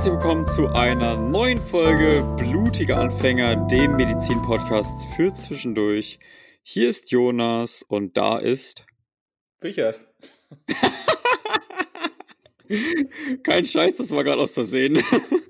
herzlich 0.00 0.14
willkommen 0.14 0.48
zu 0.48 0.66
einer 0.68 1.18
neuen 1.18 1.60
Folge 1.60 2.24
Blutige 2.38 2.96
Anfänger, 2.96 3.54
dem 3.66 3.96
Medizin-Podcast 3.96 5.06
für 5.14 5.34
zwischendurch. 5.34 6.18
Hier 6.62 6.88
ist 6.88 7.10
Jonas 7.10 7.82
und 7.82 8.16
da 8.16 8.38
ist. 8.38 8.86
Richard. 9.62 10.00
Kein 13.42 13.66
Scheiß, 13.66 13.98
das 13.98 14.10
war 14.12 14.24
gerade 14.24 14.40
aus 14.40 14.54
Versehen. 14.54 15.02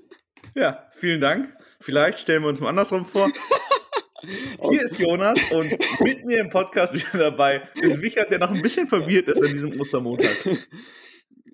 ja, 0.53 0.85
vielen 0.97 1.21
Dank. 1.21 1.55
Vielleicht 1.79 2.19
stellen 2.19 2.41
wir 2.41 2.49
uns 2.49 2.59
mal 2.59 2.67
andersrum 2.67 3.05
vor. 3.05 3.31
Hier 4.69 4.81
ist 4.81 4.99
Jonas 4.99 5.39
und 5.53 5.77
mit 6.01 6.25
mir 6.25 6.41
im 6.41 6.49
Podcast 6.49 6.93
wieder 6.93 7.29
dabei 7.29 7.69
ist 7.75 8.01
Wichert, 8.01 8.29
der 8.29 8.39
noch 8.39 8.51
ein 8.51 8.61
bisschen 8.61 8.85
verwirrt 8.85 9.29
ist 9.29 9.41
an 9.41 9.53
diesem 9.53 9.79
Ostermontag. 9.79 10.35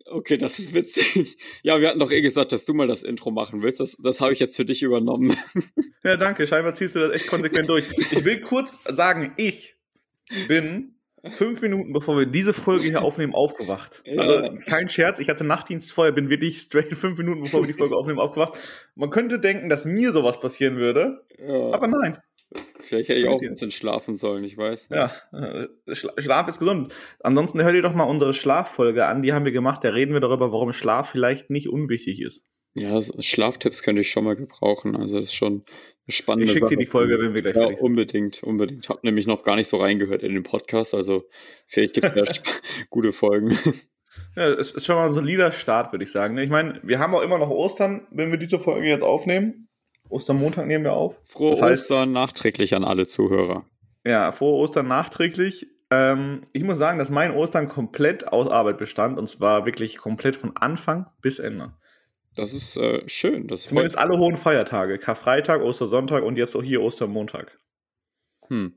Okay, 0.09 0.37
das 0.37 0.59
ist 0.59 0.73
witzig. 0.73 1.37
Ja, 1.63 1.79
wir 1.81 1.89
hatten 1.89 1.99
doch 1.99 2.11
eh 2.11 2.21
gesagt, 2.21 2.51
dass 2.51 2.65
du 2.65 2.73
mal 2.73 2.87
das 2.87 3.03
Intro 3.03 3.31
machen 3.31 3.61
willst. 3.61 3.79
Das, 3.79 3.97
das 3.97 4.21
habe 4.21 4.33
ich 4.33 4.39
jetzt 4.39 4.55
für 4.55 4.65
dich 4.65 4.83
übernommen. 4.83 5.35
Ja, 6.03 6.15
danke. 6.15 6.47
Scheinbar 6.47 6.73
ziehst 6.73 6.95
du 6.95 6.99
das 6.99 7.11
echt 7.11 7.27
konsequent 7.27 7.67
durch. 7.67 7.85
Ich 7.97 8.23
will 8.23 8.39
kurz 8.39 8.79
sagen, 8.87 9.33
ich 9.35 9.75
bin 10.47 10.95
fünf 11.31 11.61
Minuten 11.61 11.91
bevor 11.91 12.17
wir 12.17 12.25
diese 12.25 12.53
Folge 12.53 12.83
hier 12.83 13.01
aufnehmen, 13.01 13.33
aufgewacht. 13.33 14.01
Ja. 14.05 14.21
Also 14.21 14.57
kein 14.65 14.87
Scherz, 14.87 15.19
ich 15.19 15.27
hatte 15.27 15.43
Nachtdienst 15.43 15.91
vorher, 15.91 16.13
bin 16.13 16.29
wirklich 16.29 16.59
straight 16.59 16.93
fünf 16.95 17.17
Minuten 17.17 17.43
bevor 17.43 17.61
wir 17.61 17.67
die 17.67 17.73
Folge 17.73 17.95
aufnehmen, 17.95 18.19
aufgewacht. 18.19 18.57
Man 18.95 19.09
könnte 19.09 19.39
denken, 19.39 19.69
dass 19.69 19.85
mir 19.85 20.13
sowas 20.13 20.39
passieren 20.39 20.77
würde, 20.77 21.25
ja. 21.39 21.73
aber 21.73 21.87
nein. 21.87 22.17
Vielleicht 22.79 23.09
hätte 23.09 23.19
ich 23.19 23.27
auch 23.27 23.41
ein 23.41 23.49
bisschen 23.49 23.71
schlafen 23.71 24.15
sollen, 24.15 24.43
ich 24.43 24.57
weiß. 24.57 24.89
Ja, 24.89 25.11
äh, 25.33 25.67
Schlaf 25.93 26.47
ist 26.47 26.59
gesund. 26.59 26.93
Ansonsten 27.19 27.61
hört 27.61 27.75
ihr 27.75 27.81
doch 27.81 27.93
mal 27.93 28.05
unsere 28.05 28.33
Schlaffolge 28.33 29.05
an, 29.05 29.21
die 29.21 29.33
haben 29.33 29.45
wir 29.45 29.51
gemacht. 29.51 29.83
Da 29.83 29.89
reden 29.89 30.13
wir 30.13 30.21
darüber, 30.21 30.51
warum 30.51 30.71
Schlaf 30.71 31.09
vielleicht 31.09 31.49
nicht 31.49 31.67
unwichtig 31.67 32.21
ist. 32.21 32.45
Ja, 32.73 32.99
Schlaftipps 33.01 33.81
könnte 33.81 34.01
ich 34.01 34.11
schon 34.11 34.23
mal 34.23 34.35
gebrauchen. 34.35 34.95
Also 34.95 35.19
das 35.19 35.29
ist 35.29 35.35
schon 35.35 35.63
eine 36.05 36.13
spannende 36.13 36.45
Ich 36.45 36.51
schicke 36.51 36.67
dir 36.67 36.77
die 36.77 36.85
Folge, 36.85 37.19
wenn 37.19 37.33
wir 37.33 37.41
gleich 37.41 37.55
ja, 37.55 37.61
fertig 37.63 37.79
sind. 37.79 37.85
Unbedingt, 37.85 38.43
unbedingt. 38.43 38.85
Ich 38.85 38.89
habe 38.89 38.99
nämlich 39.03 39.25
noch 39.25 39.43
gar 39.43 39.55
nicht 39.55 39.67
so 39.67 39.77
reingehört 39.77 40.21
in 40.23 40.33
den 40.33 40.43
Podcast, 40.43 40.93
also 40.93 41.25
vielleicht 41.65 41.95
gibt 41.95 42.15
es 42.15 42.15
ja 42.15 42.43
gute 42.89 43.11
Folgen. 43.11 43.57
Ja, 44.35 44.49
es 44.49 44.71
ist 44.71 44.85
schon 44.85 44.95
mal 44.95 45.07
ein 45.07 45.13
solider 45.13 45.51
Start, 45.51 45.91
würde 45.91 46.03
ich 46.03 46.11
sagen. 46.11 46.35
Ne? 46.35 46.43
Ich 46.43 46.49
meine, 46.49 46.79
wir 46.83 46.99
haben 46.99 47.13
auch 47.13 47.21
immer 47.21 47.37
noch 47.37 47.49
Ostern, 47.49 48.07
wenn 48.11 48.31
wir 48.31 48.37
diese 48.37 48.59
Folge 48.59 48.87
jetzt 48.87 49.03
aufnehmen. 49.03 49.67
Ostermontag 50.09 50.67
nehmen 50.67 50.83
wir 50.83 50.93
auf. 50.93 51.19
Frohe 51.25 51.51
das 51.51 51.61
heißt, 51.61 51.91
Ostern 51.91 52.11
nachträglich 52.11 52.75
an 52.75 52.83
alle 52.83 53.07
Zuhörer. 53.07 53.65
Ja, 54.05 54.31
frohe 54.31 54.55
Ostern 54.55 54.87
nachträglich. 54.87 55.67
Ähm, 55.89 56.41
ich 56.53 56.63
muss 56.63 56.77
sagen, 56.77 56.97
dass 56.97 57.09
mein 57.09 57.31
Ostern 57.31 57.67
komplett 57.67 58.27
aus 58.27 58.47
Arbeit 58.47 58.77
bestand 58.77 59.17
und 59.17 59.27
zwar 59.29 59.65
wirklich 59.65 59.97
komplett 59.97 60.35
von 60.35 60.55
Anfang 60.57 61.07
bis 61.21 61.39
Ende. 61.39 61.73
Das 62.35 62.53
ist 62.53 62.77
äh, 62.77 63.07
schön. 63.07 63.47
Das 63.47 63.63
Zumindest 63.63 63.97
alle 63.97 64.17
hohen 64.17 64.37
Feiertage. 64.37 64.99
Karfreitag, 64.99 65.61
Ostersonntag 65.61 66.23
und 66.23 66.37
jetzt 66.37 66.55
auch 66.55 66.63
hier 66.63 66.81
Ostermontag. 66.81 67.57
Hm. 68.47 68.73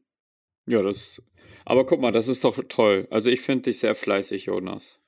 Ja, 0.67 0.83
das. 0.83 1.23
Aber 1.65 1.85
guck 1.85 2.01
mal, 2.01 2.11
das 2.11 2.29
ist 2.29 2.45
doch 2.45 2.59
toll. 2.69 3.07
Also 3.11 3.31
ich 3.31 3.43
finde 3.43 3.63
dich 3.65 3.79
sehr 3.79 3.95
fleißig, 3.95 4.47
Jonas. 4.47 5.01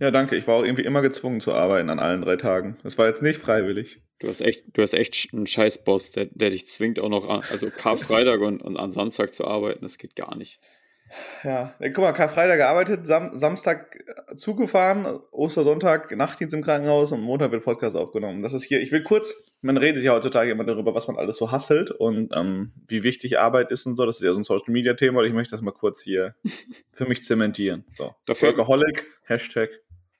Ja, 0.00 0.12
danke. 0.12 0.36
Ich 0.36 0.46
war 0.46 0.56
auch 0.56 0.64
irgendwie 0.64 0.84
immer 0.84 1.02
gezwungen 1.02 1.40
zu 1.40 1.52
arbeiten 1.52 1.90
an 1.90 1.98
allen 1.98 2.22
drei 2.22 2.36
Tagen. 2.36 2.76
Das 2.84 2.98
war 2.98 3.08
jetzt 3.08 3.22
nicht 3.22 3.40
freiwillig. 3.40 4.00
Du 4.20 4.28
hast 4.28 4.40
echt, 4.40 4.64
du 4.72 4.82
hast 4.82 4.94
echt 4.94 5.32
einen 5.32 5.46
Scheißboss, 5.46 6.12
der, 6.12 6.26
der 6.26 6.50
dich 6.50 6.66
zwingt, 6.68 7.00
auch 7.00 7.08
noch 7.08 7.28
an, 7.28 7.42
also 7.50 7.68
Karfreitag 7.70 8.40
und, 8.40 8.62
und 8.62 8.76
an 8.76 8.92
Samstag 8.92 9.34
zu 9.34 9.46
arbeiten. 9.46 9.80
Das 9.82 9.98
geht 9.98 10.14
gar 10.14 10.36
nicht. 10.36 10.60
Ja, 11.42 11.74
guck 11.80 11.98
mal, 11.98 12.12
Karfreitag 12.12 12.58
gearbeitet, 12.58 13.06
Sam 13.06 13.36
Samstag 13.36 14.04
zugefahren, 14.36 15.06
Ostersonntag 15.30 16.14
Nachtdienst 16.14 16.54
im 16.54 16.62
Krankenhaus 16.62 17.12
und 17.12 17.22
Montag 17.22 17.50
wird 17.50 17.64
Podcast 17.64 17.96
aufgenommen. 17.96 18.42
Das 18.42 18.52
ist 18.52 18.64
hier, 18.64 18.80
ich 18.80 18.92
will 18.92 19.02
kurz, 19.02 19.34
man 19.62 19.78
redet 19.78 20.02
ja 20.04 20.12
heutzutage 20.12 20.50
immer 20.50 20.64
darüber, 20.64 20.94
was 20.94 21.08
man 21.08 21.16
alles 21.16 21.38
so 21.38 21.50
hasselt 21.50 21.90
und 21.90 22.30
ähm, 22.34 22.72
wie 22.86 23.02
wichtig 23.02 23.38
Arbeit 23.38 23.70
ist 23.70 23.86
und 23.86 23.96
so. 23.96 24.04
Das 24.04 24.16
ist 24.16 24.22
ja 24.22 24.32
so 24.32 24.38
ein 24.38 24.44
Social 24.44 24.70
Media 24.72 24.94
Thema 24.94 25.20
und 25.20 25.26
ich 25.26 25.32
möchte 25.32 25.52
das 25.52 25.62
mal 25.62 25.72
kurz 25.72 26.02
hier 26.02 26.34
für 26.92 27.06
mich 27.06 27.24
zementieren. 27.24 27.84
So. 27.90 28.14
Dafür, 28.26 28.48
Workaholic, 28.48 29.06
Hashtag 29.24 29.70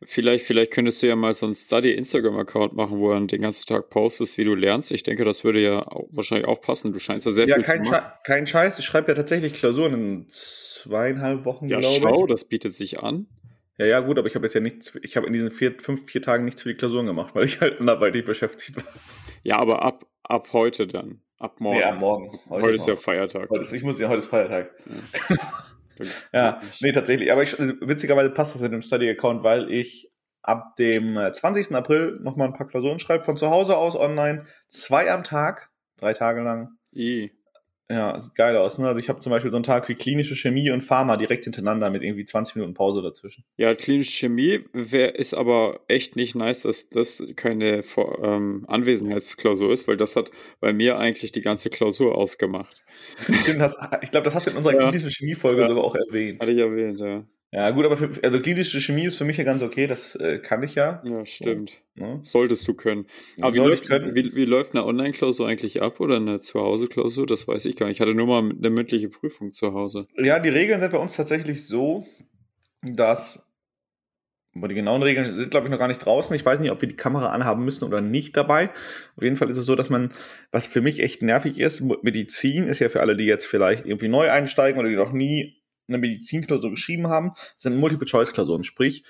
Vielleicht, 0.05 0.45
vielleicht 0.45 0.73
könntest 0.73 1.03
du 1.03 1.09
ja 1.09 1.17
mal 1.17 1.33
so 1.33 1.47
einen 1.47 1.57
Study-Instagram-Account 1.57 2.73
machen, 2.73 3.01
wo 3.01 3.13
du 3.13 3.27
den 3.27 3.43
ganzen 3.43 3.67
Tag 3.67 3.91
postest, 3.91 4.39
wie 4.39 4.45
du 4.45 4.55
lernst. 4.55 4.93
Ich 4.93 5.03
denke, 5.03 5.25
das 5.25 5.43
würde 5.43 5.61
ja 5.61 5.81
auch, 5.81 6.07
wahrscheinlich 6.13 6.47
auch 6.47 6.61
passen. 6.61 6.93
Du 6.93 7.01
scheinst 7.01 7.27
ja 7.27 7.33
sehr 7.33 7.49
ja, 7.49 7.57
viel 7.57 7.65
kein, 7.65 7.83
Sche 7.83 8.03
kein 8.23 8.47
Scheiß. 8.47 8.79
Ich 8.79 8.85
schreibe 8.85 9.09
ja 9.09 9.15
tatsächlich 9.15 9.55
Klausuren 9.55 9.95
in 9.95 10.27
zweieinhalb 10.31 11.45
Wochen, 11.45 11.69
ja, 11.69 11.81
glaube 11.81 11.97
ich. 11.97 12.01
Ja, 12.01 12.09
schau, 12.11 12.27
das 12.27 12.45
bietet 12.45 12.75
sich 12.75 13.01
an. 13.01 13.27
Ja, 13.77 13.87
ja, 13.87 14.01
gut, 14.01 14.19
aber 14.19 14.29
ich 14.29 14.37
habe 14.37 14.47
jetzt 14.47 14.55
ja 14.55 14.61
nichts, 14.61 14.97
ich 15.03 15.17
habe 15.17 15.27
in 15.27 15.33
diesen 15.33 15.51
vier, 15.51 15.75
fünf, 15.81 16.09
vier 16.09 16.23
Tagen 16.23 16.45
nichts 16.45 16.63
für 16.63 16.69
die 16.69 16.77
Klausuren 16.77 17.07
gemacht, 17.07 17.35
weil 17.35 17.45
ich 17.45 17.61
halt 17.61 17.81
anderweitig 17.81 18.25
beschäftigt 18.25 18.77
war. 18.77 18.93
Ja, 19.43 19.59
aber 19.59 19.83
ab, 19.83 20.05
ab 20.23 20.49
heute 20.53 20.87
dann. 20.87 21.23
Ab 21.39 21.61
morgen. 21.61 21.79
Ja, 21.79 21.93
morgen. 21.93 22.31
Heute, 22.49 22.63
heute 22.63 22.75
ist 22.75 22.89
ja 22.89 22.97
Feiertag. 22.97 23.51
Heute 23.51 23.63
ist, 23.63 23.73
ich 23.73 23.83
muss 23.83 23.99
ja, 23.99 24.09
heute 24.09 24.19
ist 24.19 24.27
Feiertag. 24.27 24.73
Ja. 25.29 25.37
ja, 26.33 26.61
nee, 26.81 26.93
tatsächlich. 26.93 27.33
Aber 27.33 27.43
ich, 27.43 27.59
witzigerweise 27.59 28.31
passt 28.31 28.55
das 28.55 28.63
mit 28.63 28.73
dem 28.73 28.83
Study-Account, 28.83 29.43
weil 29.43 29.71
ich 29.71 30.11
ab 30.43 30.77
dem 30.77 31.19
20. 31.33 31.71
Äh, 31.71 31.75
April 31.75 32.19
nochmal 32.23 32.49
ein 32.49 32.55
paar 32.55 32.67
Klausuren 32.67 32.99
schreibt, 32.99 33.27
von 33.27 33.37
zu 33.37 33.51
Hause 33.51 33.77
aus 33.77 33.97
online, 33.97 34.45
zwei 34.69 35.11
am 35.11 35.25
Tag, 35.25 35.71
drei 35.97 36.13
Tage 36.13 36.43
lang. 36.43 36.71
I. 36.95 37.38
Ja, 37.91 38.21
sieht 38.21 38.35
geil 38.35 38.55
aus. 38.57 38.79
Ne? 38.79 38.87
Also 38.87 39.01
ich 39.01 39.09
habe 39.09 39.21
zum 39.21 39.31
Beispiel 39.31 39.51
so 39.51 39.57
einen 39.57 39.63
Tag 39.63 39.89
wie 39.89 39.95
klinische 39.95 40.37
Chemie 40.37 40.71
und 40.71 40.83
Pharma 40.83 41.17
direkt 41.17 41.45
hintereinander 41.45 41.89
mit 41.89 42.03
irgendwie 42.03 42.27
20 42.27 42.57
Minuten 42.57 42.75
Pause 42.75 43.01
dazwischen. 43.01 43.45
Ja, 43.57 43.73
klinische 43.75 44.11
Chemie 44.11 44.65
wär, 44.75 45.19
ist 45.19 45.33
aber 45.33 45.81
echt 45.89 46.15
nicht 46.15 46.35
nice, 46.35 46.63
dass 46.63 46.91
das 46.91 47.23
keine 47.37 47.83
ähm, 48.23 48.67
Anwesenheitsklausur 48.69 49.73
ist, 49.73 49.89
weil 49.89 49.97
das 49.97 50.17
hat 50.17 50.31
bei 50.61 50.75
mir 50.75 50.99
eigentlich 50.99 51.33
die 51.33 51.41
ganze 51.41 51.71
Klausur 51.71 52.15
ausgemacht. 52.15 52.83
Stimmt, 53.43 53.61
das, 53.61 53.77
ich 54.03 54.11
glaube, 54.11 54.25
das 54.25 54.35
hast 54.35 54.47
du 54.47 54.51
in 54.51 54.59
unserer 54.59 54.75
ja. 54.75 54.89
klinischen 54.89 55.11
Chemie-Folge 55.11 55.63
ja. 55.63 55.69
sogar 55.69 55.85
auch 55.85 55.95
erwähnt. 55.95 56.41
Hatte 56.41 56.53
ich 56.53 56.59
erwähnt, 56.59 57.01
ja. 57.01 57.25
Ja, 57.51 57.71
gut, 57.71 57.87
aber 57.87 57.97
für, 57.97 58.11
also 58.23 58.41
klinische 58.41 58.79
Chemie 58.81 59.07
ist 59.07 59.17
für 59.17 59.25
mich 59.25 59.39
ja 59.39 59.45
ganz 59.45 59.63
okay, 59.63 59.87
das 59.87 60.15
äh, 60.17 60.39
kann 60.39 60.63
ich 60.63 60.75
ja. 60.75 61.03
Ja, 61.03 61.25
stimmt. 61.25 61.81
So, 61.97 62.05
ne? 62.05 62.21
Solltest 62.23 62.69
du 62.69 62.75
können. 62.75 63.07
Aber 63.41 63.55
wie 63.55 63.59
läuft, 63.59 63.89
wie, 63.89 64.35
wie 64.35 64.45
läuft, 64.45 64.75
eine 64.75 64.85
Online-Klausur 64.85 65.49
eigentlich 65.49 65.81
ab 65.81 65.99
oder 66.01 66.17
eine 66.17 66.41
Zuhause-Klausur? 66.41 67.27
Das 67.27 67.49
weiß 67.49 67.65
ich 67.65 67.77
gar 67.77 67.87
nicht. 67.87 67.97
Ich 67.97 68.01
hatte 68.03 68.15
nur 68.15 68.27
mal 68.27 68.41
eine 68.41 68.71
mündliche 68.71 69.09
Prüfung 69.09 69.55
zu 69.55 69.73
Hause. 69.73 70.07
Ja, 70.19 70.41
die 70.41 70.51
Regeln 70.51 70.81
sind 70.81 70.93
bei 70.93 70.99
uns 70.99 71.17
tatsächlich 71.17 71.67
so, 71.67 72.07
dass. 72.83 73.43
Aber 74.55 74.69
die 74.69 74.75
genauen 74.75 75.03
Regeln 75.03 75.37
sind, 75.37 75.51
glaube 75.51 75.67
ich, 75.67 75.71
noch 75.71 75.79
gar 75.79 75.89
nicht 75.89 76.05
draußen. 76.05 76.35
Ich 76.35 76.45
weiß 76.45 76.59
nicht, 76.59 76.73
ob 76.73 76.83
wir 76.83 76.89
die 76.89 76.97
Kamera 76.97 77.31
anhaben 77.31 77.65
müssen 77.65 77.85
oder 77.85 78.01
nicht 78.03 78.37
dabei. 78.37 78.71
Auf 79.17 79.23
jeden 79.23 79.37
Fall 79.37 79.49
ist 79.51 79.57
es 79.57 79.67
so, 79.67 79.75
dass 79.75 79.89
man, 79.89 80.13
was 80.51 80.67
für 80.67 80.81
mich 80.81 81.01
echt 81.01 81.23
nervig 81.23 81.61
ist, 81.61 81.81
Medizin 81.81 82.65
ist 82.65 82.81
ja 82.81 82.89
für 82.89 83.01
alle, 83.01 83.17
die 83.17 83.25
jetzt 83.25 83.47
vielleicht 83.47 83.87
irgendwie 83.87 84.09
neu 84.09 84.29
einsteigen 84.31 84.81
oder 84.81 84.89
die 84.89 84.97
noch 84.97 85.13
nie 85.13 85.58
eine 85.89 85.99
Medizinklausur 85.99 86.71
geschrieben 86.71 87.09
haben, 87.09 87.33
sind 87.57 87.77
Multiple-Choice-Klausuren. 87.77 88.65
Sprich, 88.65 89.05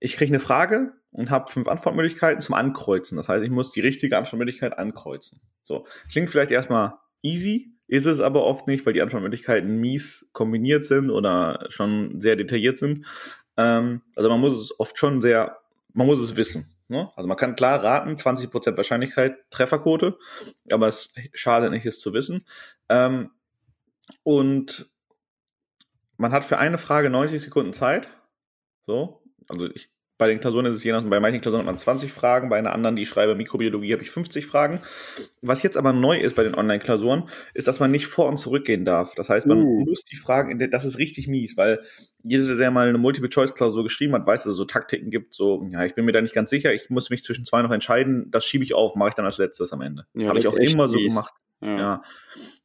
ich 0.00 0.16
kriege 0.16 0.30
eine 0.30 0.40
Frage 0.40 0.92
und 1.12 1.30
habe 1.30 1.50
fünf 1.50 1.68
Antwortmöglichkeiten 1.68 2.42
zum 2.42 2.54
Ankreuzen. 2.54 3.16
Das 3.16 3.28
heißt, 3.28 3.44
ich 3.44 3.50
muss 3.50 3.72
die 3.72 3.80
richtige 3.80 4.18
Antwortmöglichkeit 4.18 4.76
ankreuzen. 4.76 5.40
So, 5.64 5.86
klingt 6.10 6.28
vielleicht 6.28 6.50
erstmal 6.50 6.94
easy, 7.22 7.72
ist 7.86 8.06
es 8.06 8.20
aber 8.20 8.44
oft 8.44 8.66
nicht, 8.66 8.84
weil 8.84 8.92
die 8.92 9.02
Antwortmöglichkeiten 9.02 9.80
mies 9.80 10.28
kombiniert 10.32 10.84
sind 10.84 11.10
oder 11.10 11.66
schon 11.68 12.20
sehr 12.20 12.36
detailliert 12.36 12.78
sind. 12.78 13.06
Ähm, 13.56 14.02
also 14.16 14.28
man 14.28 14.40
muss 14.40 14.60
es 14.60 14.78
oft 14.78 14.98
schon 14.98 15.22
sehr, 15.22 15.58
man 15.92 16.06
muss 16.06 16.18
es 16.18 16.36
wissen. 16.36 16.74
Ne? 16.88 17.10
Also 17.16 17.26
man 17.26 17.36
kann 17.36 17.56
klar 17.56 17.82
raten, 17.82 18.14
20% 18.14 18.76
Wahrscheinlichkeit 18.76 19.36
Trefferquote, 19.50 20.18
aber 20.70 20.88
es 20.88 21.12
schadet 21.32 21.70
nicht, 21.70 21.86
es 21.86 22.00
zu 22.00 22.12
wissen. 22.12 22.44
Ähm, 22.88 23.30
und 24.22 24.90
man 26.16 26.32
hat 26.32 26.44
für 26.44 26.58
eine 26.58 26.78
Frage 26.78 27.10
90 27.10 27.42
Sekunden 27.42 27.72
Zeit. 27.72 28.08
So, 28.86 29.22
also 29.48 29.68
ich, 29.70 29.88
bei 30.16 30.28
den 30.28 30.38
Klausuren 30.38 30.66
ist 30.66 30.76
es 30.76 30.84
je 30.84 30.92
nach, 30.92 31.02
bei 31.02 31.18
manchen 31.18 31.40
Klausuren 31.40 31.60
hat 31.60 31.66
man 31.66 31.78
20 31.78 32.12
Fragen, 32.12 32.48
bei 32.48 32.56
einer 32.56 32.72
anderen, 32.72 32.94
die 32.94 33.02
ich 33.02 33.08
schreibe 33.08 33.34
Mikrobiologie, 33.34 33.92
habe 33.92 34.02
ich 34.02 34.10
50 34.10 34.46
Fragen. 34.46 34.80
Was 35.42 35.64
jetzt 35.64 35.76
aber 35.76 35.92
neu 35.92 36.18
ist 36.18 36.36
bei 36.36 36.44
den 36.44 36.54
Online-Klausuren, 36.54 37.28
ist, 37.52 37.66
dass 37.66 37.80
man 37.80 37.90
nicht 37.90 38.06
vor 38.06 38.28
und 38.28 38.36
zurückgehen 38.36 38.84
darf. 38.84 39.14
Das 39.16 39.28
heißt, 39.28 39.46
man 39.46 39.62
uh. 39.62 39.84
muss 39.84 40.04
die 40.04 40.16
Fragen, 40.16 40.70
das 40.70 40.84
ist 40.84 40.98
richtig 40.98 41.26
mies, 41.26 41.56
weil 41.56 41.82
jeder, 42.22 42.54
der 42.56 42.70
mal 42.70 42.88
eine 42.88 42.98
Multiple-Choice-Klausur 42.98 43.82
geschrieben 43.82 44.14
hat, 44.14 44.24
weiß, 44.24 44.44
dass 44.44 44.52
es 44.52 44.56
so 44.56 44.64
Taktiken 44.64 45.10
gibt, 45.10 45.34
so, 45.34 45.66
ja, 45.72 45.84
ich 45.84 45.94
bin 45.94 46.04
mir 46.04 46.12
da 46.12 46.20
nicht 46.20 46.34
ganz 46.34 46.48
sicher, 46.48 46.72
ich 46.72 46.90
muss 46.90 47.10
mich 47.10 47.24
zwischen 47.24 47.44
zwei 47.44 47.62
noch 47.62 47.72
entscheiden, 47.72 48.30
das 48.30 48.44
schiebe 48.44 48.62
ich 48.62 48.74
auf, 48.74 48.94
mache 48.94 49.10
ich 49.10 49.14
dann 49.14 49.24
als 49.24 49.38
letztes 49.38 49.72
am 49.72 49.80
Ende. 49.80 50.06
Ja, 50.14 50.28
habe 50.28 50.38
ich 50.38 50.46
auch 50.46 50.54
immer 50.54 50.88
so 50.88 50.96
gemacht. 50.96 51.34
Ja. 51.60 51.76
ja 51.76 52.02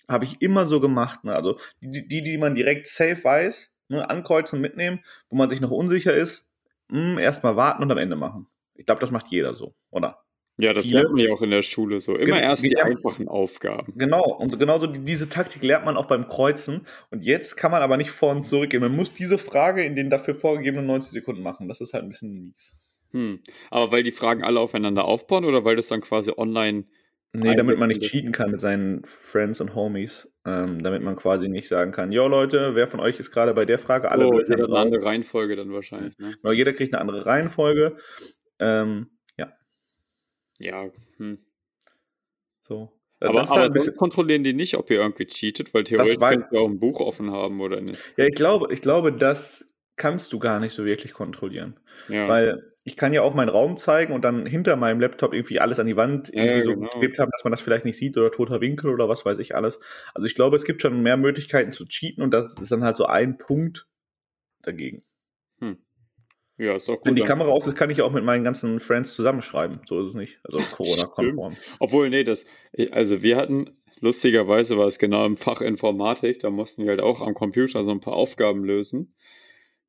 habe 0.10 0.26
ich 0.26 0.42
immer 0.42 0.66
so 0.66 0.80
gemacht. 0.80 1.24
Ne? 1.24 1.36
Also 1.36 1.58
die, 1.82 2.08
die, 2.08 2.22
die 2.22 2.38
man 2.38 2.56
direkt 2.56 2.88
safe 2.88 3.24
weiß, 3.24 3.72
ne? 3.90 4.10
ankreuzen 4.10 4.58
und 4.58 4.62
mitnehmen, 4.62 5.00
wo 5.30 5.38
man 5.38 5.50
sich 5.50 5.62
noch 5.62 5.72
unsicher 5.72 6.14
ist, 6.14 6.46
hm, 6.92 7.18
erstmal 7.18 7.56
warten 7.56 7.84
und 7.84 7.92
am 7.92 7.98
Ende 7.98 8.16
machen. 8.16 8.48
Ich 8.76 8.86
glaube, 8.86 9.02
das 9.02 9.12
macht 9.12 9.28
jeder 9.28 9.54
so, 9.54 9.76
oder? 9.92 10.24
Ja, 10.60 10.74
das 10.74 10.86
Viele. 10.86 11.00
lernt 11.00 11.16
man 11.16 11.26
ja 11.26 11.32
auch 11.32 11.42
in 11.42 11.52
der 11.52 11.62
Schule 11.62 12.02
so. 12.02 12.18
Immer 12.18 12.42
erst 12.42 12.66
die 12.66 12.78
einfachen 12.78 13.30
Aufgaben. 13.30 13.94
Genau, 13.96 14.26
und 14.26 14.60
genauso 14.60 14.88
diese 14.88 15.30
Taktik 15.30 15.64
lernt 15.64 15.86
man 15.86 15.96
auch 15.96 16.06
beim 16.06 16.28
Kreuzen. 16.28 16.86
Und 17.12 17.24
jetzt 17.26 17.56
kann 17.56 17.72
man 17.72 17.82
aber 17.82 17.96
nicht 17.96 18.12
vor 18.12 18.32
und 18.32 18.46
zurückgehen. 18.46 18.82
Man 18.82 18.94
muss 18.94 19.14
diese 19.14 19.38
Frage 19.38 19.84
in 19.84 19.96
den 19.96 20.10
dafür 20.10 20.36
vorgegebenen 20.36 20.86
90 20.86 21.14
Sekunden 21.14 21.44
machen. 21.44 21.70
Das 21.70 21.80
ist 21.80 21.94
halt 21.94 22.04
ein 22.04 22.10
bisschen 22.10 22.34
mies. 22.34 22.74
Hm. 23.12 23.40
Aber 23.72 23.94
weil 23.94 24.04
die 24.04 24.12
Fragen 24.12 24.44
alle 24.44 24.60
aufeinander 24.60 25.06
aufbauen 25.06 25.46
oder 25.46 25.64
weil 25.64 25.78
das 25.78 25.88
dann 25.88 26.02
quasi 26.02 26.34
online. 26.36 26.84
Nee, 27.32 27.56
damit 27.56 27.78
man 27.78 27.90
nicht 27.90 28.02
cheaten 28.02 28.32
kann 28.32 28.50
mit 28.50 28.60
seinen 28.60 29.04
Friends 29.06 29.62
und 29.62 29.76
Homies. 29.76 30.28
Ähm, 30.46 30.82
damit 30.82 31.04
man 31.04 31.16
quasi 31.16 31.48
nicht 31.48 31.68
sagen 31.68 31.92
kann, 31.92 32.12
jo 32.12 32.28
Leute, 32.28 32.74
wer 32.74 32.88
von 32.88 33.00
euch 33.00 33.20
ist 33.20 33.30
gerade 33.30 33.54
bei 33.54 33.66
der 33.66 33.78
Frage? 33.78 34.10
Alle 34.10 34.28
oh, 34.28 34.40
jeder 34.40 34.66
eine 34.66 34.78
andere 34.78 35.06
Reihenfolge 35.06 35.56
dann 35.56 35.72
wahrscheinlich. 35.72 36.18
Ne? 36.18 36.34
Genau, 36.42 36.54
jeder 36.54 36.74
kriegt 36.74 36.94
eine 36.94 37.02
andere 37.02 37.26
Reihenfolge. 37.26 37.98
Ähm, 38.58 39.12
ja. 39.38 39.54
Ja. 40.58 40.90
Hm. 41.18 41.38
So. 42.64 43.00
Aber, 43.20 43.42
aber 43.42 43.50
halt 43.50 43.74
bisschen, 43.74 43.96
kontrollieren 43.96 44.44
die 44.44 44.54
nicht, 44.54 44.76
ob 44.76 44.90
ihr 44.90 44.98
irgendwie 44.98 45.26
cheatet, 45.26 45.74
weil 45.74 45.84
theoretisch 45.84 46.18
könnt 46.18 46.52
ihr 46.52 46.62
auch 46.62 46.70
ein 46.70 46.80
Buch 46.80 47.00
offen 47.00 47.32
haben 47.32 47.62
oder 47.62 47.82
nicht. 47.82 48.12
Ja, 48.18 48.26
ich 48.26 48.36
glaube, 48.36 48.74
ich 48.74 48.82
glaube, 48.82 49.12
das 49.12 49.66
kannst 50.00 50.34
du 50.34 50.40
gar 50.40 50.60
nicht 50.60 50.74
so 50.74 50.86
wirklich 50.86 51.14
kontrollieren. 51.14 51.80
Ja. 52.08 52.28
Weil 52.28 52.74
ich 52.84 52.96
kann 52.96 53.14
ja 53.14 53.22
auch 53.22 53.36
meinen 53.36 53.50
Raum 53.50 53.78
zeigen 53.78 54.14
und 54.14 54.24
dann 54.24 54.48
hinter 54.48 54.76
meinem 54.76 55.00
Laptop 55.00 55.34
irgendwie 55.34 55.60
alles 55.60 55.80
an 55.80 55.86
die 55.86 55.96
Wand 55.96 56.30
irgendwie 56.30 56.58
ja, 56.58 56.64
so 56.64 56.74
genau. 56.74 56.90
geklebt 56.90 57.20
haben, 57.20 57.30
dass 57.32 57.44
man 57.44 57.52
das 57.52 57.62
vielleicht 57.62 57.86
nicht 57.86 57.98
sieht 57.98 58.18
oder 58.18 58.32
toter 58.32 58.62
Winkel 58.62 58.90
oder 58.90 59.08
was 59.08 59.26
weiß 59.26 59.38
ich 59.38 59.56
alles. 59.56 59.80
Also 60.16 60.26
ich 60.26 60.34
glaube, 60.34 60.56
es 60.56 60.64
gibt 60.64 60.82
schon 60.82 61.04
mehr 61.04 61.18
Möglichkeiten 61.18 61.72
zu 61.72 61.86
cheaten 61.86 62.24
und 62.24 62.32
das 62.32 62.56
ist 62.58 62.72
dann 62.72 62.84
halt 62.84 62.98
so 62.98 63.06
ein 63.06 63.38
Punkt 63.38 63.88
dagegen. 64.64 65.04
Hm. 65.60 65.78
Ja, 66.58 66.76
ist 66.76 66.90
auch 66.90 66.96
gut. 66.96 67.06
Wenn 67.06 67.16
die 67.16 67.24
Kamera 67.24 67.50
aus 67.50 67.68
ist, 67.68 67.76
kann 67.76 67.90
ich 67.90 68.02
auch 68.02 68.12
mit 68.12 68.24
meinen 68.24 68.44
ganzen 68.44 68.80
Friends 68.80 69.14
zusammenschreiben. 69.14 69.82
So 69.86 70.02
ist 70.02 70.08
es 70.08 70.16
nicht. 70.16 70.40
Also 70.44 70.60
Corona-konform. 70.60 71.56
Obwohl, 71.80 72.10
nee, 72.10 72.24
das, 72.24 72.46
also 72.92 73.22
wir 73.22 73.38
hatten, 73.38 73.70
lustigerweise 74.00 74.78
war 74.78 74.88
es 74.88 75.00
genau 75.00 75.26
im 75.26 75.36
Fach 75.36 75.62
Informatik, 75.62 76.40
da 76.40 76.50
mussten 76.50 76.84
wir 76.84 76.92
halt 76.92 77.02
auch 77.02 77.22
am 77.22 77.34
Computer 77.34 77.84
so 77.84 77.92
ein 77.92 78.02
paar 78.02 78.16
Aufgaben 78.16 78.64
lösen. 78.64 79.14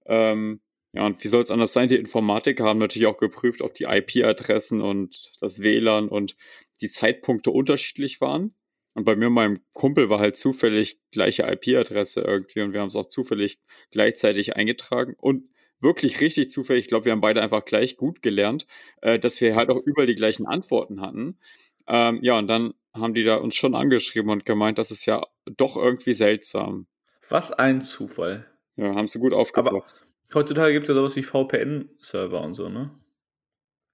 Ähm, 0.06 0.60
ja, 0.92 1.06
und 1.06 1.22
wie 1.22 1.28
soll 1.28 1.42
es 1.42 1.50
anders 1.50 1.72
sein? 1.72 1.88
Die 1.88 1.96
Informatiker 1.96 2.64
haben 2.64 2.78
natürlich 2.78 3.06
auch 3.06 3.18
geprüft, 3.18 3.62
ob 3.62 3.74
die 3.74 3.84
IP-Adressen 3.84 4.80
und 4.80 5.32
das 5.40 5.62
WLAN 5.62 6.08
und 6.08 6.34
die 6.80 6.88
Zeitpunkte 6.88 7.50
unterschiedlich 7.50 8.20
waren. 8.20 8.54
Und 8.94 9.04
bei 9.04 9.14
mir 9.14 9.28
und 9.28 9.34
meinem 9.34 9.60
Kumpel 9.72 10.10
war 10.10 10.18
halt 10.18 10.36
zufällig 10.36 10.98
gleiche 11.12 11.44
IP-Adresse 11.44 12.22
irgendwie 12.22 12.60
und 12.62 12.72
wir 12.72 12.80
haben 12.80 12.88
es 12.88 12.96
auch 12.96 13.06
zufällig 13.06 13.60
gleichzeitig 13.92 14.56
eingetragen. 14.56 15.14
Und 15.16 15.48
wirklich 15.80 16.20
richtig 16.20 16.50
zufällig, 16.50 16.84
ich 16.84 16.88
glaube, 16.88 17.04
wir 17.04 17.12
haben 17.12 17.20
beide 17.20 17.40
einfach 17.40 17.64
gleich 17.64 17.96
gut 17.96 18.20
gelernt, 18.20 18.66
äh, 19.00 19.18
dass 19.18 19.40
wir 19.40 19.54
halt 19.54 19.70
auch 19.70 19.80
überall 19.84 20.06
die 20.06 20.16
gleichen 20.16 20.46
Antworten 20.46 21.00
hatten. 21.00 21.38
Ähm, 21.86 22.18
ja, 22.22 22.36
und 22.36 22.48
dann 22.48 22.74
haben 22.92 23.14
die 23.14 23.24
da 23.24 23.36
uns 23.36 23.54
schon 23.54 23.76
angeschrieben 23.76 24.30
und 24.30 24.44
gemeint, 24.44 24.78
das 24.78 24.90
ist 24.90 25.06
ja 25.06 25.24
doch 25.56 25.76
irgendwie 25.76 26.12
seltsam. 26.12 26.86
Was 27.28 27.52
ein 27.52 27.82
Zufall. 27.82 28.49
Ja, 28.76 28.94
haben 28.94 29.08
sie 29.08 29.18
gut 29.18 29.32
aufgepasst. 29.32 30.06
Heutzutage 30.32 30.72
gibt 30.72 30.84
es 30.84 30.88
ja 30.88 30.94
sowas 30.94 31.16
wie 31.16 31.22
VPN-Server 31.22 32.40
und 32.40 32.54
so, 32.54 32.68
ne? 32.68 32.90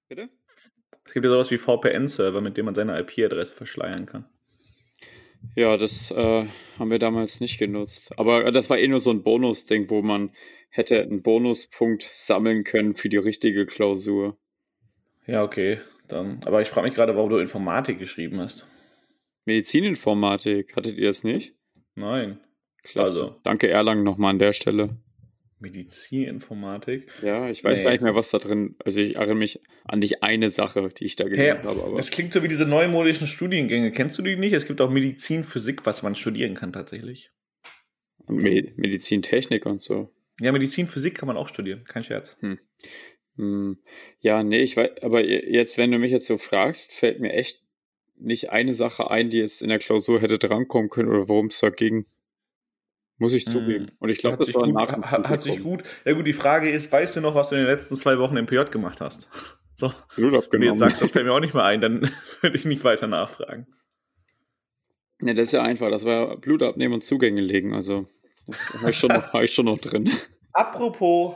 Bitte? 0.07 0.29
Es 1.05 1.13
gibt 1.13 1.25
ja 1.25 1.31
sowas 1.31 1.51
wie 1.51 1.57
VPN-Server, 1.57 2.41
mit 2.41 2.57
dem 2.57 2.65
man 2.65 2.75
seine 2.75 2.99
IP-Adresse 2.99 3.55
verschleiern 3.55 4.05
kann. 4.05 4.25
Ja, 5.55 5.77
das 5.77 6.11
äh, 6.11 6.45
haben 6.77 6.91
wir 6.91 6.99
damals 6.99 7.39
nicht 7.39 7.57
genutzt. 7.57 8.11
Aber 8.17 8.51
das 8.51 8.69
war 8.69 8.77
eh 8.77 8.87
nur 8.87 8.99
so 8.99 9.11
ein 9.11 9.23
Bonus-Ding, 9.23 9.89
wo 9.89 10.01
man 10.01 10.31
hätte 10.69 11.01
einen 11.01 11.21
Bonuspunkt 11.21 12.03
sammeln 12.03 12.63
können 12.63 12.95
für 12.95 13.09
die 13.09 13.17
richtige 13.17 13.65
Klausur. 13.65 14.37
Ja, 15.25 15.43
okay. 15.43 15.79
Dann. 16.07 16.41
Aber 16.45 16.61
ich 16.61 16.69
frage 16.69 16.87
mich 16.87 16.95
gerade, 16.95 17.15
warum 17.15 17.29
du 17.29 17.37
Informatik 17.37 17.99
geschrieben 17.99 18.39
hast. 18.39 18.65
Medizininformatik, 19.45 20.75
hattet 20.75 20.97
ihr 20.97 21.07
das 21.07 21.23
nicht? 21.23 21.53
Nein. 21.95 22.39
Klasse. 22.87 23.11
Also. 23.11 23.35
Danke 23.43 23.69
Erlangen 23.69 24.03
nochmal 24.03 24.31
an 24.31 24.39
der 24.39 24.53
Stelle. 24.53 24.97
Medizininformatik. 25.59 27.07
Ja, 27.23 27.49
ich 27.49 27.63
weiß 27.63 27.79
nee. 27.79 27.83
gar 27.83 27.91
nicht 27.91 28.01
mehr, 28.01 28.13
was 28.13 28.29
da 28.29 28.37
drin. 28.37 28.75
Also 28.83 29.01
ich 29.01 29.15
erinnere 29.15 29.35
mich 29.35 29.59
an 29.85 29.99
nicht 29.99 30.21
eine 30.21 30.49
Sache, 30.49 30.89
die 30.89 31.05
ich 31.05 31.15
da 31.15 31.27
gelernt 31.27 31.61
hey, 31.61 31.67
habe. 31.67 31.83
Aber 31.83 31.97
das 31.97 32.11
klingt 32.11 32.31
so 32.31 32.43
wie 32.43 32.47
diese 32.47 32.65
neumodischen 32.65 33.25
Studiengänge. 33.25 33.91
Kennst 33.91 34.17
du 34.19 34.21
die 34.21 34.35
nicht? 34.35 34.53
Es 34.53 34.67
gibt 34.67 34.81
auch 34.81 34.91
Medizin, 34.91 35.43
Physik, 35.43 35.85
was 35.85 36.03
man 36.03 36.13
studieren 36.13 36.53
kann 36.53 36.73
tatsächlich. 36.73 37.31
Medizintechnik 38.27 39.65
und 39.65 39.81
so. 39.81 40.13
Ja, 40.41 40.51
Medizin, 40.51 40.87
Physik 40.87 41.15
kann 41.15 41.27
man 41.27 41.37
auch 41.37 41.47
studieren, 41.47 41.83
kein 41.85 42.03
Scherz. 42.03 42.37
Hm. 42.41 42.59
Hm. 43.37 43.77
Ja, 44.19 44.43
nee, 44.43 44.61
ich 44.61 44.77
weiß, 44.77 45.01
aber 45.01 45.23
jetzt, 45.25 45.77
wenn 45.77 45.91
du 45.91 45.97
mich 45.97 46.11
jetzt 46.11 46.27
so 46.27 46.37
fragst, 46.37 46.93
fällt 46.93 47.19
mir 47.19 47.33
echt 47.33 47.63
nicht 48.19 48.51
eine 48.51 48.75
Sache 48.75 49.09
ein, 49.09 49.29
die 49.29 49.37
jetzt 49.37 49.61
in 49.61 49.69
der 49.69 49.79
Klausur 49.79 50.21
hätte 50.21 50.37
drankommen 50.37 50.89
können 50.89 51.09
oder 51.09 51.27
worum 51.29 51.47
es 51.47 51.59
da 51.59 51.69
ging. 51.69 52.05
Muss 53.19 53.33
ich 53.33 53.45
zugeben. 53.47 53.87
Hm. 53.87 53.95
Und 53.99 54.09
ich 54.09 54.19
glaube, 54.19 54.37
das 54.37 54.53
war 54.53 54.63
gut, 54.63 54.73
nach 54.73 54.91
hat, 54.91 55.29
hat 55.29 55.41
sich 55.41 55.61
gut. 55.63 55.83
Ja 56.05 56.13
gut, 56.13 56.27
die 56.27 56.33
Frage 56.33 56.69
ist, 56.69 56.91
weißt 56.91 57.15
du 57.15 57.21
noch, 57.21 57.33
was 57.33 57.49
du 57.49 57.55
in 57.55 57.61
den 57.61 57.69
letzten 57.69 57.95
zwei 57.95 58.19
Wochen 58.19 58.37
im 58.37 58.45
PJ 58.45 58.65
gemacht 58.71 59.01
hast? 59.01 59.27
So. 59.79 59.91
Blut 60.15 60.33
abgenommen. 60.33 60.49
Wenn 60.51 60.59
du 60.59 60.65
jetzt 60.65 60.79
sagst, 60.79 61.03
das 61.03 61.11
fällt 61.11 61.27
mir 61.27 61.33
auch 61.33 61.39
nicht 61.39 61.53
mehr 61.53 61.63
ein, 61.63 61.81
dann 61.81 62.09
würde 62.41 62.57
ich 62.57 62.65
nicht 62.65 62.83
weiter 62.83 63.05
nachfragen. 63.05 63.67
Ne, 65.19 65.35
das 65.35 65.45
ist 65.45 65.51
ja 65.51 65.61
einfach. 65.61 65.91
Das 65.91 66.03
war 66.03 66.35
Blut 66.37 66.63
abnehmen 66.63 66.95
und 66.95 67.03
Zugänge 67.03 67.41
legen. 67.41 67.75
Also 67.75 68.07
habe 68.79 68.89
ich, 68.89 68.97
schon 68.97 69.11
noch, 69.11 69.33
hab 69.33 69.43
ich 69.43 69.53
schon 69.53 69.65
noch 69.65 69.77
drin. 69.77 70.09
Apropos 70.53 71.35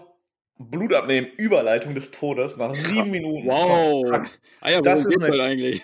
Blut 0.58 0.92
abnehmen, 0.94 1.28
Überleitung 1.38 1.94
des 1.94 2.10
Todes 2.10 2.58
nach 2.58 2.74
sieben 2.74 3.12
Minuten. 3.12 3.48
Wow. 3.48 4.28
Ah 4.60 4.72
ja, 4.72 4.82
das 4.82 5.08
geht's 5.08 5.28
halt 5.28 5.40
eigentlich? 5.40 5.82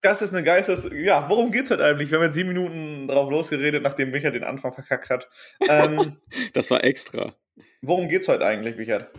Das 0.00 0.22
ist 0.22 0.32
eine 0.32 0.44
Geistes... 0.44 0.88
Ja, 0.92 1.28
worum 1.28 1.50
geht's 1.50 1.70
halt 1.70 1.80
eigentlich? 1.80 2.10
Wir 2.10 2.18
haben 2.18 2.24
jetzt 2.24 2.34
sieben 2.34 2.48
Minuten 2.48 3.08
drauf 3.08 3.30
losgeredet, 3.30 3.82
nachdem 3.82 4.10
Micha 4.10 4.30
den 4.30 4.44
Anfang 4.44 4.72
verkackt 4.72 5.10
hat. 5.10 5.28
Ähm, 5.68 6.16
das 6.52 6.70
war 6.70 6.84
extra. 6.84 7.34
Worum 7.82 8.08
geht's 8.08 8.28
heute 8.28 8.46
eigentlich, 8.46 8.78
Richard? 8.78 9.10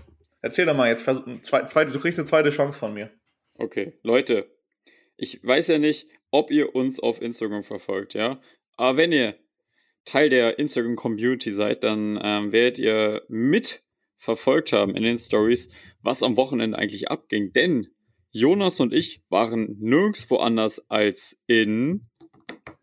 Erzähl 0.42 0.66
doch 0.66 0.76
mal 0.76 0.90
jetzt. 0.90 1.06
Du 1.06 2.00
kriegst 2.00 2.18
eine 2.18 2.26
zweite 2.26 2.50
Chance 2.50 2.80
von 2.80 2.94
mir. 2.94 3.12
Okay, 3.56 3.94
Leute. 4.04 4.50
Ich 5.18 5.44
weiß 5.44 5.68
ja 5.68 5.80
nicht, 5.80 6.08
ob 6.32 6.50
ihr 6.50 6.76
uns 6.76 7.02
auf 7.02 7.22
Instagram 7.22 7.64
verfolgt, 7.64 8.14
ja? 8.14 8.40
Aber 8.78 8.98
wenn 8.98 9.12
ihr 9.12 9.36
Teil 10.06 10.30
der 10.30 10.58
Instagram-Community 10.58 11.52
seid, 11.52 11.84
dann 11.84 12.18
ähm, 12.24 12.54
werdet 12.54 12.80
ihr 12.80 13.24
mitverfolgt 13.28 14.72
haben 14.72 14.96
in 14.96 15.04
den 15.04 15.18
Stories, 15.18 15.74
was 16.02 16.24
am 16.24 16.38
Wochenende 16.38 16.78
eigentlich 16.78 17.12
abging. 17.12 17.52
Denn 17.52 17.88
Jonas 18.32 18.80
und 18.80 18.94
ich 18.94 19.22
waren 19.30 19.78
nirgendwo 19.80 20.38
anders 20.38 20.90
als 20.90 21.42
in 21.48 22.08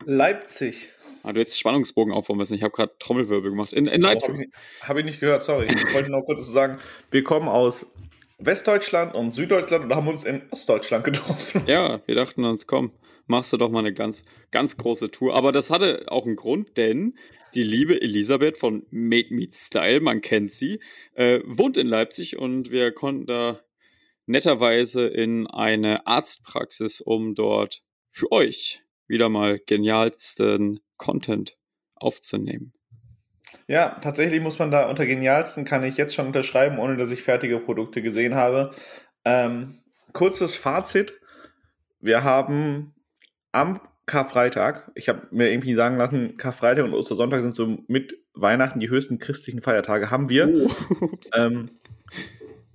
Leipzig. 0.04 0.92
Ah, 1.22 1.32
du 1.32 1.40
hättest 1.40 1.58
Spannungsbogen 1.58 2.12
aufbauen 2.12 2.38
müssen. 2.38 2.54
Ich 2.54 2.62
habe 2.62 2.72
gerade 2.72 2.92
Trommelwirbel 2.98 3.50
gemacht. 3.50 3.72
In, 3.72 3.86
in 3.86 4.00
Leipzig. 4.00 4.30
Oh, 4.30 4.34
Habe 4.34 4.44
ich, 4.44 4.88
hab 4.88 4.96
ich, 4.98 5.04
nicht 5.04 5.20
gehört, 5.20 5.42
sorry. 5.42 5.66
Ich 5.66 5.94
wollte 5.94 6.10
noch 6.10 6.22
kurz 6.22 6.46
sagen, 6.46 6.78
wir 7.10 7.24
kommen 7.24 7.48
aus 7.48 7.86
Westdeutschland 8.38 9.14
und 9.14 9.34
Süddeutschland 9.34 9.84
und 9.84 9.94
haben 9.94 10.06
uns 10.06 10.24
in 10.24 10.42
Ostdeutschland 10.50 11.04
getroffen. 11.04 11.62
Ja, 11.66 12.00
wir 12.06 12.14
dachten 12.14 12.44
uns, 12.44 12.66
komm, 12.66 12.92
machst 13.26 13.52
du 13.52 13.56
doch 13.56 13.70
mal 13.70 13.80
eine 13.80 13.92
ganz, 13.92 14.24
ganz 14.50 14.76
große 14.76 15.10
Tour. 15.10 15.34
Aber 15.34 15.52
das 15.52 15.70
hatte 15.70 16.04
auch 16.08 16.26
einen 16.26 16.36
Grund, 16.36 16.76
denn 16.76 17.14
die 17.54 17.64
liebe 17.64 18.00
Elisabeth 18.00 18.56
von 18.56 18.86
Made 18.90 19.34
Meet 19.34 19.54
Style, 19.54 20.00
man 20.00 20.20
kennt 20.20 20.52
sie, 20.52 20.80
äh, 21.14 21.40
wohnt 21.44 21.76
in 21.76 21.86
Leipzig 21.88 22.36
und 22.36 22.70
wir 22.70 22.92
konnten 22.92 23.26
da 23.26 23.60
netterweise 24.26 25.06
in 25.06 25.46
eine 25.46 26.06
Arztpraxis, 26.06 27.00
um 27.00 27.34
dort 27.34 27.82
für 28.10 28.30
euch 28.32 28.82
wieder 29.06 29.28
mal 29.28 29.60
genialsten 29.64 30.80
Content 30.96 31.56
aufzunehmen. 31.94 32.72
Ja, 33.68 33.98
tatsächlich 34.00 34.40
muss 34.40 34.58
man 34.58 34.70
da 34.70 34.88
unter 34.88 35.06
genialsten 35.06 35.64
kann 35.64 35.84
ich 35.84 35.96
jetzt 35.96 36.14
schon 36.14 36.26
unterschreiben, 36.26 36.78
ohne 36.78 36.96
dass 36.96 37.10
ich 37.10 37.22
fertige 37.22 37.58
Produkte 37.58 38.02
gesehen 38.02 38.34
habe. 38.34 38.72
Ähm, 39.24 39.78
kurzes 40.12 40.56
Fazit. 40.56 41.14
Wir 42.00 42.22
haben 42.22 42.94
am 43.52 43.80
Karfreitag, 44.06 44.92
ich 44.94 45.08
habe 45.08 45.26
mir 45.32 45.50
irgendwie 45.50 45.74
sagen 45.74 45.96
lassen, 45.96 46.36
Karfreitag 46.36 46.84
und 46.84 46.94
Ostersonntag 46.94 47.40
sind 47.40 47.56
so 47.56 47.78
mit 47.88 48.16
Weihnachten 48.34 48.78
die 48.78 48.88
höchsten 48.88 49.18
christlichen 49.18 49.62
Feiertage, 49.62 50.10
haben 50.10 50.28
wir 50.28 50.48
oh, 50.48 51.08
ähm, 51.36 51.70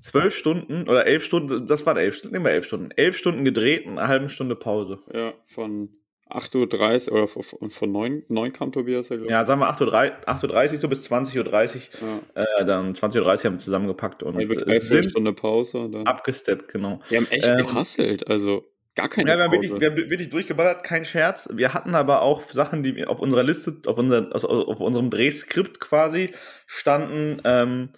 zwölf 0.02 0.36
Stunden 0.36 0.90
oder 0.90 1.06
elf 1.06 1.24
Stunden, 1.24 1.66
das 1.68 1.86
waren 1.86 1.98
elf 1.98 2.16
Stunden, 2.16 2.34
nehmen 2.34 2.46
wir 2.46 2.52
elf 2.52 2.66
Stunden, 2.66 2.92
elf 2.92 3.18
Stunden 3.18 3.46
gedreht 3.46 3.86
und 3.86 3.98
eine 3.98 4.08
halbe 4.08 4.30
Stunde 4.30 4.56
Pause. 4.56 5.00
Ja, 5.14 5.34
von 5.46 5.90
8.30 6.30 7.10
Uhr 7.10 7.18
oder 7.18 7.28
von, 7.28 7.72
von 7.72 7.92
9, 7.92 8.24
9 8.30 8.54
kam 8.54 8.72
Tobias 8.72 9.10
ja, 9.10 9.18
Ja, 9.18 9.46
sagen 9.46 9.60
wir 9.62 9.70
8.30 9.70 10.74
Uhr 10.74 10.80
so 10.80 10.88
bis 10.88 11.12
20.30 11.12 12.02
Uhr. 12.02 12.22
Ja. 12.36 12.44
Äh, 12.62 12.66
dann 12.66 12.94
20.30 12.94 13.20
Uhr 13.20 13.26
haben 13.28 13.54
wir 13.54 13.60
zusammengepackt 13.60 14.24
und 14.24 14.40
ja, 14.40 14.80
sind 14.80 15.12
Stunde 15.12 15.34
Pause. 15.34 15.80
Und 15.80 15.92
dann 15.92 16.08
abgesteppt, 16.08 16.70
genau. 16.70 17.02
Wir 17.10 17.20
haben 17.20 17.28
echt 17.30 17.48
ähm, 17.48 17.58
gehasselt, 17.58 18.28
also 18.28 18.66
Gar 18.94 19.08
keine 19.08 19.30
ja, 19.30 19.38
wir 19.38 19.44
haben, 19.46 19.52
wirklich, 19.54 19.72
wir 19.72 19.90
haben 19.90 19.96
wirklich 19.96 20.30
durchgeballert, 20.30 20.84
kein 20.84 21.06
Scherz. 21.06 21.48
Wir 21.54 21.74
hatten 21.74 21.96
aber 21.96 22.24
auch 22.24 22.42
Sachen, 22.42 22.84
die 22.84 23.06
auf 23.06 23.22
unserer 23.22 23.44
Liste, 23.44 23.78
auf, 23.86 23.98
unser, 23.98 24.28
also 24.34 24.50
auf 24.50 24.82
unserem 24.82 25.10
Drehskript 25.10 25.80
quasi 25.80 26.32
standen. 26.68 27.42
Ähm, 27.46 27.90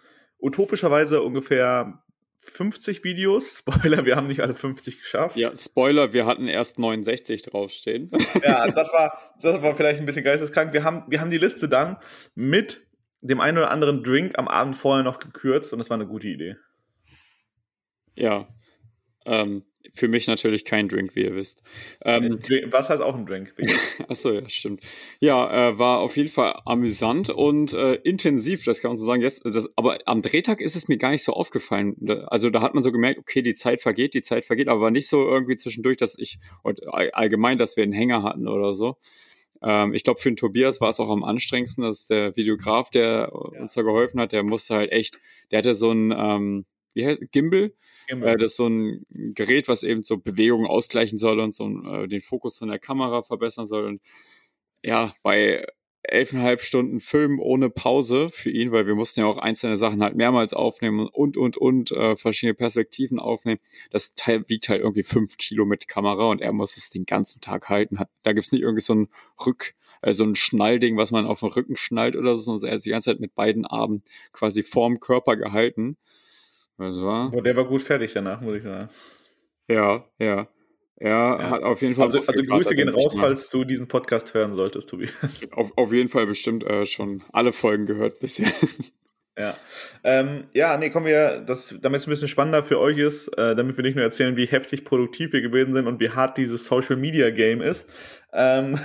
utopischerweise 0.44 1.24
ungefähr 1.24 2.04
50 2.42 3.04
Videos. 3.04 3.58
Spoiler, 3.68 4.06
wir 4.06 4.16
haben 4.16 4.28
nicht 4.28 4.42
alle 4.42 4.54
50 4.54 5.00
geschafft. 5.00 5.38
Ja, 5.38 5.56
Spoiler, 5.56 6.14
wir 6.14 6.26
hatten 6.26 6.48
erst 6.48 6.78
69 6.78 7.42
draufstehen. 7.44 8.12
ja, 8.44 8.66
das 8.76 8.92
war, 8.92 9.18
das 9.42 9.62
war 9.62 9.76
vielleicht 9.76 10.02
ein 10.02 10.06
bisschen 10.06 10.26
geisteskrank. 10.26 10.74
Wir 10.74 10.84
haben, 10.84 11.04
wir 11.08 11.22
haben 11.22 11.32
die 11.32 11.38
Liste 11.38 11.70
dann 11.70 11.98
mit 12.36 12.86
dem 13.22 13.40
einen 13.40 13.58
oder 13.58 13.72
anderen 13.72 14.04
Drink 14.04 14.38
am 14.38 14.50
Abend 14.50 14.76
vorher 14.76 15.04
noch 15.04 15.20
gekürzt 15.20 15.72
und 15.72 15.80
das 15.80 15.90
war 15.90 15.96
eine 15.96 16.08
gute 16.08 16.28
Idee. 16.28 16.58
Ja. 18.16 18.48
Ähm, 19.26 19.64
für 19.94 20.08
mich 20.08 20.28
natürlich 20.28 20.66
kein 20.66 20.88
Drink, 20.88 21.16
wie 21.16 21.24
ihr 21.24 21.36
wisst. 21.36 21.62
Ähm, 22.04 22.40
Was 22.68 22.90
heißt 22.90 23.02
auch 23.02 23.16
ein 23.16 23.26
Drink? 23.26 23.54
Achso, 24.08 24.32
ja, 24.32 24.48
stimmt. 24.50 24.82
Ja, 25.20 25.70
äh, 25.70 25.78
war 25.78 26.00
auf 26.00 26.16
jeden 26.18 26.30
Fall 26.30 26.62
amüsant 26.66 27.30
und 27.30 27.74
äh, 27.74 27.96
intensiv, 27.96 28.64
das 28.64 28.82
kann 28.82 28.90
man 28.90 28.98
so 28.98 29.06
sagen. 29.06 29.22
Jetzt, 29.22 29.46
das, 29.46 29.70
aber 29.76 30.00
am 30.06 30.22
Drehtag 30.22 30.62
ist 30.62 30.76
es 30.76 30.88
mir 30.88 30.98
gar 30.98 31.12
nicht 31.12 31.24
so 31.24 31.34
aufgefallen. 31.34 31.96
Also 32.28 32.50
da 32.50 32.62
hat 32.62 32.74
man 32.74 32.84
so 32.84 32.92
gemerkt, 32.92 33.20
okay, 33.20 33.42
die 33.42 33.54
Zeit 33.54 33.82
vergeht, 33.82 34.14
die 34.14 34.22
Zeit 34.22 34.46
vergeht, 34.46 34.68
aber 34.68 34.90
nicht 34.90 35.08
so 35.08 35.28
irgendwie 35.28 35.58
zwischendurch, 35.58 35.98
dass 35.98 36.18
ich, 36.18 36.40
und 36.64 36.82
allgemein, 36.94 37.58
dass 37.58 37.76
wir 37.76 37.84
einen 37.84 37.94
Hänger 37.94 38.24
hatten 38.24 38.48
oder 38.48 38.74
so. 38.74 38.98
Ähm, 39.62 39.94
ich 39.94 40.04
glaube, 40.04 40.20
für 40.20 40.30
den 40.30 40.38
Tobias 40.38 40.82
war 40.82 40.90
es 40.90 41.00
auch 41.00 41.10
am 41.10 41.24
anstrengendsten, 41.24 41.84
dass 41.84 42.08
der 42.08 42.36
Videograf, 42.36 42.90
der 42.90 43.32
ja. 43.32 43.62
uns 43.62 43.74
da 43.74 43.82
geholfen 43.82 44.20
hat, 44.20 44.32
der 44.32 44.44
musste 44.44 44.76
halt 44.76 44.92
echt, 44.92 45.20
der 45.52 45.60
hatte 45.60 45.76
so 45.76 45.92
ein, 45.92 46.14
ähm, 46.16 46.66
wie 46.94 47.06
heißt 47.06 47.22
Gimbal? 47.32 47.74
Gimbal. 48.08 48.36
Äh, 48.36 48.38
das 48.38 48.52
ist 48.52 48.58
so 48.58 48.68
ein 48.68 49.06
Gerät, 49.10 49.68
was 49.68 49.84
eben 49.84 50.04
so 50.04 50.18
Bewegungen 50.18 50.68
ausgleichen 50.68 51.18
soll 51.18 51.40
und 51.40 51.56
so 51.56 51.68
äh, 51.68 52.08
den 52.08 52.22
Fokus 52.22 52.58
von 52.58 52.70
der 52.70 52.80
Kamera 52.80 53.22
verbessern 53.22 53.66
soll. 53.66 53.86
Und 53.86 54.02
ja, 54.84 55.14
bei 55.24 55.66
elfeinhalb 56.04 56.62
Stunden 56.62 57.00
Film 57.00 57.40
ohne 57.40 57.70
Pause 57.70 58.30
für 58.30 58.50
ihn, 58.50 58.72
weil 58.72 58.86
wir 58.86 58.96
mussten 58.96 59.22
ja 59.22 59.26
auch 59.26 59.38
einzelne 59.38 59.78
Sachen 59.78 60.04
halt 60.04 60.16
mehrmals 60.16 60.54
aufnehmen 60.54 61.08
und, 61.08 61.38
und, 61.38 61.56
und 61.56 61.92
äh, 61.92 62.18
verschiedene 62.18 62.54
Perspektiven 62.54 63.20
aufnehmen. 63.20 63.60
Das 63.90 64.14
Teil 64.14 64.44
wiegt 64.50 64.68
halt 64.68 64.82
irgendwie 64.82 65.04
fünf 65.04 65.38
Kilo 65.38 65.66
mit 65.66 65.88
Kamera 65.88 66.30
und 66.30 66.42
er 66.42 66.52
muss 66.52 66.76
es 66.76 66.90
den 66.90 67.06
ganzen 67.06 67.40
Tag 67.40 67.70
halten. 67.70 68.00
Hat, 68.00 68.10
da 68.24 68.34
gibt's 68.34 68.52
nicht 68.52 68.64
irgendwie 68.64 68.82
so 68.82 68.96
ein 68.96 69.08
Rück, 69.46 69.76
äh, 70.02 70.12
so 70.12 70.26
ein 70.26 70.36
Schnallding, 70.36 70.98
was 70.98 71.12
man 71.12 71.26
auf 71.26 71.40
den 71.40 71.50
Rücken 71.50 71.78
schnallt 71.78 72.18
oder 72.18 72.36
so, 72.36 72.42
sondern 72.42 72.70
er 72.70 72.76
hat 72.76 72.86
die 72.86 72.90
ganze 72.90 73.12
Zeit 73.12 73.22
mit 73.22 73.34
beiden 73.34 73.66
Armen 73.66 74.04
quasi 74.34 74.62
vorm 74.62 75.00
Körper 75.00 75.38
gehalten. 75.38 75.98
Also, 76.78 77.04
war? 77.04 77.32
der 77.42 77.56
war 77.56 77.66
gut 77.66 77.82
fertig 77.82 78.14
danach, 78.14 78.42
muss 78.42 78.56
ich 78.56 78.64
sagen. 78.64 78.90
Ja, 79.68 80.06
ja. 80.20 80.48
Er 80.98 81.10
ja. 81.10 81.50
hat 81.50 81.64
auf 81.64 81.82
jeden 81.82 81.96
Fall. 81.96 82.06
Also, 82.06 82.20
also 82.20 82.44
Grüße 82.44 82.76
gehen 82.76 82.90
raus, 82.90 83.16
falls 83.18 83.50
du 83.50 83.64
diesen 83.64 83.88
Podcast 83.88 84.34
hören 84.34 84.54
solltest, 84.54 84.90
Tobi. 84.90 85.10
Auf, 85.52 85.72
auf 85.76 85.92
jeden 85.92 86.10
Fall 86.10 86.28
bestimmt 86.28 86.64
äh, 86.64 86.86
schon 86.86 87.24
alle 87.32 87.52
Folgen 87.52 87.86
gehört 87.86 88.20
bisher. 88.20 88.52
Ja. 89.36 89.56
Ähm, 90.04 90.44
ja, 90.54 90.78
nee, 90.78 90.92
kommen 90.92 91.08
wir, 91.08 91.40
das, 91.40 91.76
damit 91.82 92.02
es 92.02 92.08
ein 92.08 92.12
bisschen 92.12 92.28
spannender 92.28 92.62
für 92.62 92.80
euch 92.80 93.00
ist, 93.00 93.30
äh, 93.30 93.56
damit 93.56 93.76
wir 93.78 93.84
nicht 93.84 93.96
nur 93.96 94.04
erzählen, 94.04 94.38
wie 94.38 94.46
heftig 94.46 94.86
produktiv 94.86 95.34
wir 95.34 95.42
gewesen 95.42 95.74
sind 95.74 95.88
und 95.88 96.00
wie 96.00 96.12
hart 96.12 96.38
dieses 96.38 96.66
Social 96.66 96.98
Media 96.98 97.32
Game 97.32 97.60
ist. 97.60 97.90
Ähm, 98.32 98.78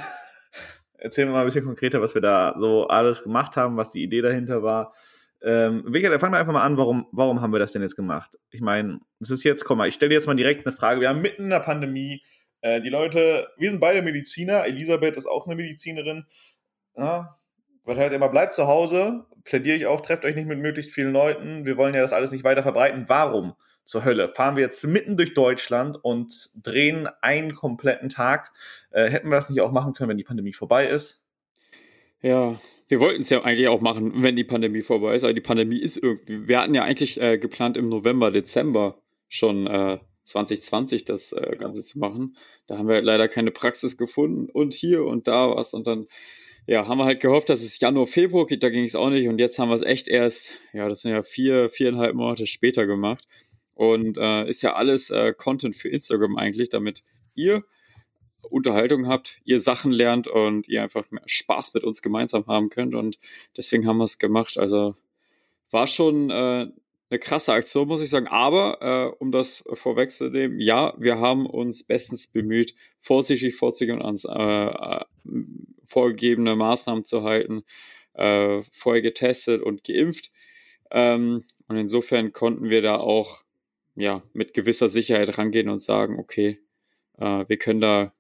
erzählen 0.94 1.28
wir 1.28 1.34
mal 1.34 1.40
ein 1.40 1.46
bisschen 1.46 1.66
konkreter, 1.66 2.00
was 2.00 2.14
wir 2.14 2.22
da 2.22 2.54
so 2.56 2.86
alles 2.86 3.24
gemacht 3.24 3.58
haben, 3.58 3.76
was 3.76 3.92
die 3.92 4.02
Idee 4.02 4.22
dahinter 4.22 4.62
war. 4.62 4.94
Ähm, 5.42 5.84
Michael, 5.86 6.18
fangen 6.18 6.32
wir 6.34 6.38
einfach 6.38 6.52
mal 6.52 6.64
an, 6.64 6.76
warum, 6.76 7.06
warum 7.12 7.40
haben 7.40 7.52
wir 7.52 7.60
das 7.60 7.72
denn 7.72 7.82
jetzt 7.82 7.96
gemacht? 7.96 8.38
Ich 8.50 8.60
meine, 8.60 9.00
es 9.20 9.30
ist 9.30 9.44
jetzt, 9.44 9.64
komm 9.64 9.78
mal, 9.78 9.88
ich 9.88 9.94
stelle 9.94 10.14
jetzt 10.14 10.26
mal 10.26 10.34
direkt 10.34 10.66
eine 10.66 10.74
Frage. 10.74 11.00
Wir 11.00 11.08
haben 11.08 11.20
mitten 11.20 11.44
in 11.44 11.50
der 11.50 11.60
Pandemie, 11.60 12.22
äh, 12.60 12.80
die 12.80 12.88
Leute, 12.88 13.48
wir 13.56 13.70
sind 13.70 13.80
beide 13.80 14.02
Mediziner, 14.02 14.64
Elisabeth 14.66 15.16
ist 15.16 15.26
auch 15.26 15.46
eine 15.46 15.54
Medizinerin. 15.54 16.26
Ja, 16.96 17.38
was 17.84 17.96
halt 17.96 18.12
immer, 18.12 18.28
bleibt 18.28 18.54
zu 18.54 18.66
Hause, 18.66 19.24
plädiere 19.44 19.76
ich 19.76 19.86
auch, 19.86 20.00
trefft 20.00 20.24
euch 20.24 20.36
nicht 20.36 20.48
mit 20.48 20.58
möglichst 20.58 20.92
vielen 20.92 21.12
Leuten. 21.12 21.64
Wir 21.64 21.76
wollen 21.76 21.94
ja 21.94 22.02
das 22.02 22.12
alles 22.12 22.32
nicht 22.32 22.44
weiter 22.44 22.62
verbreiten. 22.62 23.04
Warum 23.08 23.54
zur 23.84 24.04
Hölle 24.04 24.28
fahren 24.28 24.56
wir 24.56 24.62
jetzt 24.62 24.84
mitten 24.84 25.16
durch 25.16 25.32
Deutschland 25.32 25.96
und 26.02 26.50
drehen 26.54 27.08
einen 27.22 27.54
kompletten 27.54 28.10
Tag? 28.10 28.52
Äh, 28.90 29.08
hätten 29.08 29.30
wir 29.30 29.36
das 29.36 29.48
nicht 29.48 29.62
auch 29.62 29.72
machen 29.72 29.94
können, 29.94 30.10
wenn 30.10 30.18
die 30.18 30.24
Pandemie 30.24 30.52
vorbei 30.52 30.86
ist? 30.86 31.22
Ja, 32.20 32.56
wir 32.88 33.00
wollten 33.00 33.20
es 33.20 33.30
ja 33.30 33.42
eigentlich 33.42 33.68
auch 33.68 33.80
machen, 33.80 34.22
wenn 34.22 34.34
die 34.34 34.44
Pandemie 34.44 34.82
vorbei 34.82 35.14
ist. 35.14 35.24
Aber 35.24 35.34
die 35.34 35.40
Pandemie 35.40 35.78
ist 35.78 35.96
irgendwie. 35.98 36.48
Wir 36.48 36.60
hatten 36.60 36.74
ja 36.74 36.84
eigentlich 36.84 37.20
äh, 37.20 37.38
geplant, 37.38 37.76
im 37.76 37.88
November, 37.88 38.30
Dezember 38.30 39.00
schon 39.28 39.66
äh, 39.66 39.98
2020 40.24 41.04
das 41.04 41.32
äh, 41.32 41.56
Ganze 41.58 41.82
zu 41.82 41.98
machen. 41.98 42.36
Da 42.66 42.78
haben 42.78 42.88
wir 42.88 43.00
leider 43.02 43.28
keine 43.28 43.50
Praxis 43.50 43.96
gefunden 43.96 44.48
und 44.50 44.72
hier 44.72 45.04
und 45.04 45.28
da 45.28 45.54
was. 45.54 45.74
Und 45.74 45.86
dann 45.86 46.06
ja, 46.66 46.86
haben 46.86 46.98
wir 46.98 47.04
halt 47.04 47.20
gehofft, 47.20 47.48
dass 47.48 47.62
es 47.62 47.78
Januar, 47.78 48.06
Februar 48.06 48.46
geht. 48.46 48.62
Da 48.62 48.70
ging 48.70 48.84
es 48.84 48.94
auch 48.94 49.10
nicht. 49.10 49.28
Und 49.28 49.38
jetzt 49.38 49.58
haben 49.58 49.68
wir 49.68 49.74
es 49.74 49.82
echt 49.82 50.08
erst, 50.08 50.52
ja, 50.72 50.88
das 50.88 51.02
sind 51.02 51.12
ja 51.12 51.22
vier, 51.22 51.68
viereinhalb 51.70 52.14
Monate 52.14 52.46
später 52.46 52.86
gemacht. 52.86 53.24
Und 53.74 54.18
äh, 54.18 54.48
ist 54.48 54.62
ja 54.62 54.74
alles 54.74 55.10
äh, 55.10 55.32
Content 55.32 55.74
für 55.74 55.88
Instagram 55.88 56.36
eigentlich, 56.36 56.68
damit 56.68 57.02
ihr 57.34 57.64
Unterhaltung 58.50 59.08
habt, 59.08 59.40
ihr 59.44 59.58
Sachen 59.58 59.92
lernt 59.92 60.28
und 60.28 60.68
ihr 60.68 60.82
einfach 60.82 61.10
mehr 61.10 61.22
Spaß 61.26 61.74
mit 61.74 61.84
uns 61.84 62.02
gemeinsam 62.02 62.46
haben 62.46 62.68
könnt. 62.70 62.94
Und 62.94 63.18
deswegen 63.56 63.86
haben 63.86 63.98
wir 63.98 64.04
es 64.04 64.18
gemacht. 64.18 64.58
Also 64.58 64.94
war 65.70 65.86
schon 65.86 66.30
äh, 66.30 66.66
eine 67.10 67.18
krasse 67.18 67.52
Aktion, 67.52 67.88
muss 67.88 68.02
ich 68.02 68.10
sagen. 68.10 68.26
Aber 68.26 68.78
äh, 68.80 69.16
um 69.18 69.32
das 69.32 69.64
vorwegzunehmen, 69.72 70.60
ja, 70.60 70.94
wir 70.98 71.18
haben 71.18 71.46
uns 71.46 71.84
bestens 71.84 72.26
bemüht, 72.26 72.74
vorsichtig 73.00 73.56
vorzugehen 73.56 74.00
und 74.00 74.04
ans 74.04 74.24
äh, 74.24 74.30
äh, 74.32 75.04
vorgegebene 75.84 76.54
Maßnahmen 76.54 77.04
zu 77.04 77.22
halten, 77.22 77.62
äh, 78.14 78.60
vorher 78.72 79.02
getestet 79.02 79.62
und 79.62 79.84
geimpft. 79.84 80.30
Ähm, 80.90 81.44
und 81.66 81.76
insofern 81.76 82.32
konnten 82.32 82.68
wir 82.68 82.82
da 82.82 82.96
auch 82.96 83.42
ja 83.94 84.22
mit 84.32 84.54
gewisser 84.54 84.88
Sicherheit 84.88 85.38
rangehen 85.38 85.68
und 85.68 85.80
sagen, 85.80 86.18
okay, 86.18 86.60
äh, 87.18 87.44
wir 87.48 87.56
können 87.56 87.80
da 87.80 88.12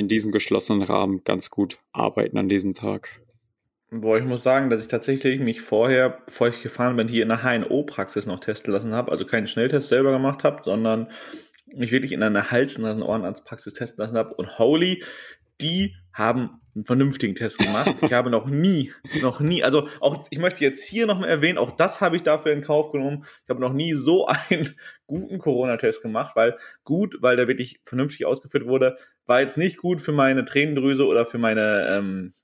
in 0.00 0.08
diesem 0.08 0.32
geschlossenen 0.32 0.82
Rahmen 0.82 1.22
ganz 1.24 1.50
gut 1.50 1.78
arbeiten 1.92 2.38
an 2.38 2.48
diesem 2.48 2.74
Tag. 2.74 3.20
Boah, 3.92 4.18
ich 4.18 4.24
muss 4.24 4.42
sagen, 4.42 4.70
dass 4.70 4.82
ich 4.82 4.88
tatsächlich 4.88 5.40
mich 5.40 5.60
vorher, 5.60 6.22
bevor 6.24 6.48
ich 6.48 6.62
gefahren 6.62 6.96
bin, 6.96 7.08
hier 7.08 7.24
in 7.24 7.28
der 7.28 7.42
HNO-Praxis 7.42 8.24
noch 8.24 8.40
testen 8.40 8.72
lassen 8.72 8.94
habe. 8.94 9.10
Also 9.10 9.26
keinen 9.26 9.48
Schnelltest 9.48 9.88
selber 9.88 10.12
gemacht 10.12 10.44
habe, 10.44 10.62
sondern 10.64 11.08
mich 11.74 11.90
wirklich 11.90 12.12
in 12.12 12.22
einer 12.22 12.50
Hals-, 12.50 12.78
Nasen-, 12.78 13.02
Ohrenarztpraxis 13.02 13.74
testen 13.74 14.00
lassen 14.00 14.16
habe. 14.16 14.34
Und 14.34 14.58
holy, 14.58 15.02
die 15.60 15.96
haben 16.12 16.59
einen 16.74 16.84
vernünftigen 16.84 17.34
Test 17.34 17.58
gemacht. 17.58 17.94
Ich 18.02 18.12
habe 18.12 18.30
noch 18.30 18.46
nie, 18.46 18.92
noch 19.20 19.40
nie, 19.40 19.62
also 19.62 19.88
auch, 20.00 20.24
ich 20.30 20.38
möchte 20.38 20.64
jetzt 20.64 20.84
hier 20.84 21.06
nochmal 21.06 21.28
erwähnen, 21.28 21.58
auch 21.58 21.72
das 21.72 22.00
habe 22.00 22.16
ich 22.16 22.22
dafür 22.22 22.52
in 22.52 22.62
Kauf 22.62 22.92
genommen. 22.92 23.24
Ich 23.44 23.50
habe 23.50 23.60
noch 23.60 23.72
nie 23.72 23.94
so 23.94 24.26
einen 24.26 24.74
guten 25.06 25.38
Corona-Test 25.38 26.02
gemacht, 26.02 26.36
weil 26.36 26.56
gut, 26.84 27.16
weil 27.20 27.36
der 27.36 27.48
wirklich 27.48 27.80
vernünftig 27.84 28.26
ausgeführt 28.26 28.66
wurde, 28.66 28.96
war 29.26 29.40
jetzt 29.40 29.58
nicht 29.58 29.78
gut 29.78 30.00
für 30.00 30.12
meine 30.12 30.44
Tränendrüse 30.44 31.06
oder 31.06 31.26
für 31.26 31.38
meine, 31.38 31.88
ähm, 31.88 32.34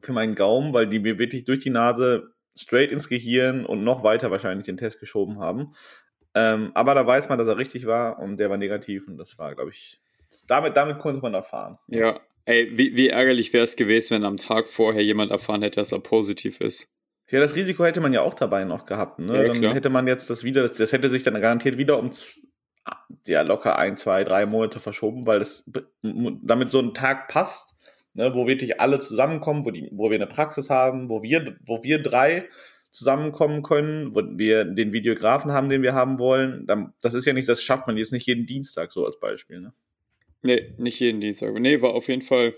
für 0.00 0.12
meinen 0.12 0.34
Gaumen, 0.34 0.72
weil 0.74 0.86
die 0.86 0.98
mir 0.98 1.18
wirklich 1.18 1.44
durch 1.44 1.60
die 1.60 1.70
Nase 1.70 2.34
straight 2.56 2.92
ins 2.92 3.08
Gehirn 3.08 3.64
und 3.64 3.82
noch 3.82 4.04
weiter 4.04 4.30
wahrscheinlich 4.30 4.66
den 4.66 4.76
Test 4.76 5.00
geschoben 5.00 5.40
haben. 5.40 5.72
Ähm, 6.34 6.72
aber 6.74 6.94
da 6.94 7.06
weiß 7.06 7.28
man, 7.28 7.38
dass 7.38 7.48
er 7.48 7.56
richtig 7.56 7.86
war 7.86 8.18
und 8.18 8.38
der 8.38 8.50
war 8.50 8.56
negativ 8.56 9.06
und 9.08 9.16
das 9.16 9.38
war, 9.38 9.54
glaube 9.54 9.70
ich, 9.70 10.00
damit, 10.46 10.76
damit 10.76 10.98
konnte 10.98 11.20
man 11.22 11.34
erfahren. 11.34 11.78
Ja, 11.86 12.20
Ey, 12.46 12.76
wie, 12.76 12.96
wie 12.96 13.08
ärgerlich 13.08 13.52
wäre 13.52 13.64
es 13.64 13.76
gewesen, 13.76 14.16
wenn 14.16 14.24
am 14.24 14.36
Tag 14.36 14.68
vorher 14.68 15.02
jemand 15.02 15.30
erfahren 15.30 15.62
hätte, 15.62 15.80
dass 15.80 15.92
er 15.92 16.00
positiv 16.00 16.60
ist. 16.60 16.88
Ja, 17.30 17.40
das 17.40 17.56
Risiko 17.56 17.84
hätte 17.84 18.02
man 18.02 18.12
ja 18.12 18.20
auch 18.20 18.34
dabei 18.34 18.64
noch 18.64 18.84
gehabt. 18.84 19.18
Ne? 19.18 19.34
Ja, 19.34 19.42
dann 19.44 19.60
klar. 19.60 19.74
hätte 19.74 19.88
man 19.88 20.06
jetzt 20.06 20.28
das 20.28 20.44
wieder, 20.44 20.62
das, 20.62 20.74
das, 20.74 20.92
hätte 20.92 21.08
sich 21.08 21.22
dann 21.22 21.40
garantiert 21.40 21.78
wieder 21.78 21.98
um 21.98 22.10
ja, 23.26 23.40
locker 23.40 23.78
ein, 23.78 23.96
zwei, 23.96 24.24
drei 24.24 24.44
Monate 24.44 24.78
verschoben, 24.78 25.26
weil 25.26 25.38
das 25.38 25.70
damit 26.02 26.70
so 26.70 26.80
ein 26.80 26.92
Tag 26.92 27.28
passt, 27.28 27.74
ne, 28.12 28.34
wo 28.34 28.46
wirklich 28.46 28.78
alle 28.78 28.98
zusammenkommen, 28.98 29.64
wo, 29.64 29.70
die, 29.70 29.88
wo 29.92 30.10
wir 30.10 30.16
eine 30.16 30.26
Praxis 30.26 30.68
haben, 30.68 31.08
wo 31.08 31.22
wir, 31.22 31.56
wo 31.64 31.82
wir 31.82 32.02
drei 32.02 32.48
zusammenkommen 32.90 33.62
können, 33.62 34.14
wo 34.14 34.22
wir 34.36 34.64
den 34.64 34.92
Videografen 34.92 35.50
haben, 35.52 35.70
den 35.70 35.82
wir 35.82 35.94
haben 35.94 36.18
wollen. 36.18 36.66
Das 37.00 37.14
ist 37.14 37.24
ja 37.24 37.32
nicht, 37.32 37.48
das 37.48 37.62
schafft 37.62 37.86
man 37.86 37.96
jetzt 37.96 38.12
nicht 38.12 38.26
jeden 38.26 38.46
Dienstag 38.46 38.92
so 38.92 39.06
als 39.06 39.18
Beispiel. 39.18 39.60
Ne? 39.60 39.72
Nee, 40.44 40.74
nicht 40.76 41.00
jeden 41.00 41.22
Dienstag. 41.22 41.54
Nee, 41.54 41.80
war 41.80 41.94
auf 41.94 42.08
jeden 42.08 42.20
Fall 42.20 42.54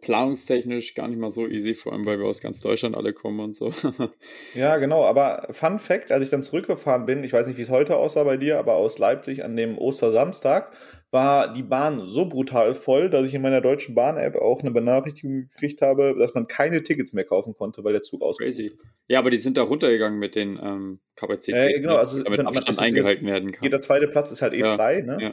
planungstechnisch 0.00 0.94
gar 0.94 1.06
nicht 1.06 1.18
mal 1.18 1.30
so 1.30 1.46
easy, 1.46 1.74
vor 1.74 1.92
allem 1.92 2.06
weil 2.06 2.18
wir 2.18 2.26
aus 2.26 2.40
ganz 2.40 2.60
Deutschland 2.60 2.96
alle 2.96 3.12
kommen 3.12 3.40
und 3.40 3.54
so. 3.54 3.72
ja, 4.54 4.78
genau, 4.78 5.04
aber 5.04 5.48
Fun 5.50 5.78
Fact, 5.78 6.10
als 6.10 6.24
ich 6.24 6.30
dann 6.30 6.42
zurückgefahren 6.42 7.04
bin, 7.04 7.22
ich 7.22 7.32
weiß 7.32 7.46
nicht, 7.46 7.58
wie 7.58 7.62
es 7.62 7.70
heute 7.70 7.96
aussah 7.96 8.24
bei 8.24 8.38
dir, 8.38 8.58
aber 8.58 8.74
aus 8.74 8.98
Leipzig 8.98 9.44
an 9.44 9.54
dem 9.54 9.76
Ostersamstag 9.76 10.72
war 11.10 11.52
die 11.52 11.62
Bahn 11.62 12.06
so 12.06 12.26
brutal 12.26 12.74
voll, 12.74 13.08
dass 13.08 13.26
ich 13.26 13.34
in 13.34 13.42
meiner 13.42 13.60
deutschen 13.60 13.94
Bahn-App 13.94 14.36
auch 14.36 14.60
eine 14.60 14.70
Benachrichtigung 14.70 15.48
gekriegt 15.50 15.80
habe, 15.82 16.14
dass 16.18 16.34
man 16.34 16.48
keine 16.48 16.82
Tickets 16.82 17.12
mehr 17.12 17.24
kaufen 17.24 17.54
konnte, 17.54 17.84
weil 17.84 17.92
der 17.92 18.02
Zug 18.02 18.22
aus. 18.22 18.38
Crazy. 18.38 18.72
Ja, 19.08 19.20
aber 19.20 19.30
die 19.30 19.38
sind 19.38 19.56
da 19.56 19.62
runtergegangen 19.62 20.18
mit 20.18 20.34
den 20.34 20.58
ähm, 20.62 21.00
Kapazitäten, 21.16 21.68
äh, 21.68 21.80
genau, 21.80 21.96
also 21.96 22.22
damit 22.22 22.40
Abstand 22.40 22.78
eingehalten 22.78 23.26
werden 23.26 23.52
kann. 23.52 23.62
Jeder 23.62 23.80
zweite 23.80 24.08
Platz 24.08 24.32
ist 24.32 24.42
halt 24.42 24.54
eh 24.54 24.60
ja, 24.60 24.74
frei, 24.74 25.02
ne? 25.02 25.18
Ja. 25.20 25.32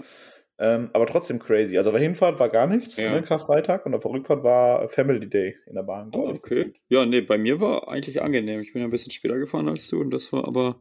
Ähm, 0.58 0.90
aber 0.94 1.08
trotzdem 1.08 1.40
crazy. 1.40 1.78
Also 1.78 1.90
auf 1.90 1.96
der 1.96 2.04
Hinfahrt 2.04 2.40
war 2.40 2.50
gar 2.50 2.68
nichts, 2.68 2.98
ja. 2.98 3.12
ne, 3.12 3.24
Karfreitag, 3.24 3.86
und 3.86 3.96
auf 3.96 4.04
der 4.04 4.12
Rückfahrt 4.12 4.44
war 4.44 4.88
Family 4.90 5.28
Day 5.28 5.56
in 5.66 5.74
der 5.74 5.84
Bahn. 5.84 6.12
Oh, 6.14 6.30
okay. 6.30 6.74
Ja, 6.88 7.06
nee, 7.06 7.22
bei 7.22 7.38
mir 7.38 7.60
war 7.60 7.88
eigentlich 7.88 8.22
angenehm. 8.22 8.62
Ich 8.62 8.74
bin 8.74 8.84
ein 8.84 8.92
bisschen 8.92 9.12
später 9.12 9.40
gefahren 9.40 9.68
als 9.70 9.88
du 9.88 10.00
und 10.00 10.12
das 10.12 10.32
war 10.32 10.48
aber 10.48 10.80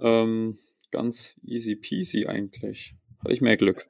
ähm, 0.00 0.58
ganz 0.92 1.38
easy 1.42 1.74
peasy 1.74 2.26
eigentlich. 2.26 2.94
Hatte 3.20 3.32
ich 3.32 3.40
mehr 3.40 3.56
Glück. 3.56 3.88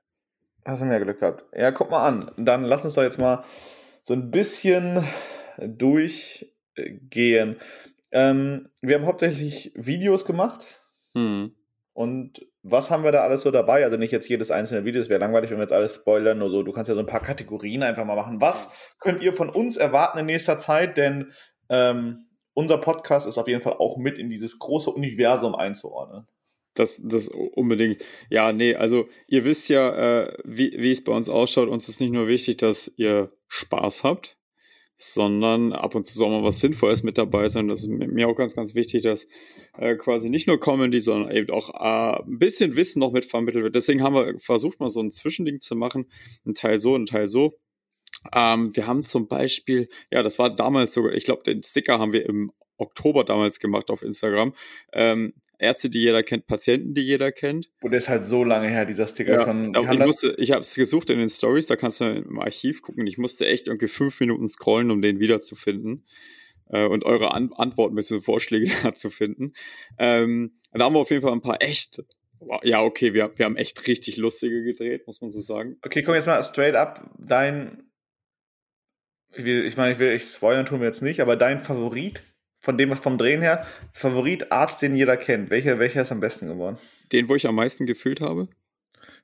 Hast 0.64 0.82
du 0.82 0.86
mehr 0.86 1.00
Glück 1.00 1.20
gehabt. 1.20 1.44
Ja, 1.54 1.70
guck 1.72 1.90
mal 1.90 2.06
an. 2.06 2.30
Dann 2.36 2.64
lass 2.64 2.84
uns 2.84 2.94
doch 2.94 3.02
jetzt 3.02 3.18
mal 3.18 3.44
so 4.04 4.14
ein 4.14 4.30
bisschen 4.30 5.04
durchgehen. 5.58 7.56
Ähm, 8.10 8.68
wir 8.80 8.94
haben 8.94 9.06
hauptsächlich 9.06 9.72
Videos 9.74 10.24
gemacht. 10.24 10.64
Hm. 11.14 11.54
Und 11.98 12.46
was 12.62 12.90
haben 12.90 13.02
wir 13.02 13.10
da 13.10 13.22
alles 13.22 13.42
so 13.42 13.50
dabei? 13.50 13.82
Also 13.82 13.96
nicht 13.96 14.12
jetzt 14.12 14.28
jedes 14.28 14.52
einzelne 14.52 14.84
Video, 14.84 15.00
es 15.00 15.08
wäre 15.08 15.18
langweilig, 15.18 15.50
wenn 15.50 15.58
wir 15.58 15.64
jetzt 15.64 15.72
alles 15.72 15.96
spoilern, 15.96 16.38
nur 16.38 16.48
so. 16.48 16.62
Du 16.62 16.70
kannst 16.70 16.88
ja 16.88 16.94
so 16.94 17.00
ein 17.00 17.06
paar 17.06 17.22
Kategorien 17.22 17.82
einfach 17.82 18.04
mal 18.04 18.14
machen. 18.14 18.40
Was 18.40 18.68
könnt 19.00 19.20
ihr 19.20 19.32
von 19.32 19.50
uns 19.50 19.76
erwarten 19.76 20.18
in 20.18 20.26
nächster 20.26 20.58
Zeit? 20.58 20.96
Denn 20.96 21.32
ähm, 21.68 22.28
unser 22.54 22.78
Podcast 22.78 23.26
ist 23.26 23.36
auf 23.36 23.48
jeden 23.48 23.62
Fall 23.62 23.72
auch 23.72 23.96
mit 23.96 24.16
in 24.16 24.30
dieses 24.30 24.60
große 24.60 24.90
Universum 24.90 25.56
einzuordnen. 25.56 26.28
Das, 26.74 27.02
das 27.02 27.26
unbedingt. 27.26 28.04
Ja, 28.30 28.52
nee, 28.52 28.76
also 28.76 29.08
ihr 29.26 29.44
wisst 29.44 29.68
ja, 29.68 30.22
äh, 30.22 30.38
wie, 30.44 30.76
wie 30.78 30.92
es 30.92 31.02
bei 31.02 31.10
uns 31.10 31.28
ausschaut. 31.28 31.68
Uns 31.68 31.88
ist 31.88 32.00
nicht 32.00 32.12
nur 32.12 32.28
wichtig, 32.28 32.58
dass 32.58 32.94
ihr 32.96 33.32
Spaß 33.48 34.04
habt, 34.04 34.37
sondern 35.00 35.72
ab 35.72 35.94
und 35.94 36.06
zu 36.06 36.18
soll 36.18 36.28
mal 36.28 36.42
was 36.42 36.58
Sinnvolles 36.58 37.04
mit 37.04 37.18
dabei 37.18 37.46
sein. 37.46 37.68
Das 37.68 37.82
ist 37.82 37.88
mir 37.88 38.28
auch 38.28 38.34
ganz, 38.34 38.56
ganz 38.56 38.74
wichtig, 38.74 39.02
dass 39.02 39.28
äh, 39.78 39.94
quasi 39.94 40.28
nicht 40.28 40.48
nur 40.48 40.58
Comedy, 40.58 40.98
sondern 40.98 41.30
eben 41.30 41.50
auch 41.50 41.70
äh, 41.70 42.20
ein 42.20 42.38
bisschen 42.40 42.74
Wissen 42.74 42.98
noch 42.98 43.12
mit 43.12 43.24
vermittelt 43.24 43.62
wird. 43.62 43.76
Deswegen 43.76 44.02
haben 44.02 44.14
wir 44.14 44.38
versucht, 44.40 44.80
mal 44.80 44.88
so 44.88 45.00
ein 45.00 45.12
Zwischending 45.12 45.60
zu 45.60 45.76
machen. 45.76 46.10
Ein 46.44 46.54
Teil 46.54 46.78
so, 46.78 46.96
ein 46.96 47.06
Teil 47.06 47.28
so. 47.28 47.54
Ähm, 48.34 48.74
wir 48.74 48.88
haben 48.88 49.04
zum 49.04 49.28
Beispiel, 49.28 49.88
ja, 50.10 50.24
das 50.24 50.40
war 50.40 50.52
damals 50.52 50.94
sogar, 50.94 51.12
ich 51.12 51.24
glaube, 51.24 51.44
den 51.44 51.62
Sticker 51.62 52.00
haben 52.00 52.12
wir 52.12 52.26
im 52.26 52.50
Oktober 52.76 53.22
damals 53.22 53.60
gemacht 53.60 53.92
auf 53.92 54.02
Instagram. 54.02 54.52
Ähm, 54.92 55.32
Ärzte, 55.58 55.90
die 55.90 56.00
jeder 56.00 56.22
kennt, 56.22 56.46
Patienten, 56.46 56.94
die 56.94 57.02
jeder 57.02 57.32
kennt. 57.32 57.70
Und 57.82 57.92
das 57.92 58.04
ist 58.04 58.08
halt 58.08 58.24
so 58.24 58.44
lange 58.44 58.68
her, 58.68 58.84
dieser 58.84 59.08
Sticker 59.08 59.34
ja, 59.34 59.44
schon. 59.44 59.74
Ich, 59.74 59.98
musste, 59.98 60.34
ich 60.38 60.52
habe 60.52 60.60
es 60.60 60.74
gesucht 60.74 61.10
in 61.10 61.18
den 61.18 61.28
Stories, 61.28 61.66
da 61.66 61.76
kannst 61.76 62.00
du 62.00 62.04
im 62.04 62.38
Archiv 62.38 62.82
gucken. 62.82 63.06
Ich 63.06 63.18
musste 63.18 63.46
echt 63.46 63.66
irgendwie 63.66 63.88
fünf 63.88 64.20
Minuten 64.20 64.46
scrollen, 64.46 64.90
um 64.90 65.02
den 65.02 65.18
wiederzufinden 65.18 66.04
äh, 66.70 66.86
und 66.86 67.04
eure 67.04 67.32
An 67.32 67.52
Antworten 67.52 67.94
bzw. 67.94 68.20
Vorschläge 68.20 68.70
zu 68.94 69.10
finden. 69.10 69.52
Ähm, 69.98 70.58
da 70.72 70.84
haben 70.84 70.94
wir 70.94 71.00
auf 71.00 71.10
jeden 71.10 71.22
Fall 71.22 71.32
ein 71.32 71.42
paar 71.42 71.60
echt. 71.60 72.02
Ja, 72.62 72.82
okay, 72.82 73.14
wir, 73.14 73.36
wir 73.36 73.44
haben 73.44 73.56
echt 73.56 73.88
richtig 73.88 74.16
lustige 74.16 74.62
gedreht, 74.62 75.06
muss 75.08 75.20
man 75.20 75.30
so 75.30 75.40
sagen. 75.40 75.76
Okay, 75.82 76.04
komm 76.04 76.14
jetzt 76.14 76.26
mal 76.26 76.42
straight 76.44 76.76
up. 76.76 77.10
Dein. 77.18 77.90
Ich 79.34 79.76
meine, 79.76 79.92
ich 79.92 79.98
will, 79.98 80.12
ich 80.12 80.22
spoilern 80.22 80.64
tun 80.64 80.80
wir 80.80 80.86
jetzt 80.86 81.02
nicht, 81.02 81.20
aber 81.20 81.36
dein 81.36 81.60
Favorit 81.60 82.22
von 82.60 82.76
dem, 82.78 82.90
was 82.90 83.00
vom 83.00 83.18
Drehen 83.18 83.40
her, 83.40 83.66
Favorit 83.92 84.52
Arzt, 84.52 84.82
den 84.82 84.96
jeder 84.96 85.16
kennt. 85.16 85.50
Welcher, 85.50 85.78
welcher 85.78 86.02
ist 86.02 86.12
am 86.12 86.20
besten 86.20 86.48
geworden? 86.48 86.78
Den, 87.12 87.28
wo 87.28 87.34
ich 87.34 87.46
am 87.46 87.54
meisten 87.54 87.86
gefühlt 87.86 88.20
habe? 88.20 88.48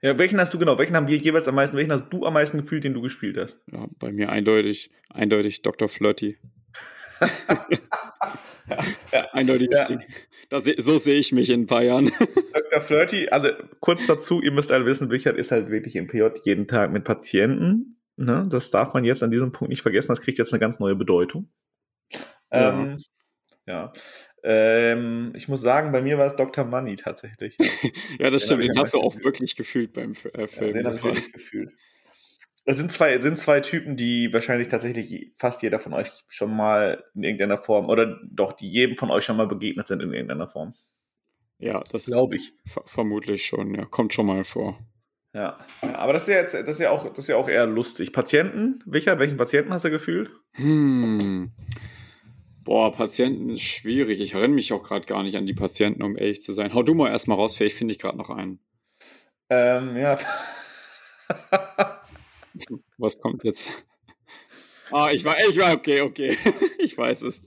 Ja, 0.01 0.19
welchen 0.19 0.39
hast 0.39 0.53
du 0.53 0.59
genau? 0.59 0.79
Welchen 0.79 0.97
haben 0.97 1.09
wir 1.09 1.17
jeweils 1.17 1.49
am 1.49 1.55
meisten? 1.55 1.77
Welchen 1.77 1.93
hast 1.93 2.09
du 2.11 2.27
am 2.27 2.35
meisten 2.35 2.59
gefühlt, 2.59 2.85
den 2.85 2.95
du 2.95 3.01
gespielt 3.01 3.37
hast? 3.39 3.59
Ja, 3.73 3.87
bei 3.99 4.13
mir 4.13 4.29
eindeutig, 4.29 4.91
eindeutig 5.09 5.63
Dr. 5.63 5.89
Flirty. 5.89 6.37
ja, 9.13 9.29
eindeutig. 9.33 9.71
Ja. 9.73 9.99
Das, 10.51 10.65
so 10.65 10.99
sehe 10.99 11.19
ich 11.19 11.33
mich 11.33 11.51
in 11.51 11.63
ein 11.63 11.67
paar 11.67 11.83
Jahren. 11.83 12.11
Dr. 12.53 12.81
Flirty, 12.83 13.29
also 13.29 13.49
kurz 13.81 14.07
dazu, 14.07 14.43
ihr 14.43 14.53
müsst 14.53 14.73
alle 14.73 14.85
wissen, 14.85 15.09
Richard 15.09 15.37
ist 15.37 15.51
halt 15.51 15.71
wirklich 15.71 15.97
im 15.97 16.07
PJ 16.07 16.25
jeden 16.45 16.67
Tag 16.67 16.93
mit 16.93 17.05
Patienten. 17.05 17.99
Ne? 18.17 18.47
Das 18.51 18.71
darf 18.71 18.95
man 18.95 19.05
jetzt 19.05 19.23
an 19.23 19.31
diesem 19.31 19.53
Punkt 19.53 19.71
nicht 19.71 19.83
vergessen, 19.83 20.09
das 20.09 20.21
kriegt 20.21 20.39
jetzt 20.39 20.53
eine 20.53 20.61
ganz 20.61 20.79
neue 20.79 20.95
Bedeutung. 20.95 21.49
Ja. 22.53 22.73
Ähm, 22.73 22.99
ja. 23.67 23.93
Ähm, 24.43 25.33
ich 25.35 25.49
muss 25.49 25.61
sagen, 25.63 25.93
bei 25.93 26.03
mir 26.03 26.19
war 26.19 26.27
es 26.27 26.37
Dr. 26.37 26.65
Money 26.65 26.97
tatsächlich. 26.97 27.57
ja, 28.19 28.31
das 28.31 28.43
den 28.43 28.47
stimmt. 28.47 28.63
Den 28.65 28.79
hast 28.79 28.95
du 28.95 29.01
auch 29.01 29.17
wirklich 29.17 29.57
gefühlt 29.57 29.93
beim 29.93 30.13
äh, 30.13 30.47
Film. 30.47 30.77
Ja, 30.77 30.83
den 30.83 30.87
habe 30.87 30.97
ich 30.97 31.05
wirklich 31.05 31.33
gefühlt. 31.33 31.73
Es 32.67 32.79
sind 32.79 32.91
zwei, 32.91 33.21
sind 33.21 33.39
zwei 33.39 33.61
Typen, 33.61 33.97
die 33.97 34.33
wahrscheinlich 34.33 34.69
tatsächlich 34.69 35.33
fast 35.39 35.63
jeder 35.63 35.81
von 35.81 35.93
euch 35.93 36.11
schon 36.29 36.55
mal 36.55 37.05
in 37.15 37.23
irgendeiner 37.23 37.59
Form, 37.59 37.89
oder 37.89 38.21
doch, 38.31 38.53
die 38.53 38.71
jedem 38.71 38.97
von 38.97 39.11
euch 39.11 39.25
schon 39.25 39.37
mal 39.37 39.47
begegnet 39.47 39.87
sind 39.87 40.01
in 40.01 40.13
irgendeiner 40.13 40.47
Form. 40.47 40.75
Ja, 41.59 41.83
das 41.91 42.07
glaube 42.07 42.37
ich. 42.37 42.55
Vermutlich 42.87 43.45
schon, 43.45 43.75
ja. 43.75 43.85
Kommt 43.85 44.15
schon 44.15 44.27
mal 44.27 44.45
vor. 44.45 44.79
Ja, 45.35 45.59
ja, 45.83 45.97
aber 45.97 46.13
das 46.13 46.23
ist 46.23 46.29
ja 46.29 46.41
jetzt, 46.41 46.55
das 46.55 46.69
ist 46.69 46.81
ja 46.81 46.91
auch, 46.91 47.09
das 47.09 47.19
ist 47.19 47.29
ja 47.29 47.37
auch 47.37 47.49
eher 47.49 47.67
lustig. 47.67 48.13
Patienten, 48.13 48.83
Richard, 48.91 49.19
welchen 49.19 49.37
Patienten 49.37 49.73
hast 49.73 49.85
du 49.85 49.91
gefühlt? 49.91 50.31
Hm. 50.53 51.53
Boah, 52.65 52.93
Patienten 52.93 53.51
ist 53.51 53.63
schwierig. 53.63 54.21
Ich 54.21 54.33
erinnere 54.33 54.55
mich 54.55 54.73
auch 54.73 54.83
gerade 54.83 55.05
gar 55.05 55.23
nicht 55.23 55.37
an 55.37 55.47
die 55.47 55.53
Patienten, 55.53 56.03
um 56.03 56.17
ehrlich 56.17 56.41
zu 56.41 56.53
sein. 56.53 56.73
Hau 56.73 56.83
du 56.83 56.95
mal 56.95 57.11
erstmal 57.11 57.37
raus, 57.37 57.55
vielleicht 57.55 57.77
finde 57.77 57.93
ich 57.93 57.99
gerade 57.99 58.17
noch 58.17 58.31
einen. 58.31 58.59
Ähm, 59.51 59.97
ja. 59.97 60.19
Was 62.99 63.21
kommt 63.21 63.45
jetzt? 63.45 63.85
Ah, 64.91 65.11
ich 65.13 65.25
war, 65.25 65.37
ich 65.49 65.59
war, 65.59 65.75
okay, 65.75 66.01
okay. 66.01 66.39
ich 66.79 66.97
weiß 66.97 67.23
es. 67.23 67.43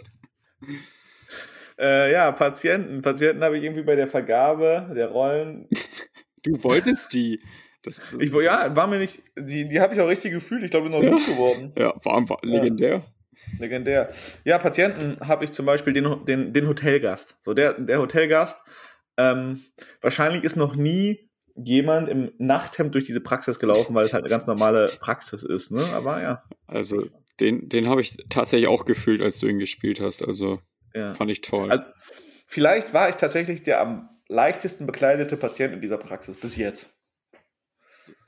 Äh, 1.80 2.12
ja, 2.12 2.32
Patienten. 2.32 3.02
Patienten 3.02 3.44
habe 3.44 3.58
ich 3.58 3.64
irgendwie 3.64 3.84
bei 3.84 3.96
der 3.96 4.08
Vergabe 4.08 4.92
der 4.96 5.08
Rollen. 5.10 5.68
du 6.44 6.64
wolltest 6.64 7.14
die. 7.14 7.42
Das, 7.82 8.02
ich, 8.20 8.32
ja, 8.34 8.76
war 8.76 8.88
mir 8.88 9.00
nicht. 9.00 9.24
Die, 9.38 9.68
die 9.68 9.80
habe 9.80 9.96
ich 9.96 10.02
auch 10.02 10.08
richtig 10.08 10.32
gefühlt. 10.32 10.64
Ich 10.64 10.72
glaube, 10.72 10.88
ich 10.88 10.92
bin 10.92 11.02
noch 11.02 11.18
gut 11.18 11.26
geworden. 11.26 11.72
Ja, 11.76 11.94
war, 12.04 12.30
war 12.30 12.40
legendär. 12.44 13.04
Legendär. 13.60 14.10
Ja, 14.44 14.58
Patienten 14.58 15.18
habe 15.28 15.46
ich 15.46 15.52
zum 15.52 15.66
Beispiel 15.66 15.94
den, 15.94 16.26
den, 16.26 16.54
den 16.54 16.68
Hotelgast. 16.68 17.38
So, 17.40 17.54
der, 17.54 17.74
der 17.74 18.00
Hotelgast, 18.00 18.62
ähm, 19.18 19.64
wahrscheinlich 20.02 20.44
ist 20.44 20.56
noch 20.56 20.76
nie 20.76 21.28
jemand 21.56 22.08
im 22.08 22.32
Nachthemd 22.38 22.94
durch 22.94 23.06
diese 23.06 23.20
Praxis 23.20 23.60
gelaufen, 23.60 23.96
weil 23.96 24.06
es 24.06 24.14
halt 24.14 24.24
eine 24.24 24.30
ganz 24.30 24.46
normale 24.46 24.86
Praxis 25.00 25.44
ist, 25.44 25.72
ne? 25.72 25.84
Aber 25.94 26.22
ja. 26.22 26.44
Also, 26.68 27.08
den, 27.40 27.68
den 27.68 27.90
habe 27.90 28.02
ich 28.02 28.18
tatsächlich 28.30 28.68
auch 28.68 28.86
gefühlt, 28.86 29.22
als 29.22 29.40
du 29.40 29.48
ihn 29.48 29.60
gespielt 29.60 30.00
hast. 30.00 30.24
Also, 30.24 30.60
ja. 30.94 31.14
fand 31.14 31.32
ich 31.32 31.42
toll. 31.42 31.72
Also, 31.72 31.84
vielleicht 32.46 32.94
war 32.94 33.10
ich 33.10 33.16
tatsächlich 33.16 33.64
der 33.64 33.82
am 33.82 34.10
leichtesten 34.28 34.86
bekleidete 34.86 35.36
Patient 35.36 35.74
in 35.74 35.82
dieser 35.82 35.98
Praxis 35.98 36.36
bis 36.36 36.58
jetzt. 36.58 36.94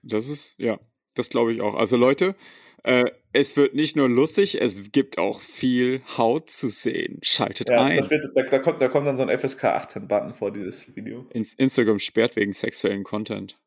Das 0.01 0.27
ist, 0.29 0.55
ja, 0.57 0.79
das 1.13 1.29
glaube 1.29 1.53
ich 1.53 1.61
auch. 1.61 1.75
Also, 1.75 1.97
Leute, 1.97 2.35
äh, 2.83 3.11
es 3.33 3.57
wird 3.57 3.75
nicht 3.75 3.95
nur 3.95 4.09
lustig, 4.09 4.59
es 4.59 4.91
gibt 4.91 5.17
auch 5.17 5.41
viel 5.41 6.01
Haut 6.17 6.49
zu 6.49 6.69
sehen. 6.69 7.19
Schaltet 7.21 7.69
ja, 7.69 7.83
ein. 7.83 8.09
Wird, 8.09 8.25
da, 8.35 8.43
da, 8.43 8.59
kommt, 8.59 8.81
da, 8.81 8.87
kommt, 8.87 9.07
dann 9.07 9.17
so 9.17 9.23
ein 9.23 9.37
FSK 9.37 9.65
18-Button 9.65 10.33
vor 10.33 10.51
dieses 10.51 10.95
Video. 10.95 11.25
Ins 11.31 11.53
Instagram 11.53 11.99
sperrt 11.99 12.35
wegen 12.35 12.53
sexuellen 12.53 13.03
Content. 13.03 13.59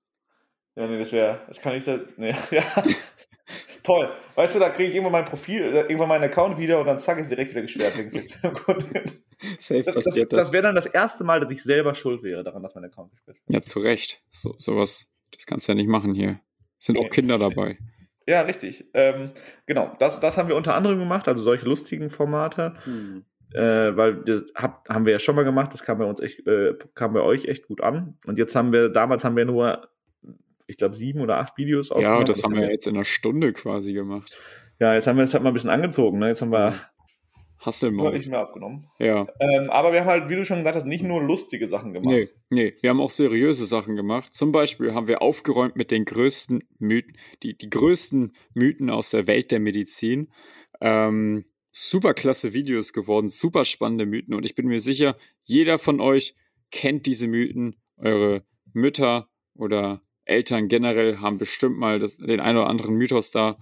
Ja, 0.74 0.86
nee, 0.86 0.98
das 0.98 1.12
wäre, 1.12 1.42
das 1.48 1.60
kann 1.60 1.76
ich 1.76 1.84
da, 1.84 2.00
nee, 2.16 2.34
ja. 2.50 2.62
Toll. 3.82 4.10
Weißt 4.36 4.54
du, 4.54 4.60
da 4.60 4.70
kriege 4.70 4.88
ich 4.88 4.94
irgendwann 4.94 5.12
mein 5.12 5.24
Profil, 5.24 5.60
irgendwann 5.62 6.08
meinen 6.08 6.24
Account 6.24 6.56
wieder 6.56 6.80
und 6.80 6.86
dann 6.86 7.00
zack, 7.00 7.18
ist 7.18 7.30
direkt 7.30 7.50
wieder 7.50 7.62
gesperrt 7.62 7.98
wegen 7.98 8.10
sexuellen 8.10 8.54
Content. 8.54 9.22
Safe 9.58 9.82
das, 9.82 9.94
passiert 9.96 10.32
das. 10.32 10.38
Das, 10.38 10.46
das 10.46 10.52
wäre 10.52 10.62
dann 10.62 10.74
das 10.74 10.86
erste 10.86 11.24
Mal, 11.24 11.40
dass 11.40 11.50
ich 11.50 11.62
selber 11.62 11.94
schuld 11.94 12.22
wäre 12.22 12.44
daran, 12.44 12.62
dass 12.62 12.74
mein 12.74 12.84
Account 12.84 13.10
gesperrt 13.10 13.38
wird. 13.44 13.54
Ja, 13.54 13.60
zu 13.60 13.80
Recht. 13.80 14.22
So, 14.30 14.54
sowas, 14.56 15.10
das 15.32 15.46
kannst 15.46 15.68
du 15.68 15.72
ja 15.72 15.76
nicht 15.76 15.88
machen 15.88 16.14
hier. 16.14 16.40
Es 16.78 16.86
sind 16.86 16.96
nee. 16.96 17.04
auch 17.04 17.10
Kinder 17.10 17.38
dabei. 17.38 17.76
Ja, 18.26 18.42
richtig. 18.42 18.86
Ähm, 18.94 19.30
genau, 19.66 19.92
das, 19.98 20.20
das 20.20 20.38
haben 20.38 20.48
wir 20.48 20.56
unter 20.56 20.74
anderem 20.74 20.98
gemacht, 20.98 21.28
also 21.28 21.42
solche 21.42 21.66
lustigen 21.66 22.10
Formate. 22.10 22.74
Hm. 22.84 23.24
Äh, 23.54 23.96
weil 23.96 24.16
das 24.16 24.44
hab, 24.54 24.88
haben 24.88 25.04
wir 25.04 25.12
ja 25.12 25.18
schon 25.18 25.34
mal 25.34 25.44
gemacht, 25.44 25.74
das 25.74 25.82
kam 25.82 25.98
bei 25.98 26.06
uns 26.06 26.20
echt, 26.20 26.46
äh, 26.46 26.74
kam 26.94 27.12
bei 27.12 27.20
euch 27.20 27.46
echt 27.46 27.66
gut 27.66 27.82
an. 27.82 28.16
Und 28.26 28.38
jetzt 28.38 28.54
haben 28.56 28.72
wir, 28.72 28.88
damals 28.88 29.24
haben 29.24 29.36
wir 29.36 29.44
nur, 29.44 29.88
ich 30.66 30.78
glaube, 30.78 30.94
sieben 30.94 31.20
oder 31.20 31.38
acht 31.38 31.58
Videos 31.58 31.90
aufgenommen. 31.90 32.20
Ja, 32.20 32.24
das, 32.24 32.38
das 32.38 32.44
haben 32.44 32.56
wir 32.56 32.70
jetzt 32.70 32.86
in 32.86 32.94
einer 32.94 33.04
Stunde 33.04 33.52
quasi 33.52 33.92
gemacht. 33.92 34.38
Ja, 34.78 34.94
jetzt 34.94 35.06
haben 35.06 35.16
wir 35.16 35.24
es 35.24 35.34
halt 35.34 35.42
mal 35.42 35.50
ein 35.50 35.54
bisschen 35.54 35.70
angezogen. 35.70 36.18
Ne? 36.18 36.28
Jetzt 36.28 36.42
haben 36.42 36.52
wir 36.52 36.74
Hasselmode. 37.64 38.16
nicht 38.16 38.28
mehr 38.28 38.42
aufgenommen. 38.42 38.86
Ja. 38.98 39.26
Ähm, 39.40 39.70
aber 39.70 39.92
wir 39.92 40.00
haben 40.00 40.08
halt, 40.08 40.28
wie 40.28 40.36
du 40.36 40.44
schon 40.44 40.58
gesagt 40.58 40.76
hast, 40.76 40.86
nicht 40.86 41.04
nur 41.04 41.22
lustige 41.22 41.68
Sachen 41.68 41.92
gemacht. 41.92 42.12
Nee, 42.12 42.28
nee, 42.50 42.74
wir 42.80 42.90
haben 42.90 43.00
auch 43.00 43.10
seriöse 43.10 43.66
Sachen 43.66 43.96
gemacht. 43.96 44.34
Zum 44.34 44.52
Beispiel 44.52 44.94
haben 44.94 45.08
wir 45.08 45.22
aufgeräumt 45.22 45.76
mit 45.76 45.90
den 45.90 46.04
größten 46.04 46.64
Mythen, 46.78 47.16
die, 47.42 47.56
die 47.56 47.70
größten 47.70 48.32
Mythen 48.54 48.90
aus 48.90 49.10
der 49.10 49.26
Welt 49.26 49.50
der 49.52 49.60
Medizin. 49.60 50.32
Ähm, 50.80 51.44
super 51.70 52.14
klasse 52.14 52.52
Videos 52.52 52.92
geworden, 52.92 53.30
super 53.30 53.64
spannende 53.64 54.06
Mythen 54.06 54.34
und 54.34 54.44
ich 54.44 54.54
bin 54.54 54.66
mir 54.66 54.80
sicher, 54.80 55.16
jeder 55.44 55.78
von 55.78 56.00
euch 56.00 56.34
kennt 56.70 57.06
diese 57.06 57.26
Mythen. 57.26 57.76
Eure 57.96 58.44
Mütter 58.72 59.28
oder 59.54 60.02
Eltern 60.24 60.68
generell 60.68 61.18
haben 61.18 61.38
bestimmt 61.38 61.78
mal 61.78 61.98
das, 61.98 62.16
den 62.16 62.40
einen 62.40 62.58
oder 62.58 62.68
anderen 62.68 62.94
Mythos 62.94 63.30
da 63.30 63.58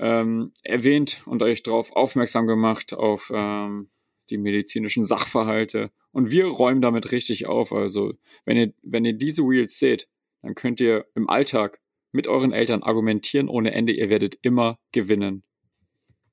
ähm, 0.00 0.52
erwähnt 0.62 1.22
und 1.26 1.42
euch 1.42 1.62
darauf 1.62 1.92
aufmerksam 1.92 2.46
gemacht, 2.46 2.94
auf 2.94 3.30
ähm, 3.32 3.90
die 4.30 4.38
medizinischen 4.38 5.04
Sachverhalte. 5.04 5.90
Und 6.12 6.30
wir 6.30 6.46
räumen 6.46 6.80
damit 6.80 7.12
richtig 7.12 7.46
auf. 7.46 7.72
Also, 7.72 8.14
wenn 8.44 8.56
ihr, 8.56 8.72
wenn 8.82 9.04
ihr 9.04 9.12
diese 9.12 9.42
Wheels 9.42 9.78
seht, 9.78 10.08
dann 10.42 10.54
könnt 10.54 10.80
ihr 10.80 11.06
im 11.14 11.28
Alltag 11.28 11.80
mit 12.12 12.26
euren 12.26 12.52
Eltern 12.52 12.82
argumentieren 12.82 13.48
ohne 13.48 13.72
Ende. 13.72 13.92
Ihr 13.92 14.08
werdet 14.08 14.38
immer 14.42 14.78
gewinnen. 14.92 15.44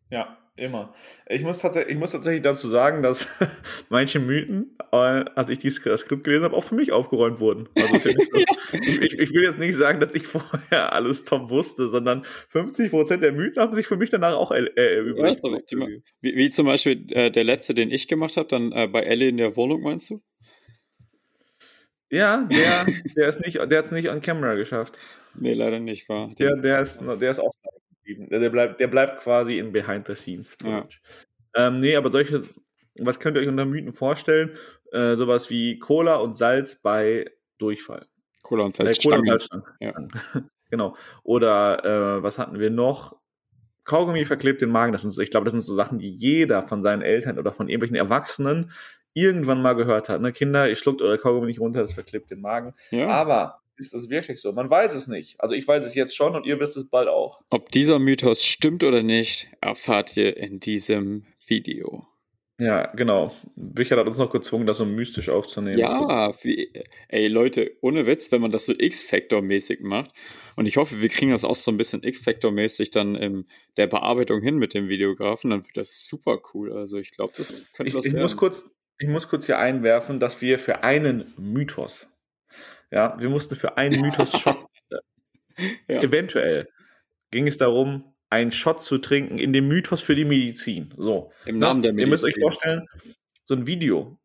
Ja, 0.09 0.37
Immer. 0.57 0.91
Ich 1.27 1.43
muss, 1.43 1.59
tatsächlich, 1.59 1.93
ich 1.93 1.99
muss 1.99 2.11
tatsächlich 2.11 2.41
dazu 2.41 2.67
sagen, 2.67 3.03
dass 3.03 3.27
manche 3.89 4.19
Mythen, 4.19 4.75
äh, 4.91 4.95
als 4.95 5.51
ich 5.51 5.59
dieses 5.59 5.77
Skript 5.77 6.23
gelesen 6.23 6.45
habe, 6.45 6.55
auch 6.55 6.63
für 6.63 6.73
mich 6.73 6.91
aufgeräumt 6.91 7.39
wurden. 7.39 7.69
Also 7.75 8.09
ich, 8.09 9.01
ich, 9.01 9.19
ich, 9.19 9.33
will 9.33 9.43
jetzt 9.43 9.59
nicht 9.59 9.75
sagen, 9.75 9.99
dass 9.99 10.15
ich 10.15 10.25
vorher 10.27 10.93
alles 10.93 11.25
top 11.25 11.51
wusste, 11.51 11.87
sondern 11.87 12.23
50% 12.51 13.17
der 13.17 13.33
Mythen 13.33 13.61
haben 13.61 13.75
sich 13.75 13.85
für 13.85 13.97
mich 13.97 14.09
danach 14.09 14.35
auch 14.35 14.51
äh, 14.51 14.65
erübrigt. 14.75 15.41
Ja, 15.43 15.87
wie, 16.21 16.35
wie, 16.35 16.49
zum 16.49 16.65
Beispiel 16.65 17.05
äh, 17.11 17.29
der 17.29 17.43
letzte, 17.43 17.75
den 17.75 17.91
ich 17.91 18.07
gemacht 18.07 18.35
habe, 18.35 18.47
dann 18.47 18.71
äh, 18.71 18.87
bei 18.87 19.03
Ellie 19.03 19.29
in 19.29 19.37
der 19.37 19.55
Wohnung, 19.55 19.81
meinst 19.81 20.09
du? 20.09 20.21
Ja, 22.09 22.47
der, 22.49 22.85
der 23.15 23.27
ist 23.27 23.45
nicht, 23.45 23.57
der 23.57 23.77
hat 23.77 23.85
es 23.85 23.91
nicht 23.91 24.09
on 24.09 24.21
camera 24.21 24.55
geschafft. 24.55 24.97
Nee, 25.35 25.53
leider 25.53 25.79
nicht, 25.79 26.09
war. 26.09 26.33
Der, 26.39 26.55
der 26.55 26.81
ist, 26.81 26.99
der 26.99 27.29
ist 27.29 27.39
offline 27.39 27.77
geblieben. 28.07 28.27
Der, 28.29 28.49
bleibt, 28.49 28.79
der 28.79 28.87
bleibt 28.87 29.21
quasi 29.21 29.59
in 29.59 29.71
Behind 29.71 30.07
the 30.07 30.15
Scenes. 30.15 30.57
Ja. 30.63 30.87
Ähm, 31.55 31.79
nee, 31.79 31.95
aber 31.95 32.11
solche, 32.11 32.43
was 32.99 33.19
könnt 33.19 33.37
ihr 33.37 33.41
euch 33.41 33.47
unter 33.47 33.65
Mythen 33.65 33.93
vorstellen? 33.93 34.55
Äh, 34.91 35.15
sowas 35.15 35.49
wie 35.49 35.79
Cola 35.79 36.15
und 36.17 36.37
Salz 36.37 36.75
bei 36.75 37.29
Durchfall. 37.57 38.05
Cola 38.41 38.63
und 38.63 38.79
Äh, 38.79 38.83
Salz. 38.83 39.03
Cola 39.03 39.17
und. 39.17 39.27
Salzstangen. 39.27 39.65
Ja. 39.79 39.93
genau. 40.69 40.95
Oder 41.23 42.17
äh, 42.17 42.23
was 42.23 42.39
hatten 42.39 42.59
wir 42.59 42.69
noch? 42.69 43.17
Kaugummi 43.83 44.25
verklebt 44.25 44.61
den 44.61 44.69
Magen. 44.69 44.91
Das 44.91 45.01
sind 45.01 45.11
so, 45.11 45.21
ich 45.21 45.31
glaube, 45.31 45.45
das 45.45 45.53
sind 45.53 45.61
so 45.61 45.75
Sachen, 45.75 45.99
die 45.99 46.09
jeder 46.09 46.63
von 46.67 46.81
seinen 46.81 47.01
Eltern 47.01 47.39
oder 47.39 47.53
von 47.53 47.69
irgendwelchen 47.69 47.95
Erwachsenen 47.95 48.71
irgendwann 49.13 49.61
mal 49.61 49.73
gehört 49.73 50.09
hat. 50.09 50.21
Ne? 50.21 50.31
Kinder, 50.33 50.67
ihr 50.69 50.75
schluckt 50.75 51.01
eure 51.01 51.17
Kaugummi 51.17 51.47
nicht 51.47 51.59
runter, 51.59 51.81
das 51.81 51.93
verklebt 51.93 52.29
den 52.29 52.41
Magen. 52.41 52.73
Ja. 52.91 53.07
Aber 53.07 53.61
ist 53.77 53.93
das 53.93 54.09
wirklich 54.09 54.41
so? 54.41 54.51
Man 54.51 54.69
weiß 54.69 54.93
es 54.95 55.07
nicht. 55.07 55.39
Also 55.39 55.55
ich 55.55 55.67
weiß 55.67 55.85
es 55.85 55.95
jetzt 55.95 56.15
schon 56.15 56.35
und 56.35 56.45
ihr 56.45 56.59
wisst 56.59 56.77
es 56.77 56.89
bald 56.89 57.07
auch. 57.07 57.41
Ob 57.49 57.71
dieser 57.71 57.99
Mythos 57.99 58.43
stimmt 58.43 58.83
oder 58.83 59.03
nicht, 59.03 59.49
erfahrt 59.61 60.17
ihr 60.17 60.35
in 60.37 60.59
diesem 60.59 61.23
Video. 61.45 62.07
Ja, 62.59 62.87
genau. 62.95 63.31
Richard 63.77 63.99
hat 63.99 64.07
uns 64.07 64.17
noch 64.17 64.31
gezwungen, 64.31 64.65
das 64.65 64.77
so 64.77 64.85
mystisch 64.85 65.29
aufzunehmen. 65.29 65.77
Ja, 65.77 66.31
wie, 66.41 66.73
ey 67.07 67.27
Leute, 67.27 67.77
ohne 67.81 68.07
Witz, 68.07 68.31
wenn 68.31 68.41
man 68.41 68.49
das 68.49 68.65
so 68.65 68.73
X-Factor-mäßig 68.73 69.81
macht, 69.81 70.11
und 70.55 70.67
ich 70.67 70.77
hoffe, 70.77 70.99
wir 70.99 71.09
kriegen 71.09 71.29
das 71.29 71.45
auch 71.45 71.55
so 71.55 71.69
ein 71.69 71.77
bisschen 71.77 72.01
X-Factor-mäßig 72.01 72.89
dann 72.89 73.13
in 73.13 73.45
der 73.77 73.85
Bearbeitung 73.85 74.41
hin 74.41 74.55
mit 74.57 74.73
dem 74.73 74.89
Videografen, 74.89 75.51
dann 75.51 75.63
wird 75.63 75.77
das 75.77 76.07
super 76.07 76.39
cool. 76.53 76.73
Also 76.73 76.97
ich 76.97 77.11
glaube, 77.11 77.33
das 77.37 77.71
könnte 77.73 77.89
Ich, 77.89 77.93
was 77.93 78.07
ich, 78.07 78.13
werden. 78.13 78.23
muss 78.23 78.35
kurz, 78.35 78.65
ich 78.97 79.07
muss 79.07 79.29
kurz 79.29 79.45
hier 79.45 79.59
einwerfen, 79.59 80.19
dass 80.19 80.41
wir 80.41 80.57
für 80.57 80.83
einen 80.83 81.35
Mythos, 81.37 82.07
ja, 82.91 83.19
wir 83.19 83.29
mussten 83.29 83.55
für 83.55 83.77
einen 83.77 84.01
Mythos 84.01 84.37
Shot, 84.39 84.57
Ja. 85.87 86.01
eventuell 86.01 86.69
ging 87.31 87.47
es 87.47 87.57
darum, 87.57 88.13
einen 88.29 88.51
Shot 88.51 88.83
zu 88.83 88.97
trinken 88.97 89.39
in 89.39 89.53
dem 89.53 89.67
Mythos 89.67 90.01
für 90.01 90.15
die 90.15 90.25
Medizin. 90.25 90.93
So. 90.97 91.31
Im 91.45 91.59
Namen 91.59 91.81
der 91.81 91.93
Ihr 91.93 92.07
müsst 92.07 92.23
euch 92.23 92.35
Medizin. 92.35 92.41
vorstellen, 92.41 92.85
so 93.45 93.55
ein 93.55 93.67
Video, 93.67 94.19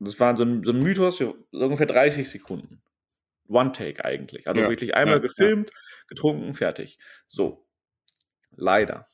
das 0.00 0.18
war 0.20 0.36
so 0.36 0.44
ein, 0.44 0.62
so 0.64 0.72
ein 0.72 0.80
Mythos 0.80 1.18
so 1.18 1.36
ungefähr 1.52 1.86
30 1.86 2.28
Sekunden. 2.28 2.82
One 3.48 3.72
Take 3.72 4.04
eigentlich. 4.04 4.46
Also 4.46 4.60
Ja, 4.60 4.68
wirklich 4.68 4.94
einmal 4.94 5.16
ja, 5.16 5.20
gefilmt, 5.22 5.70
getrunken, 6.08 6.52
fertig. 6.54 6.98
So. 7.28 7.66
Leider. 8.56 9.06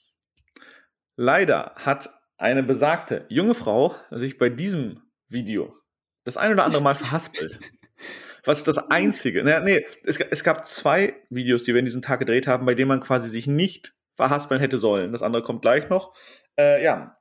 Leider 1.17 1.73
hat 1.77 2.11
eine 2.39 2.63
besagte 2.63 3.27
junge 3.29 3.55
Frau 3.55 3.95
sich 4.11 4.39
bei 4.39 4.49
diesem 4.49 5.03
Video 5.29 5.77
das 6.25 6.37
ein 6.37 6.53
oder 6.53 6.65
andere 6.65 6.83
Mal 6.83 6.95
verhaspelt. 6.95 7.59
Was 8.45 8.65
das 8.65 8.79
einzige, 8.91 9.43
na, 9.43 9.61
nee, 9.61 9.87
es, 10.05 10.21
es 10.21 10.45
gab 10.45 10.67
zwei 10.67 11.15
Videos, 11.31 11.63
die 11.63 11.73
wir 11.73 11.79
in 11.79 11.87
diesem 11.87 12.03
Tag 12.03 12.21
gedreht 12.21 12.47
haben, 12.47 12.67
bei 12.67 12.75
denen 12.75 12.89
man 12.89 13.01
quasi 13.01 13.29
sich 13.29 13.47
nicht 13.47 13.95
verhaspeln 14.17 14.61
hätte 14.61 14.79
sollen. 14.79 15.13
Das 15.13 15.23
andere 15.23 15.43
kommt 15.43 15.63
gleich 15.63 15.89
noch. 15.89 16.15
Äh, 16.59 16.85
ja, 16.85 17.17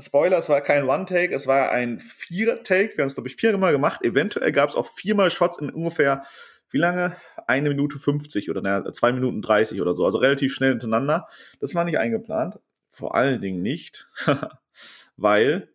Spoiler, 0.00 0.38
es 0.38 0.48
war 0.48 0.60
kein 0.60 0.88
One-Take, 0.88 1.34
es 1.34 1.46
war 1.46 1.70
ein 1.70 2.00
Vier-Take. 2.00 2.96
Wir 2.96 3.02
haben 3.02 3.08
es, 3.08 3.14
glaube 3.14 3.28
ich, 3.28 3.36
viermal 3.36 3.72
gemacht. 3.72 4.04
Eventuell 4.04 4.50
gab 4.50 4.70
es 4.70 4.74
auch 4.74 4.86
viermal 4.86 5.30
Shots 5.30 5.58
in 5.58 5.70
ungefähr, 5.70 6.24
wie 6.70 6.78
lange? 6.78 7.14
Eine 7.46 7.68
Minute 7.68 8.00
50 8.00 8.50
oder 8.50 8.60
naja, 8.60 8.92
zwei 8.92 9.12
Minuten 9.12 9.40
30 9.40 9.80
oder 9.80 9.94
so. 9.94 10.04
Also 10.04 10.18
relativ 10.18 10.52
schnell 10.52 10.70
hintereinander. 10.70 11.28
Das 11.60 11.76
war 11.76 11.84
nicht 11.84 11.98
eingeplant. 11.98 12.58
Vor 12.90 13.14
allen 13.14 13.40
Dingen 13.40 13.62
nicht, 13.62 14.08
weil 15.16 15.73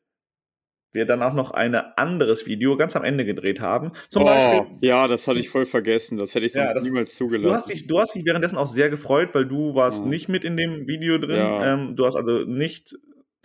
wir 0.91 1.05
dann 1.05 1.21
auch 1.21 1.33
noch 1.33 1.51
ein 1.51 1.75
anderes 1.75 2.45
Video 2.45 2.75
ganz 2.77 2.95
am 2.95 3.03
Ende 3.03 3.25
gedreht 3.25 3.59
haben. 3.59 3.91
Zum 4.09 4.23
oh, 4.23 4.25
Beispiel, 4.25 4.77
ja, 4.81 5.07
das 5.07 5.27
hatte 5.27 5.39
ich 5.39 5.49
voll 5.49 5.65
vergessen. 5.65 6.17
Das 6.17 6.33
hätte 6.35 6.45
ich 6.45 6.53
Ja, 6.53 6.65
sonst 6.65 6.75
das- 6.75 6.83
niemals 6.83 7.11
Du 7.17 7.25
zugelassen. 7.25 7.55
hast, 7.55 7.69
dich, 7.69 7.87
du 7.87 7.99
hast 7.99 8.15
dich 8.15 8.25
währenddessen 8.25 8.57
auch 8.57 8.67
sehr 8.67 8.89
gefreut, 8.89 9.29
weil 9.33 9.45
du 9.45 9.75
warst 9.75 9.99
Ja. 10.01 10.05
nicht 10.05 10.29
mit 10.29 10.43
in 10.43 10.57
dem 10.57 10.87
Video 10.87 11.17
drin. 11.17 11.37
Ja. 11.37 11.73
Ähm, 11.73 11.95
du 11.95 12.05
hast 12.05 12.15
also 12.15 12.39
nicht 12.45 12.95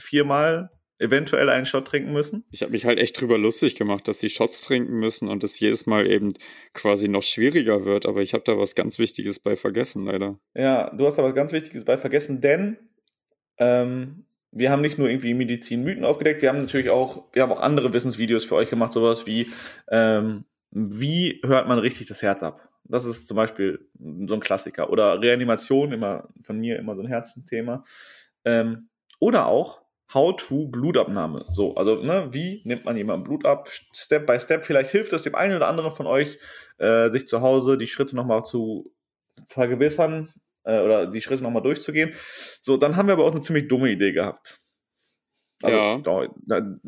viermal 0.00 0.70
eventuell 0.98 1.50
einen 1.50 1.66
Shot 1.66 1.86
trinken 1.88 2.12
müssen. 2.12 2.44
Ich 2.50 2.62
habe 2.62 2.72
mich 2.72 2.84
halt 2.86 2.98
echt 2.98 3.20
drüber 3.20 3.36
lustig 3.36 3.74
gemacht, 3.74 4.06
dass 4.08 4.18
die 4.20 4.30
Shots 4.30 4.62
trinken 4.64 4.94
müssen 4.94 5.28
und 5.28 5.42
es 5.44 5.58
jedes 5.58 5.86
Mal 5.86 6.06
eben 6.10 6.32
quasi 6.72 7.08
noch 7.08 7.22
schwieriger 7.22 7.84
wird. 7.84 8.06
Aber 8.06 8.22
ich 8.22 8.32
habe 8.32 8.44
da 8.46 8.56
was 8.56 8.74
ganz 8.74 8.98
Wichtiges 8.98 9.40
bei 9.40 9.56
vergessen, 9.56 10.04
leider. 10.04 10.38
Ja, 10.54 10.94
du 10.96 11.04
hast 11.04 11.18
aber 11.18 11.28
was 11.28 11.34
ganz 11.34 11.52
Wichtiges 11.52 11.84
bei 11.84 11.98
vergessen, 11.98 12.40
denn 12.40 12.78
ähm, 13.58 14.24
wir 14.54 14.70
haben 14.70 14.82
nicht 14.82 14.98
nur 14.98 15.08
irgendwie 15.08 15.34
Medizin-Mythen 15.34 16.04
aufgedeckt, 16.04 16.40
wir 16.40 16.48
haben 16.48 16.58
natürlich 16.58 16.90
auch, 16.90 17.24
wir 17.32 17.42
haben 17.42 17.52
auch 17.52 17.60
andere 17.60 17.92
Wissensvideos 17.92 18.44
für 18.44 18.54
euch 18.54 18.70
gemacht, 18.70 18.92
sowas 18.92 19.26
wie, 19.26 19.50
ähm, 19.90 20.44
wie 20.70 21.40
hört 21.44 21.68
man 21.68 21.78
richtig 21.78 22.06
das 22.06 22.22
Herz 22.22 22.42
ab? 22.42 22.68
Das 22.84 23.04
ist 23.04 23.26
zum 23.26 23.36
Beispiel 23.36 23.88
so 23.98 24.34
ein 24.34 24.40
Klassiker. 24.40 24.90
Oder 24.90 25.20
Reanimation, 25.20 25.92
immer 25.92 26.28
von 26.42 26.58
mir 26.58 26.78
immer 26.78 26.94
so 26.94 27.02
ein 27.02 27.08
Herzensthema. 27.08 27.82
Ähm, 28.44 28.88
oder 29.20 29.46
auch 29.46 29.82
How-to 30.12 30.68
Blutabnahme. 30.68 31.46
So, 31.50 31.74
also, 31.76 32.02
ne, 32.02 32.28
wie 32.32 32.60
nimmt 32.64 32.84
man 32.84 32.96
jemandem 32.96 33.24
Blut 33.24 33.46
ab? 33.46 33.68
Step 33.70 34.26
by 34.26 34.38
Step. 34.38 34.64
Vielleicht 34.64 34.90
hilft 34.90 35.12
es 35.12 35.22
dem 35.22 35.34
einen 35.34 35.56
oder 35.56 35.68
anderen 35.68 35.92
von 35.92 36.06
euch, 36.06 36.38
äh, 36.78 37.10
sich 37.10 37.26
zu 37.26 37.40
Hause 37.40 37.78
die 37.78 37.86
Schritte 37.86 38.14
nochmal 38.14 38.44
zu 38.44 38.92
vergewissern 39.46 40.28
äh, 40.64 40.80
oder 40.80 41.06
die 41.06 41.20
Schritte 41.20 41.42
nochmal 41.42 41.62
durchzugehen. 41.62 42.12
So, 42.60 42.76
dann 42.76 42.96
haben 42.96 43.06
wir 43.08 43.12
aber 43.14 43.24
auch 43.24 43.32
eine 43.32 43.40
ziemlich 43.40 43.68
dumme 43.68 43.90
Idee 43.90 44.12
gehabt. 44.12 44.60
Also, 45.62 45.76
Ja. 45.76 45.98
da, 45.98 46.28
da, 46.46 46.78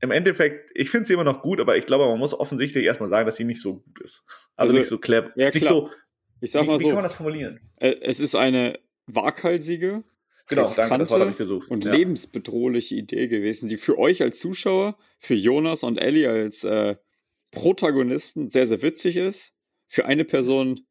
Im 0.00 0.10
Endeffekt, 0.12 0.70
ich 0.74 0.90
finde 0.90 1.06
sie 1.06 1.14
immer 1.14 1.24
noch 1.24 1.42
gut, 1.42 1.60
aber 1.60 1.76
ich 1.76 1.86
glaube, 1.86 2.06
man 2.06 2.18
muss 2.18 2.32
offensichtlich 2.32 2.84
erstmal 2.84 3.08
sagen, 3.08 3.26
dass 3.26 3.36
sie 3.36 3.44
nicht 3.44 3.60
so 3.60 3.80
gut 3.80 4.00
ist. 4.00 4.22
Also, 4.26 4.42
Also, 4.56 4.78
nicht 4.78 4.86
so 4.88 4.98
clever. 4.98 5.32
ja, 5.36 5.50
nicht 5.50 5.64
so, 5.66 5.90
Ich 6.40 6.52
sag 6.52 6.62
wie, 6.62 6.66
mal 6.68 6.78
wie 6.78 6.82
so, 6.82 6.88
kann 6.90 6.96
man 6.96 7.02
das 7.04 7.14
formulieren? 7.14 7.60
äh, 7.76 7.96
es 8.02 8.20
ist 8.20 8.34
eine 8.36 8.78
waghalsige 9.06 10.04
Genau, 10.48 10.72
danke, 10.74 11.46
und 11.68 11.84
Ja. 11.84 11.92
lebensbedrohliche 11.92 12.94
Idee 12.94 13.28
gewesen, 13.28 13.68
die 13.68 13.76
für 13.76 13.98
euch 13.98 14.22
als 14.22 14.38
Zuschauer, 14.38 14.96
für 15.18 15.34
Jonas 15.34 15.82
und 15.82 15.98
Ellie 15.98 16.30
als 16.30 16.64
äh, 16.64 16.96
Protagonisten 17.50 18.48
sehr, 18.48 18.66
sehr 18.66 18.80
witzig 18.82 19.16
ist. 19.16 19.52
Für 19.88 20.06
eine 20.06 20.24
Person, 20.24 20.86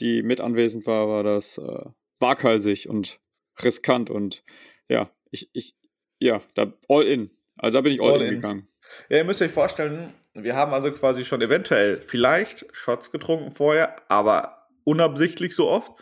die 0.00 0.22
mit 0.22 0.40
anwesend 0.40 0.86
war, 0.86 1.08
war 1.08 1.22
das 1.22 1.58
äh, 1.58 1.84
waghalsig 2.18 2.88
und 2.88 3.20
riskant 3.62 4.08
und 4.10 4.42
ja, 4.88 5.10
ich, 5.30 5.50
ich, 5.52 5.74
ja, 6.18 6.42
da 6.54 6.72
all 6.88 7.04
in. 7.04 7.30
Also 7.56 7.78
da 7.78 7.82
bin 7.82 7.92
ich 7.92 8.00
all, 8.00 8.12
All 8.12 8.22
in 8.22 8.28
in. 8.28 8.34
gegangen. 8.36 8.68
Ja, 9.08 9.18
ihr 9.18 9.24
müsst 9.24 9.42
euch 9.42 9.50
vorstellen, 9.50 10.14
wir 10.34 10.54
haben 10.56 10.72
also 10.72 10.90
quasi 10.92 11.24
schon 11.24 11.42
eventuell 11.42 12.00
vielleicht 12.02 12.66
Shots 12.72 13.12
getrunken 13.12 13.50
vorher, 13.52 13.96
aber 14.10 14.68
unabsichtlich 14.84 15.54
so 15.54 15.68
oft. 15.68 15.92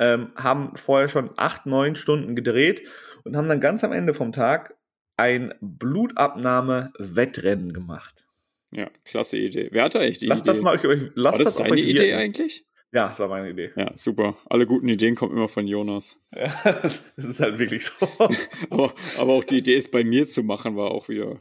Ähm, 0.00 0.30
haben 0.36 0.76
vorher 0.76 1.08
schon 1.08 1.30
acht, 1.36 1.66
neun 1.66 1.96
Stunden 1.96 2.36
gedreht 2.36 2.86
und 3.24 3.36
haben 3.36 3.48
dann 3.48 3.58
ganz 3.60 3.82
am 3.82 3.90
Ende 3.92 4.14
vom 4.14 4.30
Tag 4.30 4.76
ein 5.16 5.52
Blutabnahme-Wettrennen 5.60 7.72
gemacht. 7.72 8.24
Ja, 8.70 8.90
klasse 9.04 9.38
Idee. 9.38 9.68
Wer 9.72 9.82
hatte 9.84 9.98
eigentlich 9.98 10.18
die 10.18 10.26
Lasst 10.26 10.42
Idee? 10.42 10.52
das 10.52 10.60
mal 10.62 10.76
euch, 10.78 11.10
lasst 11.14 11.38
war 11.38 11.44
das, 11.44 11.56
auf 11.56 11.66
deine 11.66 11.80
Idee 11.80 12.10
wirken. 12.10 12.18
eigentlich? 12.18 12.66
Ja, 12.92 13.08
das 13.08 13.18
war 13.18 13.28
meine 13.28 13.50
Idee. 13.50 13.70
Ja, 13.76 13.90
super. 13.94 14.34
Alle 14.48 14.66
guten 14.66 14.88
Ideen 14.88 15.14
kommen 15.14 15.36
immer 15.36 15.48
von 15.48 15.66
Jonas. 15.66 16.18
Ja, 16.34 16.52
das, 16.82 17.02
ist 17.16 17.40
halt 17.40 17.58
wirklich 17.58 17.84
so. 17.84 18.08
Aber, 18.70 18.94
aber 19.18 19.32
auch 19.34 19.44
die 19.44 19.58
Idee, 19.58 19.76
es 19.76 19.90
bei 19.90 20.04
mir 20.04 20.26
zu 20.26 20.42
machen, 20.42 20.76
war 20.76 20.90
auch 20.90 21.08
wieder. 21.08 21.40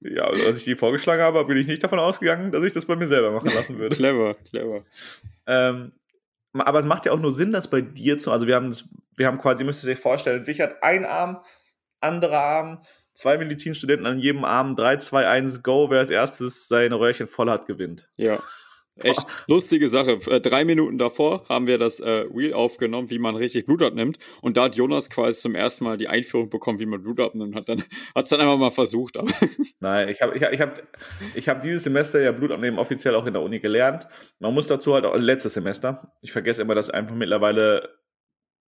ja, 0.00 0.22
also 0.22 0.46
als 0.46 0.58
ich 0.58 0.64
die 0.64 0.76
vorgeschlagen 0.76 1.22
habe, 1.22 1.44
bin 1.44 1.56
ich 1.56 1.66
nicht 1.66 1.82
davon 1.82 1.98
ausgegangen, 1.98 2.52
dass 2.52 2.64
ich 2.64 2.72
das 2.72 2.84
bei 2.84 2.94
mir 2.94 3.08
selber 3.08 3.32
machen 3.32 3.50
lassen 3.52 3.78
würde. 3.78 3.96
Clever, 3.96 4.34
clever. 4.48 4.84
Ähm, 5.46 5.92
aber 6.52 6.80
es 6.80 6.84
macht 6.84 7.06
ja 7.06 7.12
auch 7.12 7.20
nur 7.20 7.32
Sinn, 7.32 7.52
dass 7.52 7.68
bei 7.68 7.80
dir 7.80 8.18
zu, 8.18 8.30
also 8.30 8.46
wir 8.46 8.54
haben, 8.54 8.76
wir 9.16 9.26
haben 9.26 9.38
quasi, 9.38 9.62
ihr 9.62 9.66
müsst 9.66 9.84
ihr 9.84 9.90
euch 9.90 9.98
vorstellen, 9.98 10.46
Wichert 10.46 10.82
ein 10.82 11.04
Arm, 11.04 11.42
anderer 12.00 12.40
Arm, 12.40 12.82
zwei 13.14 13.36
Medizinstudenten 13.36 14.06
an 14.06 14.18
jedem 14.18 14.44
Arm, 14.44 14.76
3, 14.76 14.98
2, 14.98 15.26
1, 15.26 15.62
go, 15.62 15.90
wer 15.90 16.00
als 16.00 16.10
erstes 16.10 16.68
seine 16.68 16.98
Röhrchen 16.98 17.28
voll 17.28 17.50
hat, 17.50 17.66
gewinnt. 17.66 18.08
Ja. 18.16 18.40
Echt 19.04 19.26
lustige 19.46 19.88
Sache. 19.88 20.18
Äh, 20.30 20.40
Drei 20.40 20.64
Minuten 20.64 20.98
davor 20.98 21.44
haben 21.48 21.66
wir 21.66 21.78
das 21.78 22.00
äh, 22.00 22.26
Wheel 22.32 22.54
aufgenommen, 22.54 23.10
wie 23.10 23.18
man 23.18 23.36
richtig 23.36 23.66
Blut 23.66 23.82
abnimmt. 23.82 24.18
Und 24.40 24.56
da 24.56 24.64
hat 24.64 24.76
Jonas 24.76 25.10
quasi 25.10 25.40
zum 25.40 25.54
ersten 25.54 25.84
Mal 25.84 25.96
die 25.96 26.08
Einführung 26.08 26.50
bekommen, 26.50 26.80
wie 26.80 26.86
man 26.86 27.02
Blut 27.02 27.20
abnimmt. 27.20 27.54
Hat 27.54 27.68
dann 27.68 27.82
hat 28.14 28.24
es 28.24 28.30
dann 28.30 28.40
einfach 28.40 28.58
mal 28.58 28.70
versucht. 28.70 29.16
Aber 29.16 29.30
Nein, 29.80 30.08
ich 30.08 30.22
habe 30.22 30.36
ich 30.36 30.42
hab, 30.42 30.52
ich 30.52 30.60
hab, 30.60 30.82
ich 31.34 31.48
hab 31.48 31.62
dieses 31.62 31.84
Semester 31.84 32.20
ja 32.20 32.32
Blutabnehmen 32.32 32.78
offiziell 32.78 33.14
auch 33.14 33.26
in 33.26 33.32
der 33.32 33.42
Uni 33.42 33.60
gelernt. 33.60 34.06
Man 34.38 34.54
muss 34.54 34.66
dazu 34.66 34.94
halt 34.94 35.04
auch 35.04 35.16
letztes 35.16 35.54
Semester. 35.54 36.12
Ich 36.22 36.32
vergesse 36.32 36.62
immer, 36.62 36.74
dass 36.74 36.90
einfach 36.90 37.14
mittlerweile 37.14 38.00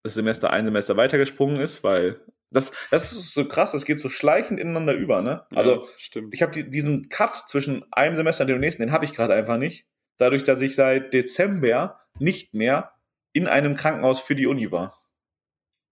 das 0.04 0.16
Semester 0.16 0.52
ein 0.52 0.66
Semester 0.66 0.98
weitergesprungen 0.98 1.60
ist, 1.62 1.84
weil 1.84 2.20
das, 2.52 2.72
das 2.90 3.14
ist 3.14 3.34
so 3.34 3.48
krass, 3.48 3.72
das 3.72 3.86
geht 3.86 4.00
so 4.00 4.10
schleichend 4.10 4.60
ineinander 4.60 4.94
über, 4.94 5.22
ne? 5.22 5.46
Also, 5.56 5.72
ja, 5.72 5.88
stimmt. 5.98 6.34
ich 6.34 6.42
habe 6.42 6.52
die, 6.52 6.70
diesen 6.70 7.08
Cut 7.08 7.48
zwischen 7.48 7.86
einem 7.92 8.18
Semester 8.18 8.44
und 8.44 8.50
dem 8.50 8.60
nächsten, 8.60 8.82
den 8.82 8.92
habe 8.92 9.06
ich 9.06 9.14
gerade 9.14 9.34
einfach 9.34 9.58
nicht. 9.58 9.86
Dadurch, 10.22 10.44
dass 10.44 10.62
ich 10.62 10.76
seit 10.76 11.14
Dezember 11.14 12.00
nicht 12.20 12.54
mehr 12.54 12.92
in 13.34 13.48
einem 13.48 13.76
Krankenhaus 13.76 14.20
für 14.20 14.36
die 14.36 14.46
Uni 14.46 14.72
war. 14.72 15.02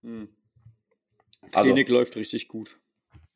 Hm. 0.04 0.30
Also- 1.52 1.64
Klinik 1.64 1.90
läuft 1.90 2.16
richtig 2.16 2.48
gut. 2.48 2.78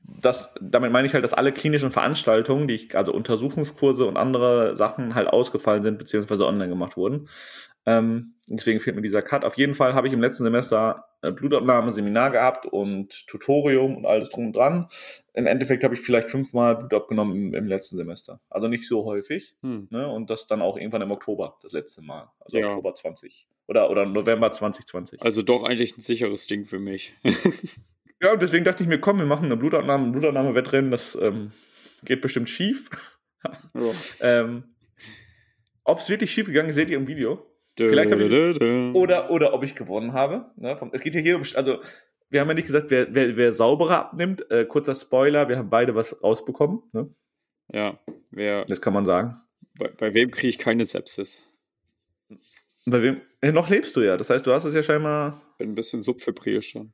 das, 0.05 0.49
damit 0.61 0.91
meine 0.91 1.07
ich 1.07 1.15
halt, 1.15 1.23
dass 1.23 1.33
alle 1.33 1.51
klinischen 1.51 1.89
Veranstaltungen, 1.89 2.67
die 2.67 2.75
ich, 2.75 2.95
also 2.95 3.11
Untersuchungskurse 3.11 4.05
und 4.05 4.17
andere 4.17 4.75
Sachen 4.75 5.15
halt 5.15 5.29
ausgefallen 5.29 5.81
sind, 5.81 5.97
beziehungsweise 5.97 6.45
online 6.45 6.69
gemacht 6.69 6.95
wurden. 6.95 7.27
Ähm, 7.85 8.35
deswegen 8.49 8.79
fehlt 8.79 8.95
mir 8.95 9.01
dieser 9.01 9.21
Cut. 9.21 9.43
Auf 9.43 9.57
jeden 9.57 9.73
Fall 9.73 9.93
habe 9.93 10.07
ich 10.07 10.13
im 10.13 10.21
letzten 10.21 10.43
Semester 10.43 11.05
äh, 11.21 11.31
Blutabnahme, 11.31 11.91
Seminar 11.91 12.31
gehabt 12.31 12.65
und 12.65 13.27
Tutorium 13.27 13.97
und 13.97 14.05
alles 14.05 14.29
drum 14.29 14.47
und 14.47 14.55
dran. 14.55 14.87
Im 15.33 15.47
Endeffekt 15.47 15.83
habe 15.83 15.93
ich 15.93 16.01
vielleicht 16.01 16.29
fünfmal 16.29 16.75
Blut 16.75 16.93
abgenommen 16.93 17.35
im, 17.35 17.53
im 17.53 17.67
letzten 17.67 17.97
Semester. 17.97 18.39
Also 18.49 18.67
nicht 18.67 18.87
so 18.87 19.05
häufig. 19.05 19.55
Hm. 19.63 19.87
Ne? 19.89 20.07
Und 20.07 20.29
das 20.29 20.47
dann 20.47 20.61
auch 20.61 20.77
irgendwann 20.77 21.01
im 21.01 21.11
Oktober, 21.11 21.57
das 21.61 21.71
letzte 21.71 22.01
Mal. 22.01 22.29
Also 22.39 22.57
ja. 22.57 22.67
Oktober 22.67 22.93
20. 22.93 23.47
Oder, 23.67 23.89
oder 23.89 24.05
November 24.05 24.51
2020. 24.51 25.21
Also 25.21 25.41
doch 25.41 25.63
eigentlich 25.63 25.97
ein 25.97 26.01
sicheres 26.01 26.47
Ding 26.47 26.65
für 26.65 26.79
mich. 26.79 27.13
ja, 28.21 28.33
und 28.33 28.41
deswegen 28.41 28.65
dachte 28.65 28.83
ich 28.83 28.89
mir, 28.89 28.99
komm, 28.99 29.19
wir 29.19 29.25
machen 29.25 29.45
eine 29.45 29.57
Blutabnahme, 29.57 30.11
Blutabnahme-Wettrennen, 30.11 30.91
das 30.91 31.15
ähm, 31.15 31.51
geht 32.03 32.21
bestimmt 32.21 32.49
schief. 32.49 32.89
ähm, 34.21 34.63
Ob 35.85 35.99
es 35.99 36.09
wirklich 36.09 36.31
schief 36.31 36.47
gegangen 36.47 36.69
ist, 36.69 36.75
seht 36.75 36.89
ihr 36.89 36.97
im 36.97 37.07
Video. 37.07 37.45
Vielleicht 37.77 38.11
habe 38.11 38.23
ich, 38.23 38.95
oder, 38.95 39.31
oder 39.31 39.53
ob 39.53 39.63
ich 39.63 39.75
gewonnen 39.75 40.13
habe. 40.13 40.51
Ne? 40.57 40.77
Es 40.91 41.01
geht 41.01 41.15
ja 41.15 41.21
hier 41.21 41.35
um, 41.35 41.43
also 41.55 41.79
wir 42.29 42.41
haben 42.41 42.47
ja 42.47 42.53
nicht 42.53 42.67
gesagt, 42.67 42.89
wer, 42.89 43.13
wer, 43.13 43.35
wer 43.37 43.51
sauberer 43.51 43.99
abnimmt. 43.99 44.49
Äh, 44.51 44.65
kurzer 44.65 44.95
Spoiler, 44.95 45.49
wir 45.49 45.57
haben 45.57 45.69
beide 45.69 45.95
was 45.95 46.21
rausbekommen. 46.23 46.83
Ne? 46.91 47.09
Ja, 47.71 47.99
wer. 48.31 48.65
Das 48.65 48.81
kann 48.81 48.93
man 48.93 49.05
sagen. 49.05 49.41
Bei, 49.77 49.87
bei 49.87 50.13
wem 50.13 50.31
kriege 50.31 50.49
ich 50.49 50.57
keine 50.57 50.85
Sepsis? 50.85 51.43
Bei 52.85 53.01
wem? 53.01 53.21
Ja, 53.43 53.51
noch 53.51 53.69
lebst 53.69 53.95
du 53.95 54.01
ja. 54.01 54.17
Das 54.17 54.29
heißt, 54.29 54.45
du 54.45 54.53
hast 54.53 54.65
es 54.65 54.75
ja 54.75 54.83
scheinbar. 54.83 55.41
Bin 55.57 55.71
ein 55.71 55.75
bisschen 55.75 56.01
subfebril 56.01 56.61
schon. 56.61 56.93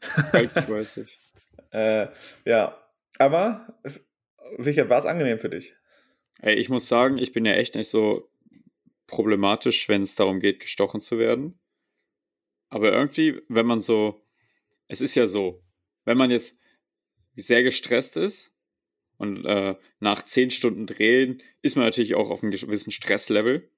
Eigentlich 0.32 0.68
weiß 0.68 0.96
ich. 0.98 1.18
Äh, 1.72 2.08
ja, 2.44 2.76
aber 3.18 3.80
Richard, 4.58 4.88
war 4.88 4.98
es 4.98 5.06
angenehm 5.06 5.38
für 5.38 5.50
dich? 5.50 5.74
Ey, 6.40 6.54
ich 6.54 6.68
muss 6.68 6.88
sagen, 6.88 7.18
ich 7.18 7.32
bin 7.32 7.44
ja 7.44 7.52
echt 7.52 7.74
nicht 7.74 7.90
so 7.90 8.30
problematisch, 9.10 9.88
wenn 9.88 10.02
es 10.02 10.14
darum 10.14 10.40
geht, 10.40 10.60
gestochen 10.60 11.00
zu 11.00 11.18
werden. 11.18 11.58
Aber 12.68 12.92
irgendwie, 12.92 13.40
wenn 13.48 13.66
man 13.66 13.82
so, 13.82 14.24
es 14.86 15.00
ist 15.00 15.14
ja 15.16 15.26
so, 15.26 15.62
wenn 16.04 16.16
man 16.16 16.30
jetzt 16.30 16.56
sehr 17.36 17.62
gestresst 17.62 18.16
ist 18.16 18.54
und 19.18 19.44
äh, 19.44 19.76
nach 19.98 20.24
zehn 20.24 20.50
Stunden 20.50 20.86
Drehen 20.86 21.42
ist 21.62 21.76
man 21.76 21.84
natürlich 21.84 22.14
auch 22.14 22.30
auf 22.30 22.42
einem 22.42 22.52
gewissen 22.52 22.90
Stresslevel. 22.90 23.70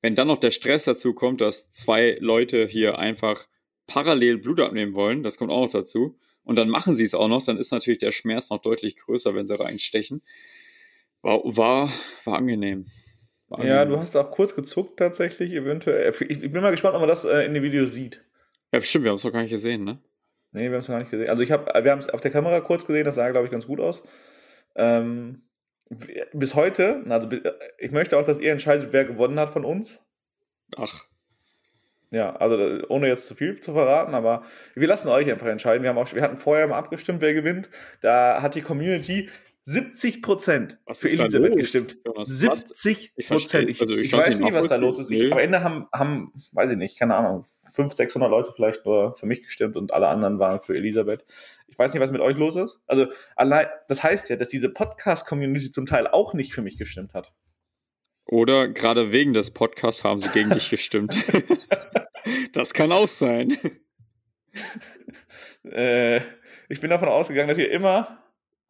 Wenn 0.00 0.16
dann 0.16 0.26
noch 0.26 0.38
der 0.38 0.50
Stress 0.50 0.84
dazu 0.84 1.14
kommt, 1.14 1.40
dass 1.40 1.70
zwei 1.70 2.16
Leute 2.20 2.66
hier 2.66 2.98
einfach 2.98 3.46
parallel 3.86 4.38
Blut 4.38 4.60
abnehmen 4.60 4.94
wollen, 4.94 5.22
das 5.22 5.38
kommt 5.38 5.52
auch 5.52 5.64
noch 5.64 5.72
dazu, 5.72 6.18
und 6.44 6.56
dann 6.56 6.68
machen 6.68 6.96
sie 6.96 7.04
es 7.04 7.14
auch 7.14 7.28
noch, 7.28 7.44
dann 7.44 7.56
ist 7.56 7.70
natürlich 7.70 7.98
der 7.98 8.10
Schmerz 8.10 8.50
noch 8.50 8.60
deutlich 8.60 8.96
größer, 8.96 9.34
wenn 9.34 9.46
sie 9.46 9.58
reinstechen. 9.58 10.22
War, 11.22 11.40
war, 11.44 11.92
war 12.24 12.36
angenehm. 12.36 12.86
Ja, 13.58 13.84
du 13.84 13.98
hast 13.98 14.16
auch 14.16 14.30
kurz 14.30 14.54
gezuckt 14.54 14.98
tatsächlich, 14.98 15.52
eventuell. 15.52 16.10
Ich, 16.10 16.42
ich 16.42 16.52
bin 16.52 16.62
mal 16.62 16.70
gespannt, 16.70 16.94
ob 16.94 17.00
man 17.00 17.08
das 17.08 17.24
äh, 17.24 17.44
in 17.44 17.54
dem 17.54 17.62
Video 17.62 17.86
sieht. 17.86 18.24
Ja, 18.72 18.80
stimmt, 18.80 19.04
wir 19.04 19.10
haben 19.10 19.16
es 19.16 19.22
doch 19.22 19.32
gar 19.32 19.42
nicht 19.42 19.50
gesehen, 19.50 19.84
ne? 19.84 19.98
Nee, 20.52 20.68
wir 20.68 20.72
haben 20.72 20.80
es 20.80 20.86
gar 20.86 20.98
nicht 20.98 21.10
gesehen. 21.10 21.28
Also 21.28 21.42
ich 21.42 21.50
habe, 21.50 21.84
wir 21.84 21.90
haben 21.90 21.98
es 21.98 22.08
auf 22.08 22.20
der 22.20 22.30
Kamera 22.30 22.60
kurz 22.60 22.86
gesehen, 22.86 23.04
das 23.04 23.14
sah, 23.14 23.30
glaube 23.30 23.46
ich, 23.46 23.52
ganz 23.52 23.66
gut 23.66 23.80
aus. 23.80 24.02
Ähm, 24.76 25.42
bis 26.32 26.54
heute, 26.54 27.02
also 27.08 27.28
ich 27.78 27.90
möchte 27.90 28.18
auch, 28.18 28.24
dass 28.24 28.38
ihr 28.38 28.52
entscheidet, 28.52 28.92
wer 28.92 29.04
gewonnen 29.04 29.38
hat 29.38 29.50
von 29.50 29.64
uns. 29.64 30.00
Ach. 30.76 31.06
Ja, 32.10 32.36
also 32.36 32.86
ohne 32.88 33.08
jetzt 33.08 33.26
zu 33.26 33.34
viel 33.34 33.58
zu 33.60 33.72
verraten, 33.72 34.14
aber 34.14 34.44
wir 34.74 34.86
lassen 34.86 35.08
euch 35.08 35.30
einfach 35.30 35.46
entscheiden. 35.46 35.82
Wir, 35.82 35.90
haben 35.90 35.98
auch, 35.98 36.12
wir 36.12 36.22
hatten 36.22 36.36
vorher 36.36 36.66
mal 36.66 36.76
abgestimmt, 36.76 37.22
wer 37.22 37.32
gewinnt. 37.32 37.70
Da 38.02 38.42
hat 38.42 38.54
die 38.54 38.60
Community 38.60 39.30
70 39.64 40.22
Prozent 40.22 40.78
für 40.92 41.08
Elisabeth 41.08 41.56
gestimmt. 41.56 41.98
70 42.22 43.14
Prozent. 43.28 43.70
Ich, 43.70 43.80
also 43.80 43.96
ich, 43.96 44.06
ich 44.06 44.12
weiß 44.12 44.38
nicht, 44.40 44.54
was 44.54 44.68
da 44.68 44.76
los 44.76 44.98
ist. 44.98 45.10
Ich, 45.10 45.30
am 45.30 45.38
Ende 45.38 45.62
haben, 45.62 45.86
haben, 45.92 46.32
weiß 46.50 46.72
ich 46.72 46.76
nicht, 46.76 46.98
keine 46.98 47.14
Ahnung, 47.14 47.44
500, 47.70 47.96
600 47.96 48.30
Leute 48.30 48.52
vielleicht 48.54 48.84
nur 48.84 49.14
für 49.16 49.26
mich 49.26 49.42
gestimmt 49.42 49.76
und 49.76 49.92
alle 49.92 50.08
anderen 50.08 50.40
waren 50.40 50.60
für 50.60 50.74
Elisabeth. 50.74 51.24
Ich 51.68 51.78
weiß 51.78 51.92
nicht, 51.92 52.02
was 52.02 52.10
mit 52.10 52.20
euch 52.20 52.36
los 52.36 52.56
ist. 52.56 52.80
Also, 52.86 53.06
allein, 53.36 53.66
das 53.86 54.02
heißt 54.02 54.30
ja, 54.30 54.36
dass 54.36 54.48
diese 54.48 54.68
Podcast-Community 54.68 55.70
zum 55.70 55.86
Teil 55.86 56.08
auch 56.08 56.34
nicht 56.34 56.52
für 56.52 56.62
mich 56.62 56.76
gestimmt 56.76 57.14
hat. 57.14 57.32
Oder 58.26 58.68
gerade 58.68 59.12
wegen 59.12 59.32
des 59.32 59.52
Podcasts 59.52 60.02
haben 60.02 60.18
sie 60.18 60.30
gegen 60.30 60.50
dich 60.50 60.70
gestimmt. 60.70 61.16
das 62.52 62.74
kann 62.74 62.90
auch 62.90 63.08
sein. 63.08 63.56
äh, 65.64 66.20
ich 66.68 66.80
bin 66.80 66.90
davon 66.90 67.08
ausgegangen, 67.08 67.48
dass 67.48 67.58
ihr 67.58 67.70
immer 67.70 68.18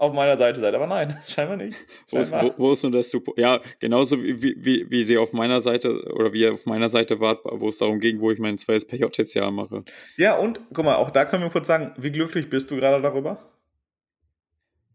auf 0.03 0.13
meiner 0.13 0.37
Seite 0.37 0.61
seid. 0.61 0.75
Aber 0.75 0.89
nein, 0.89 1.17
scheinbar 1.29 1.57
nicht. 1.57 1.77
Wo 2.11 2.19
ist, 2.19 2.33
wo, 2.33 2.53
wo 2.57 2.73
ist 2.73 2.83
nun 2.83 2.91
das 2.91 3.11
Support? 3.11 3.39
Ja, 3.39 3.61
genauso 3.79 4.21
wie, 4.23 4.43
wie, 4.43 4.91
wie 4.91 5.05
sie 5.05 5.17
auf 5.17 5.33
meiner 5.33 5.61
Seite 5.61 6.03
oder 6.13 6.33
wie 6.33 6.41
ihr 6.41 6.53
auf 6.53 6.67
meiner 6.67 6.89
Seite 6.89 7.21
wart, 7.21 7.41
wo 7.45 7.69
es 7.69 7.79
darum 7.79 8.01
ging, 8.01 8.21
wo 8.21 8.31
ich 8.33 8.41
mein 8.41 8.59
zweites 8.59 8.85
PJ-Jahr 8.87 9.53
mache. 9.53 9.85
Ja, 10.17 10.37
und 10.37 10.61
guck 10.75 10.85
mal, 10.85 10.97
auch 10.97 11.11
da 11.11 11.25
können 11.25 11.45
wir 11.45 11.51
kurz 11.51 11.69
sagen, 11.69 11.93
wie 11.97 12.11
glücklich 12.11 12.51
bist 12.51 12.71
du 12.71 12.77
gerade 12.77 13.01
darüber? 13.01 13.49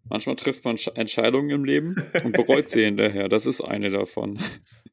Manchmal 0.10 0.36
trifft 0.36 0.65
man 0.65 0.78
Entscheidungen 0.96 1.50
im 1.50 1.63
Leben 1.63 1.96
und 2.24 2.34
bereut 2.34 2.67
sie 2.67 2.84
hinterher. 2.86 3.30
Das 3.30 3.46
ist 3.46 3.62
eine 3.62 3.89
davon. 3.89 4.39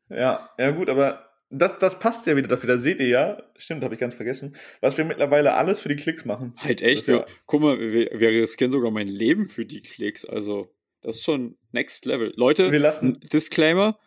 Ja, 0.08 0.48
ja 0.58 0.70
gut, 0.70 0.88
aber 0.88 1.26
das, 1.50 1.78
das 1.78 1.98
passt 1.98 2.26
ja 2.26 2.36
wieder 2.36 2.48
dafür. 2.48 2.68
Da 2.68 2.78
seht 2.78 3.00
ihr 3.00 3.08
ja, 3.08 3.42
stimmt, 3.56 3.84
habe 3.84 3.94
ich 3.94 4.00
ganz 4.00 4.14
vergessen, 4.14 4.56
was 4.80 4.96
wir 4.98 5.04
mittlerweile 5.04 5.54
alles 5.54 5.80
für 5.80 5.88
die 5.88 5.96
Klicks 5.96 6.24
machen. 6.24 6.54
Halt 6.56 6.82
echt? 6.82 7.06
Wir, 7.06 7.26
guck 7.46 7.60
mal, 7.60 7.78
wir, 7.78 8.10
wir 8.12 8.28
riskieren 8.30 8.72
sogar 8.72 8.90
mein 8.90 9.08
Leben 9.08 9.48
für 9.48 9.64
die 9.64 9.82
Klicks. 9.82 10.24
Also, 10.24 10.74
das 11.02 11.16
ist 11.16 11.24
schon 11.24 11.56
next 11.72 12.06
level. 12.06 12.32
Leute, 12.36 12.72
wir 12.72 12.78
lassen, 12.78 13.20
Disclaimer: 13.32 13.98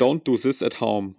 Don't 0.00 0.24
do 0.24 0.36
this 0.36 0.62
at 0.62 0.80
home. 0.80 1.14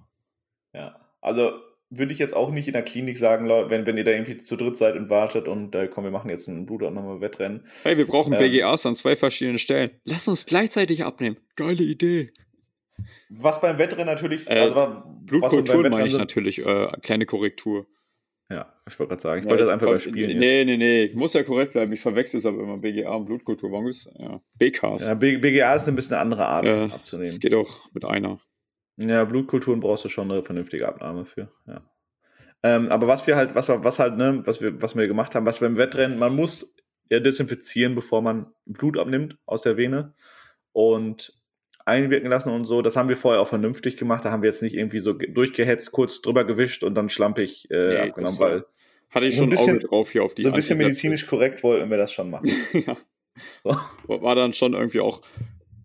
Ja, 0.73 0.99
also 1.21 1.51
würde 1.91 2.13
ich 2.13 2.19
jetzt 2.19 2.33
auch 2.33 2.51
nicht 2.51 2.67
in 2.67 2.73
der 2.73 2.83
Klinik 2.83 3.17
sagen, 3.17 3.49
wenn, 3.49 3.85
wenn 3.85 3.97
ihr 3.97 4.05
da 4.05 4.11
irgendwie 4.11 4.41
zu 4.41 4.55
dritt 4.55 4.77
seid 4.77 4.95
und 4.95 5.09
wartet 5.09 5.47
und 5.49 5.75
äh, 5.75 5.89
komm, 5.89 6.05
wir 6.05 6.11
machen 6.11 6.29
jetzt 6.29 6.47
ein 6.47 6.65
Blutabnahme-Wettrennen. 6.65 7.65
Hey, 7.83 7.97
wir 7.97 8.07
brauchen 8.07 8.31
ähm, 8.31 8.39
BGAs 8.39 8.85
an 8.85 8.95
zwei 8.95 9.17
verschiedenen 9.17 9.59
Stellen. 9.59 9.91
Lass 10.05 10.27
uns 10.29 10.45
gleichzeitig 10.45 11.03
abnehmen. 11.03 11.35
Geile 11.57 11.83
Idee. 11.83 12.31
Was 13.29 13.61
beim 13.61 13.77
Wettrennen 13.77 14.07
natürlich. 14.07 14.49
Äh, 14.49 14.59
also, 14.59 15.03
Blutkultur 15.21 15.89
meine 15.89 16.07
ich 16.07 16.17
natürlich, 16.17 16.59
äh, 16.59 16.87
kleine 17.01 17.25
Korrektur. 17.25 17.87
Ja, 18.49 18.73
ich 18.85 18.99
wollte 18.99 19.11
gerade 19.11 19.21
sagen, 19.21 19.39
ich 19.39 19.45
ja, 19.45 19.51
wollte 19.51 19.63
das 19.63 19.73
einfach 19.73 19.87
überspielen. 19.87 20.37
Nee, 20.37 20.59
jetzt. 20.59 20.65
nee, 20.65 20.77
nee, 20.77 21.03
ich 21.05 21.15
muss 21.15 21.33
ja 21.33 21.43
korrekt 21.43 21.71
bleiben. 21.71 21.93
Ich 21.93 22.01
verwechsel 22.01 22.37
es 22.37 22.45
aber 22.45 22.61
immer 22.61 22.77
BGA 22.77 23.13
und 23.13 23.25
Blutkultur. 23.25 23.71
Warum 23.71 23.87
ist 23.87 24.11
ja, 24.19 24.41
BKs? 24.57 25.07
Ja, 25.07 25.13
BGA 25.13 25.75
ist 25.75 25.87
ein 25.87 25.95
bisschen 25.95 26.15
eine 26.15 26.21
andere 26.21 26.45
Art 26.45 26.65
äh, 26.65 26.89
abzunehmen. 26.91 27.29
Es 27.29 27.39
geht 27.39 27.53
auch 27.53 27.89
mit 27.93 28.03
einer. 28.03 28.39
Ja, 28.97 29.23
Blutkulturen 29.23 29.79
brauchst 29.79 30.03
du 30.03 30.09
schon 30.09 30.29
eine 30.29 30.43
vernünftige 30.43 30.87
Abnahme 30.87 31.23
für. 31.23 31.49
Ja. 31.65 31.81
Ähm, 32.63 32.89
aber 32.89 33.07
was 33.07 33.25
wir 33.25 33.37
halt, 33.37 33.55
was, 33.55 33.69
was 33.69 33.99
halt, 33.99 34.17
ne, 34.17 34.41
was 34.45 34.61
wir, 34.61 34.81
was 34.81 34.95
wir 34.95 35.07
gemacht 35.07 35.33
haben, 35.33 35.45
was 35.45 35.61
wir 35.61 35.67
im 35.67 35.77
Wettrennen, 35.77 36.19
man 36.19 36.35
muss 36.35 36.75
ja 37.09 37.19
desinfizieren, 37.19 37.95
bevor 37.95 38.21
man 38.21 38.47
Blut 38.65 38.97
abnimmt 38.97 39.37
aus 39.45 39.61
der 39.61 39.77
Vene. 39.77 40.13
Und 40.73 41.40
einwirken 41.85 42.29
lassen 42.29 42.49
und 42.49 42.65
so. 42.65 42.81
Das 42.81 42.95
haben 42.95 43.09
wir 43.09 43.17
vorher 43.17 43.41
auch 43.41 43.47
vernünftig 43.47 43.97
gemacht. 43.97 44.25
Da 44.25 44.31
haben 44.31 44.41
wir 44.41 44.49
jetzt 44.49 44.61
nicht 44.61 44.75
irgendwie 44.75 44.99
so 44.99 45.13
durchgehetzt, 45.13 45.91
kurz 45.91 46.21
drüber 46.21 46.45
gewischt 46.45 46.83
und 46.83 46.95
dann 46.95 47.09
schlampig 47.09 47.69
äh, 47.71 47.89
nee, 47.89 47.97
abgenommen, 47.97 48.39
weil. 48.39 48.65
Hatte 49.09 49.25
ich 49.25 49.35
schon 49.35 49.47
ein 49.47 49.49
bisschen, 49.49 49.77
Auge 49.77 49.87
drauf 49.87 50.11
hier 50.11 50.23
auf 50.23 50.33
die 50.33 50.43
So 50.43 50.49
ein 50.49 50.55
bisschen 50.55 50.77
medizinisch 50.77 51.27
korrekt 51.27 51.63
wollten 51.63 51.89
wir 51.89 51.97
das 51.97 52.13
schon 52.13 52.29
machen. 52.29 52.49
ja. 52.73 52.95
So. 53.61 53.75
War 54.07 54.35
dann 54.35 54.53
schon 54.53 54.73
irgendwie 54.73 55.01
auch 55.01 55.21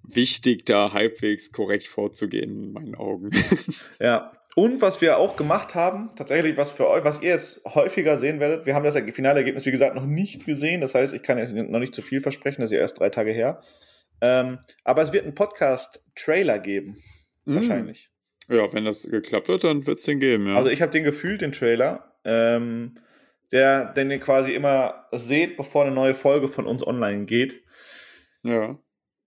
wichtig, 0.04 0.64
da 0.66 0.92
halbwegs 0.92 1.52
korrekt 1.52 1.88
vorzugehen, 1.88 2.64
in 2.64 2.72
meinen 2.72 2.94
Augen. 2.94 3.30
ja. 4.00 4.32
Und 4.54 4.80
was 4.80 5.02
wir 5.02 5.18
auch 5.18 5.36
gemacht 5.36 5.74
haben, 5.74 6.10
tatsächlich 6.16 6.56
was 6.56 6.72
für 6.72 6.88
euch, 6.88 7.04
was 7.04 7.20
ihr 7.20 7.30
jetzt 7.30 7.62
häufiger 7.66 8.16
sehen 8.16 8.40
werdet, 8.40 8.64
wir 8.64 8.74
haben 8.74 8.84
das 8.84 8.96
finale 9.12 9.40
Ergebnis, 9.40 9.66
wie 9.66 9.70
gesagt, 9.70 9.94
noch 9.94 10.06
nicht 10.06 10.46
gesehen. 10.46 10.80
Das 10.80 10.94
heißt, 10.94 11.12
ich 11.12 11.22
kann 11.22 11.36
jetzt 11.36 11.52
noch 11.52 11.78
nicht 11.78 11.94
zu 11.94 12.00
viel 12.00 12.22
versprechen, 12.22 12.62
das 12.62 12.70
ist 12.70 12.74
ja 12.74 12.80
erst 12.80 12.98
drei 12.98 13.10
Tage 13.10 13.32
her. 13.32 13.60
Ähm, 14.20 14.58
aber 14.84 15.02
es 15.02 15.12
wird 15.12 15.24
einen 15.24 15.34
Podcast-Trailer 15.34 16.58
geben. 16.58 17.02
Mm. 17.44 17.54
Wahrscheinlich. 17.54 18.10
Ja, 18.48 18.72
wenn 18.72 18.84
das 18.84 19.02
geklappt 19.02 19.48
wird, 19.48 19.64
dann 19.64 19.86
wird 19.86 19.98
es 19.98 20.04
den 20.04 20.20
geben, 20.20 20.46
ja. 20.46 20.56
Also 20.56 20.70
ich 20.70 20.80
habe 20.82 20.92
den 20.92 21.04
gefühlt, 21.04 21.40
den 21.40 21.52
Trailer. 21.52 22.16
Ähm, 22.24 22.98
der, 23.52 23.92
den 23.92 24.10
ihr 24.10 24.18
quasi 24.18 24.52
immer 24.54 25.06
seht, 25.12 25.56
bevor 25.56 25.84
eine 25.84 25.94
neue 25.94 26.14
Folge 26.14 26.48
von 26.48 26.66
uns 26.66 26.86
online 26.86 27.26
geht. 27.26 27.62
Ja. 28.42 28.78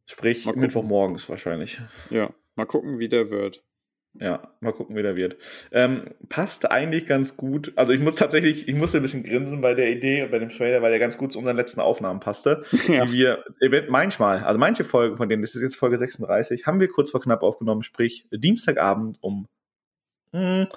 Sprich, 0.05 0.45
Mittwochmorgens 0.45 1.29
wahrscheinlich. 1.29 1.81
Ja, 2.09 2.33
mal 2.55 2.65
gucken, 2.65 2.99
wie 2.99 3.09
der 3.09 3.29
wird. 3.29 3.63
Ja, 4.15 4.51
mal 4.59 4.73
gucken, 4.73 4.95
wie 4.95 5.03
der 5.03 5.15
wird. 5.15 5.37
Ähm, 5.71 6.15
passt 6.29 6.69
eigentlich 6.71 7.05
ganz 7.05 7.37
gut. 7.37 7.71
Also 7.75 7.93
ich 7.93 7.99
muss 7.99 8.15
tatsächlich, 8.15 8.67
ich 8.67 8.75
musste 8.75 8.97
ein 8.97 9.03
bisschen 9.03 9.23
grinsen 9.23 9.61
bei 9.61 9.75
der 9.75 9.91
Idee 9.91 10.23
und 10.23 10.31
bei 10.31 10.39
dem 10.39 10.49
Trailer, 10.49 10.81
weil 10.81 10.89
der 10.89 10.99
ganz 10.99 11.17
gut 11.17 11.31
zu 11.31 11.39
unseren 11.39 11.55
letzten 11.55 11.79
Aufnahmen 11.79 12.19
passte. 12.19 12.63
Ja. 12.87 13.05
Die 13.05 13.71
wir 13.71 13.85
manchmal, 13.89 14.43
also 14.43 14.57
manche 14.57 14.83
Folgen 14.83 15.15
von 15.15 15.29
denen, 15.29 15.43
das 15.43 15.53
ist 15.53 15.61
jetzt 15.61 15.75
Folge 15.75 15.97
36, 15.97 16.65
haben 16.65 16.79
wir 16.79 16.87
kurz 16.87 17.11
vor 17.11 17.21
knapp 17.21 17.43
aufgenommen, 17.43 17.83
sprich 17.83 18.25
Dienstagabend 18.31 19.17
um 19.21 19.47
hm, 20.31 20.67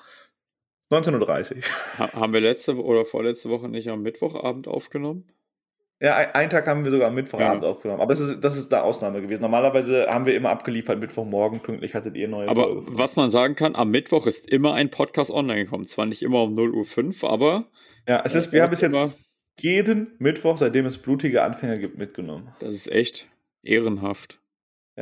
19.30 0.90 1.57
Uhr. 1.57 1.62
Ha 1.99 2.12
haben 2.12 2.33
wir 2.33 2.40
letzte 2.40 2.77
oder 2.77 3.05
vorletzte 3.05 3.49
Woche 3.49 3.68
nicht 3.68 3.88
am 3.88 4.03
Mittwochabend 4.03 4.68
aufgenommen? 4.68 5.27
Ja, 6.03 6.17
ein, 6.17 6.35
einen 6.35 6.51
Tag 6.51 6.67
haben 6.67 6.83
wir 6.83 6.91
sogar 6.91 7.09
am 7.09 7.15
Mittwochabend 7.15 7.62
ja. 7.62 7.71
aufgenommen. 7.71 8.01
Aber 8.01 8.12
das 8.12 8.21
ist, 8.21 8.41
das 8.41 8.57
ist 8.57 8.75
eine 8.75 8.83
Ausnahme 8.83 9.23
gewesen. 9.23 9.41
Normalerweise 9.41 10.09
haben 10.09 10.27
wir 10.27 10.35
immer 10.35 10.51
abgeliefert, 10.51 10.99
Mittwochmorgen 10.99 11.61
pünktlich 11.61 11.95
hattet 11.95 12.17
ihr 12.17 12.27
neue 12.27 12.49
Aber 12.49 12.65
Folge. 12.65 12.87
was 12.88 13.15
man 13.15 13.31
sagen 13.31 13.55
kann, 13.55 13.77
am 13.77 13.93
Mittwoch 13.93 14.27
ist 14.27 14.49
immer 14.51 14.75
ein 14.75 14.91
Podcast 14.91 15.31
online 15.31 15.65
gekommen. 15.65 15.87
Zwar 15.87 16.07
nicht 16.07 16.23
immer 16.23 16.43
um 16.43 16.59
0.05 16.59 17.23
Uhr, 17.23 17.31
aber. 17.31 17.67
Ja, 18.09 18.21
es 18.25 18.35
ist, 18.35 18.51
wir 18.51 18.62
haben 18.62 18.71
bis 18.71 18.81
jetzt 18.81 19.15
jeden 19.61 20.17
Mittwoch, 20.19 20.59
seitdem 20.59 20.87
es 20.87 20.99
blutige 20.99 21.45
Anfänger 21.45 21.77
gibt, 21.77 21.97
mitgenommen. 21.99 22.53
Das 22.59 22.75
ist 22.75 22.91
echt 22.91 23.29
ehrenhaft. 23.62 24.41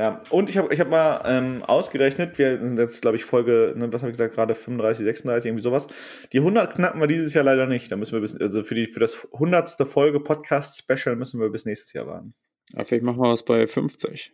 Ja, 0.01 0.23
und 0.31 0.49
ich 0.49 0.57
habe 0.57 0.73
ich 0.73 0.81
hab 0.81 0.89
mal 0.89 1.21
ähm, 1.27 1.63
ausgerechnet, 1.63 2.39
wir 2.39 2.59
sind 2.59 2.79
jetzt, 2.79 3.03
glaube 3.03 3.19
ich, 3.19 3.25
Folge, 3.27 3.75
ne, 3.77 3.93
was 3.93 4.01
habe 4.01 4.11
ich 4.11 4.17
gesagt, 4.17 4.35
gerade 4.35 4.55
35, 4.55 5.05
36, 5.05 5.51
irgendwie 5.51 5.63
sowas. 5.63 5.89
Die 6.33 6.39
100 6.39 6.77
knacken 6.77 6.99
wir 7.03 7.07
dieses 7.07 7.35
Jahr 7.35 7.45
leider 7.45 7.67
nicht. 7.67 7.93
Da 7.93 7.97
müssen 7.97 8.15
wir 8.15 8.23
bis, 8.23 8.35
also 8.35 8.63
für, 8.65 8.75
die, 8.75 8.87
für 8.87 8.99
das 8.99 9.29
100. 9.35 9.77
Folge 9.87 10.19
Podcast-Special 10.19 11.17
müssen 11.17 11.39
wir 11.39 11.51
bis 11.51 11.67
nächstes 11.67 11.93
Jahr 11.93 12.07
warten. 12.07 12.33
Ja, 12.73 12.83
vielleicht 12.85 13.05
machen 13.05 13.21
wir 13.21 13.29
was 13.29 13.45
bei 13.45 13.67
50. 13.67 14.33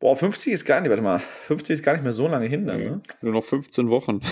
Boah, 0.00 0.16
50 0.16 0.54
ist 0.54 0.64
gar 0.64 0.80
nicht, 0.80 0.90
warte 0.90 1.04
mal, 1.04 1.20
50 1.20 1.74
ist 1.74 1.84
gar 1.84 1.92
nicht 1.92 2.02
mehr 2.02 2.12
so 2.12 2.26
lange 2.26 2.48
hin, 2.48 2.66
dann, 2.66 2.80
ne? 2.80 3.02
Nur 3.22 3.32
noch 3.32 3.44
15 3.44 3.90
Wochen. 3.90 4.22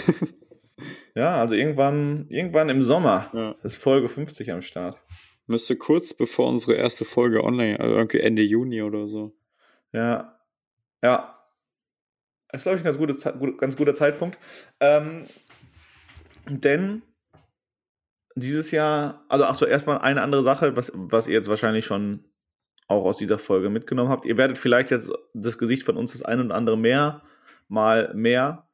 ja, 1.14 1.36
also 1.38 1.54
irgendwann, 1.54 2.26
irgendwann 2.30 2.68
im 2.68 2.82
Sommer 2.82 3.30
ja. 3.32 3.54
ist 3.62 3.76
Folge 3.76 4.08
50 4.08 4.50
am 4.50 4.62
Start. 4.62 4.98
Müsste 5.46 5.76
kurz 5.76 6.14
bevor 6.14 6.48
unsere 6.48 6.74
erste 6.74 7.04
Folge 7.04 7.44
online, 7.44 7.78
also 7.78 7.94
irgendwie 7.94 8.18
Ende 8.18 8.42
Juni 8.42 8.82
oder 8.82 9.06
so. 9.06 9.32
Ja, 9.94 10.40
ja. 11.02 11.38
Das 12.48 12.60
ist, 12.60 12.64
glaube 12.64 12.76
ich, 12.78 12.82
ein 12.82 12.84
ganz, 12.84 12.98
gute, 12.98 13.56
ganz 13.56 13.76
guter 13.76 13.94
Zeitpunkt. 13.94 14.38
Ähm, 14.80 15.26
denn 16.46 17.02
dieses 18.36 18.70
Jahr, 18.70 19.24
also 19.28 19.44
ach 19.44 19.54
so, 19.54 19.66
erstmal 19.66 19.98
eine 19.98 20.22
andere 20.22 20.42
Sache, 20.42 20.76
was, 20.76 20.92
was 20.94 21.28
ihr 21.28 21.34
jetzt 21.34 21.48
wahrscheinlich 21.48 21.84
schon 21.84 22.24
auch 22.88 23.04
aus 23.04 23.16
dieser 23.16 23.38
Folge 23.38 23.70
mitgenommen 23.70 24.10
habt. 24.10 24.24
Ihr 24.24 24.36
werdet 24.36 24.58
vielleicht 24.58 24.90
jetzt 24.90 25.10
das 25.32 25.58
Gesicht 25.58 25.84
von 25.84 25.96
uns 25.96 26.12
das 26.12 26.22
ein 26.22 26.40
und 26.40 26.52
andere 26.52 26.76
mehr, 26.76 27.22
mal 27.68 28.12
mehr 28.14 28.68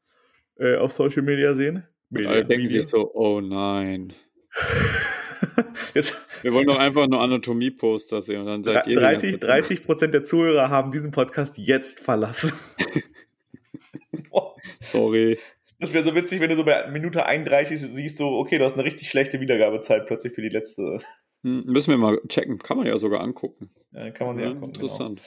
äh, 0.57 0.77
auf 0.77 0.93
Social 0.93 1.23
Media 1.23 1.55
sehen. 1.55 1.87
Media, 2.09 2.31
alle 2.31 2.45
denken 2.45 2.65
Media. 2.65 2.81
sich 2.81 2.91
so, 2.91 3.13
oh 3.15 3.41
nein. 3.41 4.13
Jetzt, 5.95 6.15
wir 6.43 6.53
wollen 6.53 6.67
doch 6.67 6.79
einfach 6.79 7.07
nur 7.09 7.21
Anatomie-Poster 7.21 8.23
sehen 8.23 8.41
und 8.41 8.47
dann 8.47 8.65
seid 8.65 8.87
30, 8.87 9.33
ihr 9.33 9.39
30 9.39 9.85
Prozent 9.85 10.15
der 10.15 10.23
Zuhörer 10.23 10.71
haben 10.71 10.91
diesen 10.91 11.11
Podcast 11.11 11.59
jetzt 11.59 12.01
verlassen. 12.01 12.53
Sorry. 14.81 15.39
Das 15.79 15.93
wäre 15.93 16.05
so 16.05 16.15
witzig, 16.15 16.41
wenn 16.41 16.51
du 16.51 16.57
so 16.57 16.65
bei 16.65 16.87
Minute 16.89 17.25
31 17.25 17.81
siehst, 17.81 18.19
so, 18.19 18.39
okay, 18.39 18.59
du 18.59 18.65
hast 18.65 18.75
eine 18.75 18.85
richtig 18.85 19.09
schlechte 19.09 19.41
Wiedergabezeit 19.41 20.07
plötzlich 20.07 20.35
für 20.35 20.43
die 20.43 20.49
letzte. 20.49 20.99
Hm, 21.43 21.65
müssen 21.65 21.91
wir 21.91 21.99
mal 21.99 22.21
checken. 22.29 22.59
Kann 22.59 22.77
man 22.77 22.87
ja 22.87 22.97
sogar 22.97 23.21
angucken. 23.21 23.71
Ja, 23.93 24.11
kann 24.11 24.27
man 24.27 24.37
sich 24.37 24.45
ja, 24.45 24.51
angucken. 24.51 24.73
Genau. 24.73 24.85
Interessant. 24.85 25.23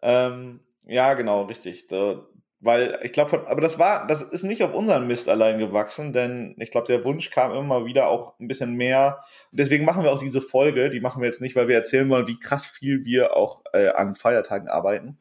Genau. 0.00 0.26
Ähm, 0.26 0.60
ja, 0.84 1.14
genau, 1.14 1.44
richtig. 1.44 1.86
Da, 1.86 2.26
weil 2.60 2.98
ich 3.04 3.12
glaube, 3.12 3.46
aber 3.46 3.60
das 3.60 3.78
war, 3.78 4.06
das 4.08 4.22
ist 4.22 4.42
nicht 4.42 4.64
auf 4.64 4.74
unseren 4.74 5.06
Mist 5.06 5.28
allein 5.28 5.58
gewachsen, 5.58 6.12
denn 6.12 6.56
ich 6.58 6.72
glaube, 6.72 6.88
der 6.88 7.04
Wunsch 7.04 7.30
kam 7.30 7.52
immer 7.52 7.84
wieder 7.84 8.08
auch 8.08 8.38
ein 8.40 8.48
bisschen 8.48 8.74
mehr. 8.74 9.20
Und 9.52 9.60
deswegen 9.60 9.84
machen 9.84 10.02
wir 10.02 10.10
auch 10.10 10.18
diese 10.18 10.40
Folge. 10.40 10.90
Die 10.90 11.00
machen 11.00 11.22
wir 11.22 11.26
jetzt 11.26 11.40
nicht, 11.40 11.54
weil 11.54 11.68
wir 11.68 11.76
erzählen 11.76 12.08
wollen, 12.08 12.26
wie 12.26 12.40
krass 12.40 12.66
viel 12.66 13.04
wir 13.04 13.36
auch 13.36 13.62
äh, 13.72 13.88
an 13.88 14.16
Feiertagen 14.16 14.68
arbeiten. 14.68 15.18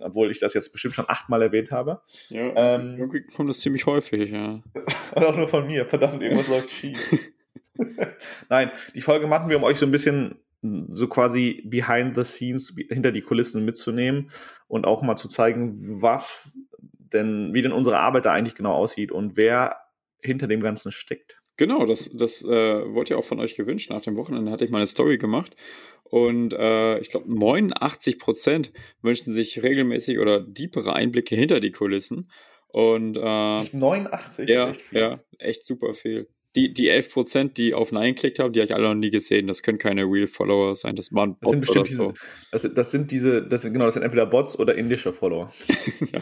Obwohl 0.00 0.30
ich 0.30 0.38
das 0.38 0.54
jetzt 0.54 0.72
bestimmt 0.72 0.94
schon 0.94 1.08
achtmal 1.08 1.42
erwähnt 1.42 1.72
habe. 1.72 2.00
Ja, 2.28 2.52
ähm, 2.54 2.96
irgendwie 2.98 3.22
kommt 3.22 3.50
das 3.50 3.58
ziemlich 3.58 3.84
häufig, 3.84 4.30
ja. 4.30 4.62
Und 5.14 5.24
auch 5.24 5.36
nur 5.36 5.48
von 5.48 5.66
mir. 5.66 5.86
Verdammt, 5.86 6.22
irgendwas 6.22 6.48
läuft 6.48 6.70
schief. 6.70 7.30
Nein, 8.48 8.70
die 8.94 9.00
Folge 9.00 9.26
machen 9.26 9.50
wir, 9.50 9.56
um 9.56 9.64
euch 9.64 9.78
so 9.78 9.86
ein 9.86 9.92
bisschen 9.92 10.36
so 10.62 11.06
quasi 11.08 11.62
behind 11.66 12.16
the 12.16 12.24
scenes, 12.24 12.74
hinter 12.88 13.12
die 13.12 13.22
Kulissen 13.22 13.64
mitzunehmen 13.64 14.30
und 14.66 14.86
auch 14.86 15.02
mal 15.02 15.16
zu 15.16 15.28
zeigen, 15.28 15.76
was 16.02 16.56
denn, 16.80 17.54
wie 17.54 17.62
denn 17.62 17.72
unsere 17.72 17.98
Arbeit 17.98 18.24
da 18.24 18.32
eigentlich 18.32 18.54
genau 18.54 18.74
aussieht 18.74 19.12
und 19.12 19.36
wer 19.36 19.76
hinter 20.20 20.46
dem 20.46 20.60
Ganzen 20.60 20.90
steckt. 20.90 21.40
Genau, 21.56 21.86
das, 21.86 22.10
das 22.16 22.42
äh, 22.42 22.46
wurde 22.46 23.10
ja 23.10 23.16
auch 23.16 23.24
von 23.24 23.40
euch 23.40 23.56
gewünscht. 23.56 23.90
Nach 23.90 24.00
dem 24.00 24.16
Wochenende 24.16 24.52
hatte 24.52 24.64
ich 24.64 24.70
mal 24.70 24.78
eine 24.78 24.86
Story 24.86 25.18
gemacht 25.18 25.56
und 26.04 26.54
äh, 26.54 26.98
ich 26.98 27.10
glaube 27.10 27.32
89 27.32 28.18
Prozent 28.18 28.72
wünschen 29.02 29.32
sich 29.32 29.62
regelmäßig 29.62 30.18
oder 30.18 30.40
deepere 30.40 30.94
Einblicke 30.94 31.34
hinter 31.34 31.60
die 31.60 31.72
Kulissen. 31.72 32.30
Und 32.68 33.16
äh, 33.16 33.20
89? 33.20 34.48
Ja, 34.48 34.70
echt 34.70 34.92
ja, 34.92 35.20
echt 35.38 35.66
super 35.66 35.94
viel 35.94 36.28
die, 36.58 36.74
die 36.74 36.90
11%, 36.90 37.54
die 37.54 37.72
auf 37.72 37.92
Nein 37.92 38.14
geklickt 38.14 38.40
haben, 38.40 38.52
die 38.52 38.60
habe 38.60 38.64
ich 38.64 38.74
alle 38.74 38.88
noch 38.88 38.94
nie 38.94 39.10
gesehen. 39.10 39.46
Das 39.46 39.62
können 39.62 39.78
keine 39.78 40.02
Real-Follower 40.02 40.74
sein. 40.74 40.96
Das 40.96 41.12
waren 41.12 41.38
Bots 41.38 41.66
das 41.66 41.74
sind 41.74 41.76
oder 41.76 41.86
so. 41.86 42.12
Diese, 42.12 42.68
das, 42.68 42.74
das, 42.74 42.90
sind 42.90 43.10
diese, 43.12 43.46
das 43.46 43.62
sind, 43.62 43.72
genau, 43.74 43.84
das 43.84 43.94
sind 43.94 44.02
entweder 44.02 44.26
Bots 44.26 44.58
oder 44.58 44.74
indische 44.74 45.12
Follower. 45.12 45.52
ja, 46.12 46.20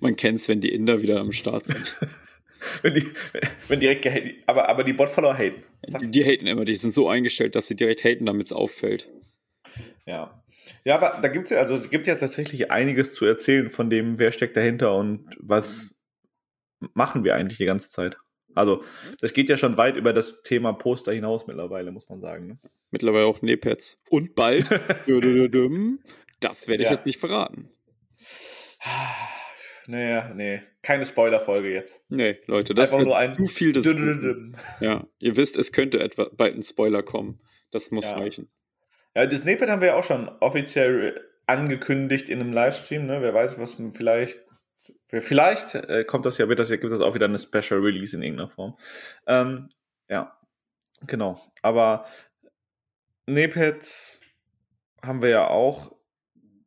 man 0.00 0.16
kennt 0.16 0.40
es, 0.40 0.48
wenn 0.48 0.60
die 0.60 0.72
Inder 0.72 1.02
wieder 1.02 1.20
am 1.20 1.32
Start 1.32 1.66
sind. 1.66 1.96
wenn, 2.82 2.94
die, 2.94 3.04
wenn 3.68 3.80
direkt 3.80 4.08
aber, 4.46 4.70
aber 4.70 4.84
die 4.84 4.94
Bot-Follower 4.94 5.36
haten. 5.36 5.62
Die, 6.00 6.10
die 6.10 6.24
haten 6.24 6.46
immer, 6.46 6.64
die 6.64 6.76
sind 6.76 6.94
so 6.94 7.08
eingestellt, 7.08 7.54
dass 7.54 7.66
sie 7.66 7.76
direkt 7.76 8.04
haten, 8.04 8.24
damit 8.24 8.46
es 8.46 8.52
auffällt. 8.52 9.10
Ja. 10.06 10.42
Ja, 10.84 10.96
aber 10.96 11.20
da 11.20 11.28
gibt 11.28 11.44
es 11.44 11.50
ja, 11.50 11.58
also 11.58 11.74
es 11.74 11.90
gibt 11.90 12.06
ja 12.06 12.14
tatsächlich 12.14 12.70
einiges 12.70 13.14
zu 13.14 13.26
erzählen 13.26 13.68
von 13.68 13.90
dem, 13.90 14.18
wer 14.18 14.32
steckt 14.32 14.56
dahinter 14.56 14.96
und 14.96 15.28
was 15.38 15.94
machen 16.94 17.24
wir 17.24 17.34
eigentlich 17.34 17.58
die 17.58 17.66
ganze 17.66 17.90
Zeit. 17.90 18.16
Also, 18.54 18.82
das 19.20 19.32
geht 19.32 19.48
ja 19.48 19.56
schon 19.56 19.76
weit 19.76 19.96
über 19.96 20.12
das 20.12 20.42
Thema 20.42 20.72
Poster 20.72 21.12
hinaus 21.12 21.46
mittlerweile, 21.46 21.90
muss 21.90 22.08
man 22.08 22.20
sagen. 22.20 22.46
Ne? 22.46 22.58
Mittlerweile 22.90 23.26
auch 23.26 23.42
Nepads. 23.42 24.00
Und 24.08 24.34
bald, 24.34 24.70
das 26.40 26.68
werde 26.68 26.82
ich 26.82 26.88
ja. 26.88 26.94
jetzt 26.94 27.06
nicht 27.06 27.18
verraten. 27.18 27.70
Naja, 29.86 30.32
nee, 30.34 30.62
keine 30.82 31.04
Spoiler-Folge 31.04 31.72
jetzt. 31.72 32.04
Nee, 32.08 32.38
Leute, 32.46 32.74
das 32.74 32.92
ist 32.92 32.94
ein 32.96 33.34
zu 33.34 33.46
viel 33.48 33.72
des 33.72 33.94
Ja, 34.80 35.06
ihr 35.18 35.36
wisst, 35.36 35.56
es 35.56 35.72
könnte 35.72 36.00
etwa 36.00 36.30
bald 36.34 36.54
ein 36.54 36.62
Spoiler 36.62 37.02
kommen. 37.02 37.40
Das 37.70 37.90
muss 37.90 38.06
ja. 38.06 38.14
reichen. 38.14 38.48
Ja, 39.14 39.26
das 39.26 39.44
Nepad 39.44 39.68
haben 39.68 39.80
wir 39.80 39.88
ja 39.88 39.96
auch 39.96 40.04
schon 40.04 40.28
offiziell 40.40 41.20
angekündigt 41.46 42.28
in 42.28 42.40
einem 42.40 42.52
Livestream. 42.52 43.06
Ne? 43.06 43.20
Wer 43.20 43.34
weiß, 43.34 43.58
was 43.58 43.76
vielleicht 43.92 44.40
Vielleicht 45.08 45.74
äh, 45.74 46.04
kommt 46.04 46.26
das 46.26 46.38
ja, 46.38 46.48
wird 46.48 46.58
das 46.58 46.70
ja, 46.70 46.76
gibt 46.76 46.92
es 46.92 47.00
auch 47.00 47.14
wieder 47.14 47.26
eine 47.26 47.38
Special 47.38 47.80
Release 47.80 48.16
in 48.16 48.22
irgendeiner 48.22 48.50
Form. 48.50 48.76
Ähm, 49.26 49.68
ja, 50.08 50.36
genau. 51.06 51.40
Aber 51.62 52.04
Nepets 53.26 54.20
haben 55.02 55.22
wir 55.22 55.30
ja 55.30 55.48
auch. 55.48 55.94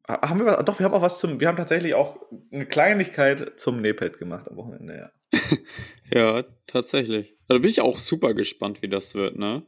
Haben 0.07 0.45
wir 0.45 0.63
doch, 0.63 0.79
wir 0.79 0.85
haben 0.85 0.93
auch 0.93 1.01
was 1.01 1.19
zum, 1.19 1.41
wir 1.41 1.49
haben 1.49 1.57
tatsächlich 1.57 1.93
auch 1.93 2.17
eine 2.51 2.65
Kleinigkeit 2.65 3.59
zum 3.59 3.81
Nepet 3.81 4.19
gemacht 4.19 4.47
am 4.47 4.55
Wochenende, 4.55 4.95
ja. 4.95 5.11
ja, 6.13 6.43
tatsächlich. 6.65 7.35
Da 7.49 7.55
bin 7.55 7.69
ich 7.69 7.81
auch 7.81 7.97
super 7.97 8.33
gespannt, 8.33 8.81
wie 8.81 8.87
das 8.87 9.15
wird, 9.15 9.37
ne? 9.37 9.65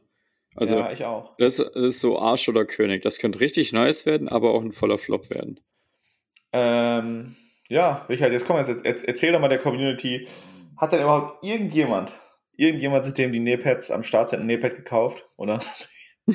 Also, 0.56 0.78
ja, 0.78 0.90
ich 0.90 1.04
auch. 1.04 1.36
Das, 1.36 1.56
das 1.56 1.74
ist 1.74 2.00
so 2.00 2.18
Arsch 2.18 2.48
oder 2.48 2.64
König. 2.64 3.02
Das 3.02 3.18
könnte 3.18 3.40
richtig 3.40 3.72
nice 3.72 4.06
werden, 4.06 4.28
aber 4.28 4.52
auch 4.52 4.62
ein 4.62 4.72
voller 4.72 4.98
Flop 4.98 5.30
werden. 5.30 5.60
Ähm, 6.52 7.36
ja, 7.70 8.04
Richard, 8.08 8.32
jetzt 8.32 8.46
komm, 8.46 8.56
jetzt, 8.56 9.04
erzähl 9.04 9.32
doch 9.32 9.40
mal 9.40 9.48
der 9.48 9.58
Community, 9.58 10.26
hat 10.76 10.92
denn 10.92 11.00
überhaupt 11.00 11.44
irgendjemand, 11.44 12.12
irgendjemand, 12.56 13.04
seitdem 13.04 13.32
die 13.32 13.38
Nepads 13.38 13.90
am 13.90 14.02
Start 14.02 14.30
sind, 14.30 14.40
ein 14.40 14.46
Nepad 14.46 14.76
gekauft, 14.76 15.24
oder? 15.36 15.60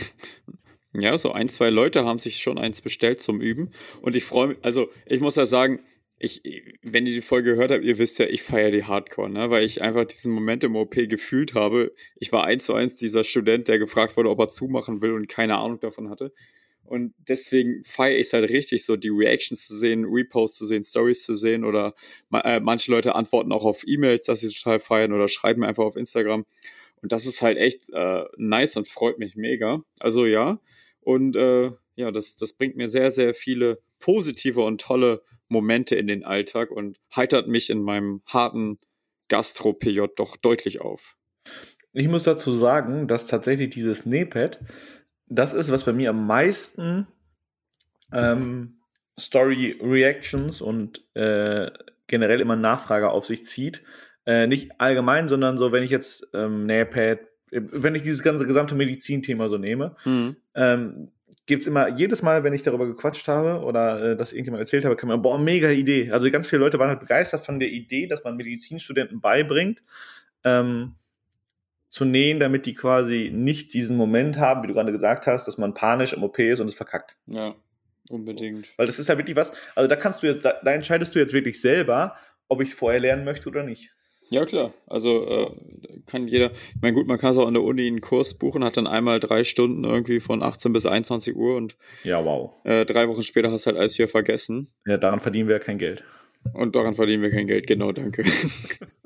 Ja, 0.97 1.17
so 1.17 1.33
ein, 1.33 1.49
zwei 1.49 1.69
Leute 1.71 2.05
haben 2.05 2.19
sich 2.19 2.37
schon 2.37 2.57
eins 2.57 2.81
bestellt 2.81 3.21
zum 3.21 3.41
Üben. 3.41 3.71
Und 4.01 4.15
ich 4.15 4.23
freue 4.23 4.47
mich, 4.47 4.57
also 4.61 4.89
ich 5.05 5.19
muss 5.19 5.35
ja 5.35 5.45
sagen, 5.45 5.81
ich, 6.19 6.41
wenn 6.83 7.05
ihr 7.05 7.13
die 7.13 7.21
Folge 7.21 7.51
gehört 7.51 7.71
habt, 7.71 7.83
ihr 7.83 7.97
wisst 7.97 8.17
ja, 8.19 8.27
ich 8.27 8.43
feiere 8.43 8.71
die 8.71 8.85
Hardcore, 8.85 9.29
ne? 9.29 9.49
weil 9.49 9.65
ich 9.65 9.81
einfach 9.81 10.05
diesen 10.05 10.31
Moment 10.31 10.63
im 10.63 10.77
OP 10.77 10.95
gefühlt 10.95 11.53
habe. 11.53 11.91
Ich 12.15 12.31
war 12.31 12.45
eins 12.45 12.65
zu 12.65 12.73
eins 12.73 12.95
dieser 12.95 13.25
Student, 13.25 13.67
der 13.67 13.77
gefragt 13.77 14.15
wurde, 14.15 14.29
ob 14.29 14.39
er 14.39 14.47
zumachen 14.47 15.01
will 15.01 15.11
und 15.11 15.27
keine 15.27 15.57
Ahnung 15.57 15.81
davon 15.81 16.09
hatte. 16.09 16.31
Und 16.85 17.13
deswegen 17.17 17.83
feiere 17.83 18.17
ich 18.17 18.27
es 18.27 18.33
halt 18.33 18.49
richtig, 18.49 18.85
so 18.85 18.95
die 18.95 19.09
Reactions 19.09 19.67
zu 19.67 19.75
sehen, 19.75 20.05
Reposts 20.05 20.59
zu 20.59 20.65
sehen, 20.65 20.83
Stories 20.83 21.23
zu 21.23 21.33
sehen 21.33 21.65
oder 21.65 21.93
äh, 22.31 22.59
manche 22.59 22.91
Leute 22.91 23.15
antworten 23.15 23.51
auch 23.51 23.65
auf 23.65 23.83
E-Mails, 23.87 24.27
dass 24.27 24.41
sie 24.41 24.49
total 24.49 24.79
feiern 24.79 25.11
oder 25.11 25.27
schreiben 25.27 25.63
einfach 25.63 25.83
auf 25.83 25.95
Instagram. 25.95 26.45
Und 27.01 27.11
das 27.11 27.25
ist 27.25 27.41
halt 27.41 27.57
echt 27.57 27.89
äh, 27.91 28.23
nice 28.37 28.77
und 28.77 28.87
freut 28.87 29.19
mich 29.19 29.35
mega. 29.35 29.83
Also 29.99 30.25
ja. 30.25 30.59
Und 31.01 31.35
äh, 31.35 31.71
ja, 31.95 32.11
das, 32.11 32.35
das 32.35 32.53
bringt 32.53 32.75
mir 32.75 32.89
sehr, 32.89 33.11
sehr 33.11 33.33
viele 33.33 33.79
positive 33.99 34.61
und 34.61 34.81
tolle 34.81 35.21
Momente 35.47 35.95
in 35.95 36.07
den 36.07 36.23
Alltag 36.23 36.71
und 36.71 36.99
heitert 37.15 37.47
mich 37.47 37.69
in 37.69 37.81
meinem 37.81 38.21
harten 38.25 38.79
Gastro-PJ 39.29 40.01
doch 40.17 40.37
deutlich 40.37 40.81
auf. 40.81 41.15
Ich 41.93 42.07
muss 42.07 42.23
dazu 42.23 42.55
sagen, 42.57 43.07
dass 43.07 43.27
tatsächlich 43.27 43.69
dieses 43.69 44.05
Nepad 44.05 44.59
das 45.27 45.53
ist, 45.53 45.71
was 45.71 45.83
bei 45.83 45.93
mir 45.93 46.09
am 46.09 46.27
meisten 46.27 47.07
ähm, 48.11 48.77
Story-Reactions 49.19 50.61
und 50.61 51.01
äh, 51.15 51.71
generell 52.07 52.41
immer 52.41 52.55
Nachfrage 52.55 53.09
auf 53.09 53.25
sich 53.25 53.45
zieht. 53.45 53.83
Äh, 54.25 54.47
nicht 54.47 54.79
allgemein, 54.79 55.27
sondern 55.27 55.57
so, 55.57 55.71
wenn 55.71 55.83
ich 55.83 55.91
jetzt 55.91 56.27
ähm, 56.33 56.65
Nähpad 56.65 57.19
wenn 57.51 57.95
ich 57.95 58.01
dieses 58.01 58.23
ganze 58.23 58.45
gesamte 58.45 58.75
Medizinthema 58.75 59.49
so 59.49 59.57
nehme, 59.57 59.95
mhm. 60.05 60.35
ähm, 60.55 61.11
gibt 61.45 61.61
es 61.61 61.67
immer, 61.67 61.89
jedes 61.95 62.21
Mal, 62.21 62.43
wenn 62.43 62.53
ich 62.53 62.63
darüber 62.63 62.87
gequatscht 62.87 63.27
habe 63.27 63.63
oder 63.63 64.11
äh, 64.11 64.17
das 64.17 64.33
irgendjemand 64.33 64.61
erzählt 64.61 64.83
habe, 64.85 64.95
kann 64.95 65.09
man, 65.09 65.21
boah, 65.21 65.37
mega 65.37 65.69
Idee. 65.69 66.11
Also 66.11 66.29
ganz 66.31 66.47
viele 66.47 66.61
Leute 66.61 66.79
waren 66.79 66.89
halt 66.89 66.99
begeistert 66.99 67.45
von 67.45 67.59
der 67.59 67.69
Idee, 67.69 68.07
dass 68.07 68.23
man 68.23 68.35
Medizinstudenten 68.35 69.21
beibringt, 69.21 69.83
ähm, 70.43 70.95
zu 71.95 72.03
nähen, 72.03 72.41
damit 72.41 72.65
die 72.65 72.73
quasi 72.73 73.31
nicht 73.33 73.73
diesen 73.73 73.95
Moment 73.95 74.37
haben, 74.37 74.61
wie 74.61 74.67
du 74.67 74.73
gerade 74.73 74.91
gesagt 74.91 75.27
hast, 75.27 75.47
dass 75.47 75.57
man 75.57 75.73
panisch 75.73 76.11
im 76.11 76.23
OP 76.23 76.37
ist 76.39 76.59
und 76.59 76.67
es 76.67 76.75
verkackt. 76.75 77.15
Ja, 77.25 77.55
unbedingt. 78.09 78.77
Weil 78.77 78.85
das 78.85 78.99
ist 78.99 79.07
ja 79.07 79.17
wirklich 79.17 79.37
was, 79.37 79.53
also 79.75 79.87
da 79.87 79.95
kannst 79.95 80.21
du 80.21 80.27
jetzt, 80.27 80.43
da, 80.43 80.55
da 80.61 80.73
entscheidest 80.73 81.15
du 81.15 81.19
jetzt 81.19 81.31
wirklich 81.31 81.61
selber, 81.61 82.17
ob 82.49 82.61
ich 82.61 82.67
es 82.67 82.75
vorher 82.75 82.99
lernen 82.99 83.23
möchte 83.23 83.47
oder 83.47 83.63
nicht. 83.63 83.93
Ja, 84.29 84.43
klar. 84.43 84.73
Also 84.87 85.25
äh, 85.25 86.01
kann 86.05 86.27
jeder, 86.27 86.51
ich 86.51 86.81
meine, 86.81 86.95
gut, 86.95 87.07
man 87.07 87.17
kann 87.17 87.31
es 87.31 87.37
auch 87.37 87.47
an 87.47 87.53
der 87.53 87.63
Uni 87.63 87.87
einen 87.87 88.01
Kurs 88.01 88.33
buchen, 88.33 88.65
hat 88.65 88.75
dann 88.75 88.87
einmal 88.87 89.21
drei 89.21 89.45
Stunden 89.45 89.85
irgendwie 89.85 90.19
von 90.19 90.43
18 90.43 90.73
bis 90.73 90.85
21 90.85 91.33
Uhr 91.33 91.55
und 91.55 91.77
ja, 92.03 92.25
wow. 92.25 92.51
Äh, 92.65 92.83
drei 92.83 93.07
Wochen 93.07 93.21
später 93.21 93.53
hast 93.53 93.65
du 93.65 93.69
halt 93.69 93.77
alles 93.79 93.97
wieder 93.97 94.09
vergessen. 94.09 94.67
Ja, 94.85 94.97
daran 94.97 95.21
verdienen 95.21 95.47
wir 95.47 95.55
ja 95.55 95.63
kein 95.63 95.77
Geld. 95.77 96.03
Und 96.51 96.75
daran 96.75 96.95
verdienen 96.95 97.23
wir 97.23 97.31
kein 97.31 97.47
Geld, 97.47 97.67
genau, 97.67 97.93
danke. 97.93 98.25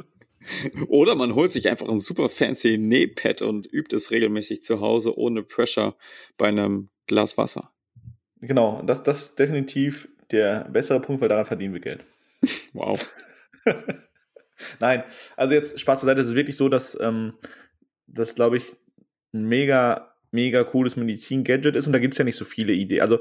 Oder 0.88 1.16
man 1.16 1.36
holt 1.36 1.52
sich 1.54 1.70
einfach 1.70 1.88
ein 1.88 2.00
super 2.00 2.30
fancy 2.30 2.78
Nähpad 2.78 3.42
und 3.42 3.72
übt 3.72 3.96
es 3.96 4.12
regelmäßig 4.12 4.62
zu 4.62 4.82
Hause 4.82 5.18
ohne 5.18 5.44
Pressure 5.44 5.96
bei 6.38 6.48
einem 6.48 6.90
Glas 7.08 7.38
Wasser. 7.38 7.72
Genau, 8.42 8.82
das, 8.84 9.04
das 9.04 9.22
ist 9.22 9.40
definitiv 9.40 10.08
der 10.32 10.66
bessere 10.66 11.00
Punkt, 11.00 11.22
weil 11.22 11.30
daran 11.30 11.46
verdienen 11.46 11.74
wir 11.74 11.82
Geld. 11.82 12.04
Wow. 12.74 13.14
Nein, 14.80 15.04
also 15.36 15.54
jetzt 15.54 15.80
Spaß 15.80 16.02
beiseite, 16.02 16.22
es 16.22 16.30
ist 16.30 16.36
wirklich 16.36 16.56
so, 16.56 16.70
dass 16.70 16.98
ähm, 17.02 17.34
das, 18.06 18.36
glaube 18.36 18.58
ich, 18.58 18.76
ein 19.34 19.46
mega, 19.46 20.14
mega 20.32 20.64
cooles 20.64 20.96
Medizin-Gadget 20.96 21.76
ist 21.76 21.88
und 21.88 21.94
da 21.94 22.00
gibt 22.00 22.14
es 22.14 22.18
ja 22.20 22.26
nicht 22.26 22.36
so 22.36 22.46
viele 22.46 22.74
Ideen. 22.74 23.02
Also 23.02 23.20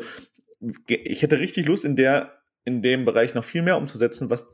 ich 0.87 1.23
hätte 1.23 1.41
richtig 1.41 1.67
Lust, 1.67 1.85
in 1.85 1.97
der, 1.97 2.43
in 2.65 2.83
dem 2.83 3.05
Bereich 3.05 3.35
noch 3.35 3.45
viel 3.45 3.63
mehr 3.63 3.79
umzusetzen, 3.79 4.31
was 4.31 4.47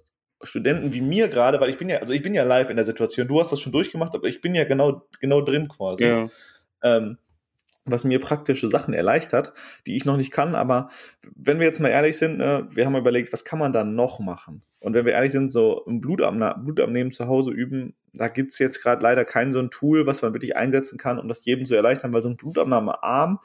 Studenten 0.43 0.93
wie 0.93 1.01
mir 1.01 1.29
gerade, 1.29 1.61
weil 1.61 1.71
ich 1.71 1.79
bin 1.79 1.89
ja, 1.89 1.99
also 1.99 2.13
ich 2.13 2.23
bin 2.23 2.35
ja 2.35 2.43
live 2.43 2.71
in 2.71 2.77
der 2.77 2.87
Situation, 2.87 3.29
du 3.29 3.41
hast 3.41 3.53
das 3.53 3.61
schon 3.61 3.73
durchgemacht, 3.73 4.15
aber 4.15 4.29
ich 4.29 4.41
bin 4.41 4.55
ja 4.55 4.65
genau, 4.65 5.03
genau 5.21 5.41
drin 5.41 5.69
quasi. 5.69 6.05
Ja. 6.05 6.29
Ähm, 6.83 7.19
was 7.87 8.05
mir 8.05 8.19
praktische 8.19 8.71
Sachen 8.71 8.95
erleichtert, 8.95 9.53
die 9.87 9.97
ich 9.97 10.05
noch 10.05 10.17
nicht 10.17 10.31
kann. 10.31 10.55
Aber 10.55 10.89
wenn 11.35 11.59
wir 11.59 11.67
jetzt 11.67 11.81
mal 11.81 11.89
ehrlich 11.89 12.17
sind, 12.17 12.39
ne, 12.39 12.67
wir 12.71 12.87
haben 12.87 12.97
überlegt, 12.97 13.33
was 13.33 13.45
kann 13.45 13.59
man 13.59 13.73
da 13.73 13.85
noch 13.85 14.21
machen? 14.21 14.63
Und 14.81 14.95
wenn 14.95 15.05
wir 15.05 15.13
ehrlich 15.13 15.33
sind, 15.33 15.51
so 15.51 15.85
ein 15.87 16.01
Blutabnehmen 16.01 17.13
zu 17.13 17.27
Hause 17.27 17.51
üben, 17.51 17.95
da 18.13 18.29
gibt 18.29 18.53
es 18.53 18.59
jetzt 18.59 18.83
gerade 18.83 19.03
leider 19.03 19.25
kein 19.25 19.53
so 19.53 19.59
ein 19.59 19.71
Tool, 19.71 20.07
was 20.07 20.23
man 20.23 20.33
wirklich 20.33 20.57
einsetzen 20.57 20.99
kann, 20.99 21.19
um 21.19 21.29
das 21.29 21.45
jedem 21.45 21.67
zu 21.67 21.75
erleichtern, 21.75 22.13
weil 22.13 22.23
so 22.23 22.29
ein 22.29 22.37
Blutabnahmearm 22.37 23.41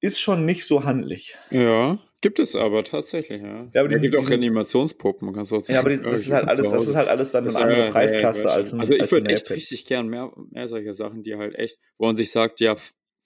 ist 0.00 0.20
schon 0.20 0.44
nicht 0.44 0.66
so 0.66 0.84
handlich. 0.84 1.36
Ja, 1.50 1.98
gibt 2.22 2.38
es 2.38 2.56
aber 2.56 2.82
tatsächlich, 2.84 3.42
ja. 3.42 3.68
ja 3.72 3.80
aber 3.80 3.88
die, 3.88 4.00
gibt 4.00 4.16
auch 4.16 4.28
Reanimationspuppen, 4.28 5.26
man 5.26 5.34
kann 5.34 5.42
es 5.42 5.68
Ja, 5.68 5.80
aber 5.80 5.90
die, 5.90 6.00
das, 6.00 6.20
ist 6.20 6.32
halt 6.32 6.48
alles, 6.48 6.66
das 6.66 6.88
ist 6.88 6.94
halt 6.94 7.08
alles 7.08 7.32
dann 7.32 7.46
eine 7.46 7.58
andere 7.58 7.90
Preisklasse 7.90 8.44
ja, 8.44 8.48
als 8.48 8.72
ein 8.72 8.80
Also 8.80 8.94
ich 8.94 9.12
würde 9.12 9.28
echt 9.28 9.50
richtig 9.50 9.84
gern 9.84 10.08
mehr, 10.08 10.32
mehr 10.50 10.66
solche 10.68 10.94
Sachen, 10.94 11.22
die 11.22 11.36
halt 11.36 11.54
echt, 11.56 11.78
wo 11.98 12.06
man 12.06 12.16
sich 12.16 12.30
sagt, 12.30 12.60
ja, 12.60 12.76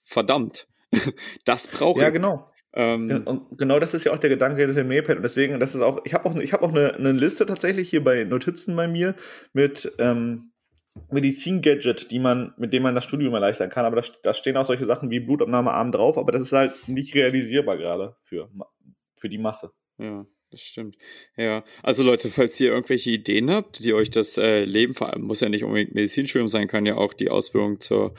verdammt, 0.03 0.67
das 1.45 1.67
brauche 1.67 1.99
ich. 1.99 2.03
Ja, 2.03 2.09
genau. 2.09 2.51
Ähm, 2.73 3.23
und 3.25 3.57
genau 3.57 3.79
das 3.79 3.93
ist 3.93 4.03
ja 4.03 4.13
auch 4.13 4.19
der 4.19 4.29
Gedanke 4.29 4.67
des 4.67 4.75
Mailpad. 4.75 5.17
Und 5.17 5.23
deswegen, 5.23 5.59
das 5.59 5.73
ist 5.73 5.81
auch, 5.81 6.01
ich 6.05 6.13
habe 6.13 6.29
auch, 6.29 6.35
ich 6.35 6.53
hab 6.53 6.61
auch 6.61 6.69
eine, 6.69 6.93
eine, 6.93 7.11
Liste 7.11 7.45
tatsächlich 7.45 7.89
hier 7.89 8.03
bei 8.03 8.23
Notizen 8.23 8.75
bei 8.75 8.87
mir 8.87 9.15
mit 9.53 9.91
ähm, 9.99 10.51
Medizin-Gadget, 11.09 12.11
die 12.11 12.19
man, 12.19 12.53
mit 12.57 12.73
dem 12.73 12.83
man 12.83 12.93
das 12.93 13.03
Studium 13.03 13.33
erleichtern 13.33 13.69
kann. 13.69 13.85
Aber 13.85 13.99
da, 13.99 14.07
da 14.23 14.33
stehen 14.33 14.57
auch 14.57 14.65
solche 14.65 14.85
Sachen 14.85 15.09
wie 15.09 15.19
Blutabnahmearm 15.19 15.91
drauf, 15.91 16.17
aber 16.17 16.31
das 16.31 16.43
ist 16.43 16.53
halt 16.53 16.87
nicht 16.87 17.15
realisierbar 17.15 17.77
gerade 17.77 18.15
für, 18.23 18.49
für 19.17 19.29
die 19.29 19.37
Masse. 19.37 19.71
Ja. 19.97 20.25
Das 20.49 20.61
stimmt. 20.61 20.95
Ja, 21.35 21.65
also 21.83 22.03
Leute, 22.03 22.29
falls 22.29 22.57
ihr 22.61 22.71
irgendwelche 22.71 23.11
Ideen 23.11 23.51
habt, 23.51 23.83
die 23.83 23.93
euch 23.93 24.09
das 24.09 24.37
äh, 24.37 24.63
Leben, 24.63 24.93
vor 24.93 25.11
allem 25.11 25.23
muss 25.23 25.41
ja 25.41 25.49
nicht 25.49 25.65
unbedingt 25.65 25.93
Medizinstudium 25.93 26.47
sein, 26.47 26.67
kann 26.67 26.85
ja 26.85 26.95
auch 26.95 27.13
die 27.13 27.29
Ausbildung 27.29 27.81
zur 27.81 28.13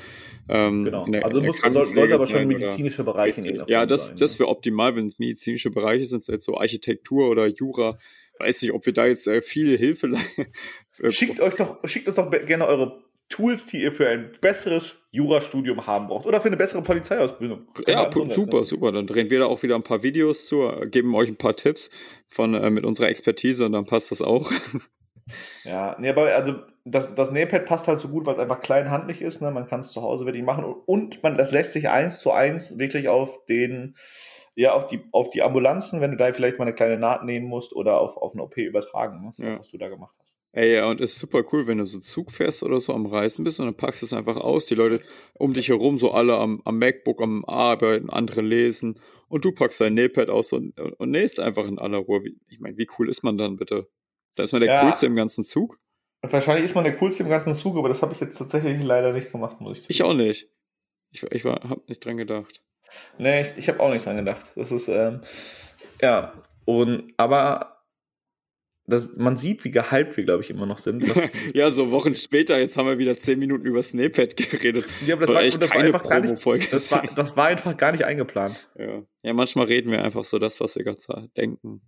ähm, 0.51 0.84
Genau, 0.84 1.07
der, 1.07 1.24
also 1.24 1.40
muss, 1.40 1.59
soll, 1.61 1.86
sollte 1.86 2.14
aber 2.14 2.28
schon 2.28 2.46
medizinische 2.46 3.03
Bereiche 3.03 3.40
in 3.40 3.64
Ja, 3.66 3.86
das, 3.86 4.09
sein, 4.09 4.16
das 4.18 4.34
ne? 4.34 4.40
wäre 4.40 4.51
optimal, 4.51 4.94
wenn 4.94 5.07
es 5.07 5.18
medizinische 5.18 5.70
Bereiche 5.70 6.05
sind, 6.05 6.22
so 6.22 6.59
Architektur 6.59 7.30
oder 7.30 7.46
Jura. 7.46 7.96
Weiß 8.38 8.61
nicht, 8.61 8.72
ob 8.72 8.84
wir 8.84 8.92
da 8.92 9.07
jetzt 9.07 9.26
äh, 9.26 9.40
viel 9.40 9.78
Hilfe. 9.78 10.11
schickt 11.09 11.40
euch 11.40 11.55
doch, 11.55 11.78
schickt 11.88 12.09
uns 12.09 12.16
doch 12.16 12.30
gerne 12.30 12.66
eure 12.66 13.07
Tools, 13.29 13.66
die 13.66 13.83
ihr 13.83 13.93
für 13.93 14.09
ein 14.09 14.33
besseres 14.41 15.07
Jurastudium 15.11 15.87
haben 15.87 16.09
braucht 16.09 16.26
oder 16.26 16.41
für 16.41 16.49
eine 16.49 16.57
bessere 16.57 16.83
Polizeiausbildung. 16.83 17.68
Ja, 17.87 18.11
super, 18.29 18.64
super. 18.64 18.93
Dann 18.93 19.07
drehen 19.07 19.31
wir 19.31 19.41
da 19.41 19.47
auch 19.47 19.62
wieder 19.62 19.74
ein 19.74 19.83
paar 19.83 20.03
Videos 20.03 20.47
zu, 20.47 20.70
geben 20.87 21.14
euch 21.14 21.29
ein 21.29 21.37
paar 21.37 21.57
Tipps 21.57 21.91
von, 22.26 22.55
äh, 22.55 22.70
mit 22.70 22.85
unserer 22.85 23.09
Expertise 23.09 23.66
und 23.66 23.72
dann 23.72 23.85
passt 23.85 24.11
das 24.11 24.22
auch. 24.22 24.51
Ja, 25.64 25.97
nee, 25.99 26.09
aber 26.09 26.35
also 26.35 26.55
das, 26.85 27.14
das 27.14 27.31
Nähpad 27.31 27.66
passt 27.66 27.89
halt 27.89 28.01
so 28.01 28.09
gut, 28.09 28.26
weil 28.26 28.35
es 28.35 28.41
einfach 28.41 28.61
klein 28.61 28.91
handlich 28.91 29.20
ist. 29.20 29.43
Ne? 29.43 29.51
Man 29.51 29.66
kann 29.66 29.81
es 29.81 29.93
zu 29.93 30.03
Hause 30.03 30.24
wirklich 30.24 30.45
machen 30.45 30.64
und 30.64 31.22
man, 31.22 31.37
das 31.37 31.53
lässt 31.53 31.72
sich 31.72 31.89
eins 31.89 32.20
zu 32.20 32.33
eins 32.33 32.79
wirklich 32.79 33.09
auf 33.09 33.45
den, 33.47 33.95
ja, 34.55 34.72
auf 34.72 34.87
die, 34.87 35.01
auf 35.12 35.31
die 35.31 35.43
Ambulanzen, 35.43 36.01
wenn 36.01 36.12
du 36.12 36.16
da 36.16 36.33
vielleicht 36.33 36.59
mal 36.59 36.64
eine 36.64 36.74
kleine 36.74 36.99
Naht 36.99 37.24
nähen 37.24 37.45
musst 37.45 37.74
oder 37.74 38.01
auf, 38.01 38.16
auf 38.16 38.33
eine 38.33 38.43
OP 38.43 38.57
übertragen, 38.57 39.22
ne? 39.22 39.33
das, 39.37 39.47
ja. 39.47 39.59
was 39.59 39.68
du 39.68 39.79
da 39.79 39.89
gemacht 39.89 40.14
hast. 40.18 40.35
Ey, 40.53 40.74
ja, 40.76 40.86
und 40.86 41.01
es 41.01 41.12
ist 41.12 41.18
super 41.18 41.44
cool, 41.53 41.66
wenn 41.66 41.78
du 41.78 41.84
so 41.84 42.01
Zug 42.01 42.32
fährst 42.32 42.62
oder 42.62 42.80
so 42.80 42.94
am 42.94 43.07
Reisen 43.07 43.44
bist 43.44 43.61
und 43.61 43.66
dann 43.66 43.76
packst 43.76 44.03
du 44.03 44.07
es 44.07 44.12
einfach 44.12 44.36
aus. 44.36 44.66
Die 44.66 44.74
Leute 44.74 45.01
um 45.34 45.53
dich 45.53 45.68
herum, 45.68 45.99
so 45.99 46.12
alle 46.12 46.38
am, 46.38 46.62
am 46.64 46.78
MacBook, 46.78 47.20
am 47.20 47.44
Arbeiten, 47.44 48.09
andere 48.09 48.40
lesen 48.40 48.99
und 49.28 49.44
du 49.44 49.53
packst 49.53 49.80
dein 49.80 49.94
Nähpad 49.94 50.30
aus 50.30 50.53
und, 50.53 50.78
und 50.78 51.11
nähst 51.11 51.38
einfach 51.38 51.66
in 51.66 51.78
aller 51.78 51.99
Ruhe. 51.99 52.22
Ich 52.49 52.61
meine, 52.61 52.78
wie 52.78 52.88
cool 52.99 53.09
ist 53.09 53.22
man 53.22 53.36
dann 53.36 53.57
bitte? 53.57 53.88
Da 54.36 54.42
ist 54.42 54.53
man 54.53 54.62
der 54.62 54.72
ja. 54.72 54.82
coolste 54.82 55.07
im 55.07 55.16
ganzen 55.16 55.44
Zug. 55.44 55.78
Wahrscheinlich 56.22 56.64
ist 56.64 56.74
man 56.74 56.84
der 56.84 56.96
coolste 56.96 57.22
im 57.22 57.28
ganzen 57.28 57.55
Zug, 57.55 57.76
aber 57.76 57.88
das 57.88 58.03
habe 58.03 58.12
ich 58.12 58.20
jetzt 58.20 58.38
tatsächlich 58.38 58.82
leider 58.82 59.12
nicht 59.12 59.30
gemacht, 59.30 59.61
muss 59.61 59.78
ich 59.78 59.82
sagen. 59.84 59.92
Ich 59.92 60.03
auch 60.03 60.14
nicht. 60.14 60.49
Ich, 61.11 61.22
ich 61.22 61.44
habe 61.44 61.82
nicht 61.86 62.05
dran 62.05 62.16
gedacht. 62.16 62.62
Nee, 63.18 63.42
ich, 63.42 63.53
ich 63.57 63.68
habe 63.68 63.80
auch 63.80 63.90
nicht 63.90 64.05
dran 64.05 64.16
gedacht. 64.16 64.51
Das 64.57 64.72
ist, 64.72 64.88
ähm, 64.88 65.20
ja, 66.01 66.32
und, 66.64 67.12
aber 67.16 67.78
das, 68.89 69.14
man 69.16 69.36
sieht, 69.36 69.64
wie 69.64 69.70
gehypt 69.70 70.16
wir, 70.16 70.24
glaube 70.24 70.43
ich, 70.43 70.51
immer 70.51 70.66
noch 70.66 70.78
sind. 70.78 71.05
ja, 71.55 71.70
so 71.70 71.91
Wochen 71.91 72.14
später, 72.14 72.59
jetzt 72.59 72.76
haben 72.78 72.86
wir 72.86 72.99
wieder 72.99 73.16
zehn 73.16 73.39
Minuten 73.39 73.66
über 73.66 73.82
Snapchat 73.82 74.36
geredet. 74.36 74.86
Ja, 75.07 75.14
aber 75.14 75.26
das, 75.26 75.34
war, 75.34 75.43
das 75.43 75.70
war, 75.70 75.76
einfach 75.76 76.03
gar 76.03 76.20
nicht, 76.20 76.72
das 76.72 76.91
war, 76.91 77.03
das 77.14 77.36
war 77.36 77.47
einfach 77.47 77.76
gar 77.76 77.93
nicht 77.93 78.05
eingeplant. 78.05 78.70
Ja. 78.78 79.03
ja, 79.22 79.32
manchmal 79.34 79.66
reden 79.66 79.91
wir 79.91 80.03
einfach 80.03 80.24
so 80.24 80.39
das, 80.39 80.59
was 80.61 80.74
wir 80.74 80.84
gerade 80.84 81.28
denken. 81.36 81.82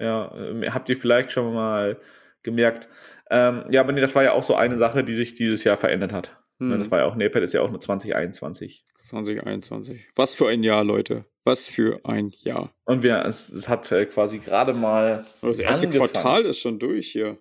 Ja, 0.00 0.34
äh, 0.34 0.70
habt 0.70 0.88
ihr 0.88 0.96
vielleicht 0.96 1.30
schon 1.30 1.54
mal 1.54 2.00
gemerkt. 2.42 2.88
Ähm, 3.30 3.64
ja, 3.70 3.80
aber 3.80 3.92
nee, 3.92 4.00
das 4.00 4.14
war 4.16 4.24
ja 4.24 4.32
auch 4.32 4.42
so 4.42 4.56
eine 4.56 4.76
Sache, 4.76 5.04
die 5.04 5.14
sich 5.14 5.34
dieses 5.34 5.62
Jahr 5.62 5.76
verändert 5.76 6.12
hat. 6.12 6.36
Hm. 6.60 6.78
Das 6.78 6.90
war 6.90 7.00
ja 7.00 7.06
auch, 7.06 7.16
Nepal 7.16 7.42
ist 7.42 7.54
ja 7.54 7.62
auch 7.62 7.70
nur 7.70 7.80
2021. 7.80 8.84
2021. 9.00 10.08
Was 10.14 10.34
für 10.34 10.48
ein 10.48 10.62
Jahr, 10.62 10.84
Leute. 10.84 11.24
Was 11.44 11.70
für 11.70 12.00
ein 12.04 12.32
Jahr. 12.42 12.72
Und 12.84 13.02
wir, 13.02 13.24
es, 13.24 13.48
es 13.48 13.68
hat 13.68 13.90
äh, 13.90 14.04
quasi 14.06 14.38
gerade 14.38 14.74
mal. 14.74 15.24
Das 15.40 15.58
erste 15.58 15.86
angefangen. 15.86 16.12
Quartal 16.12 16.44
ist 16.44 16.58
schon 16.58 16.78
durch 16.78 17.10
hier. 17.10 17.38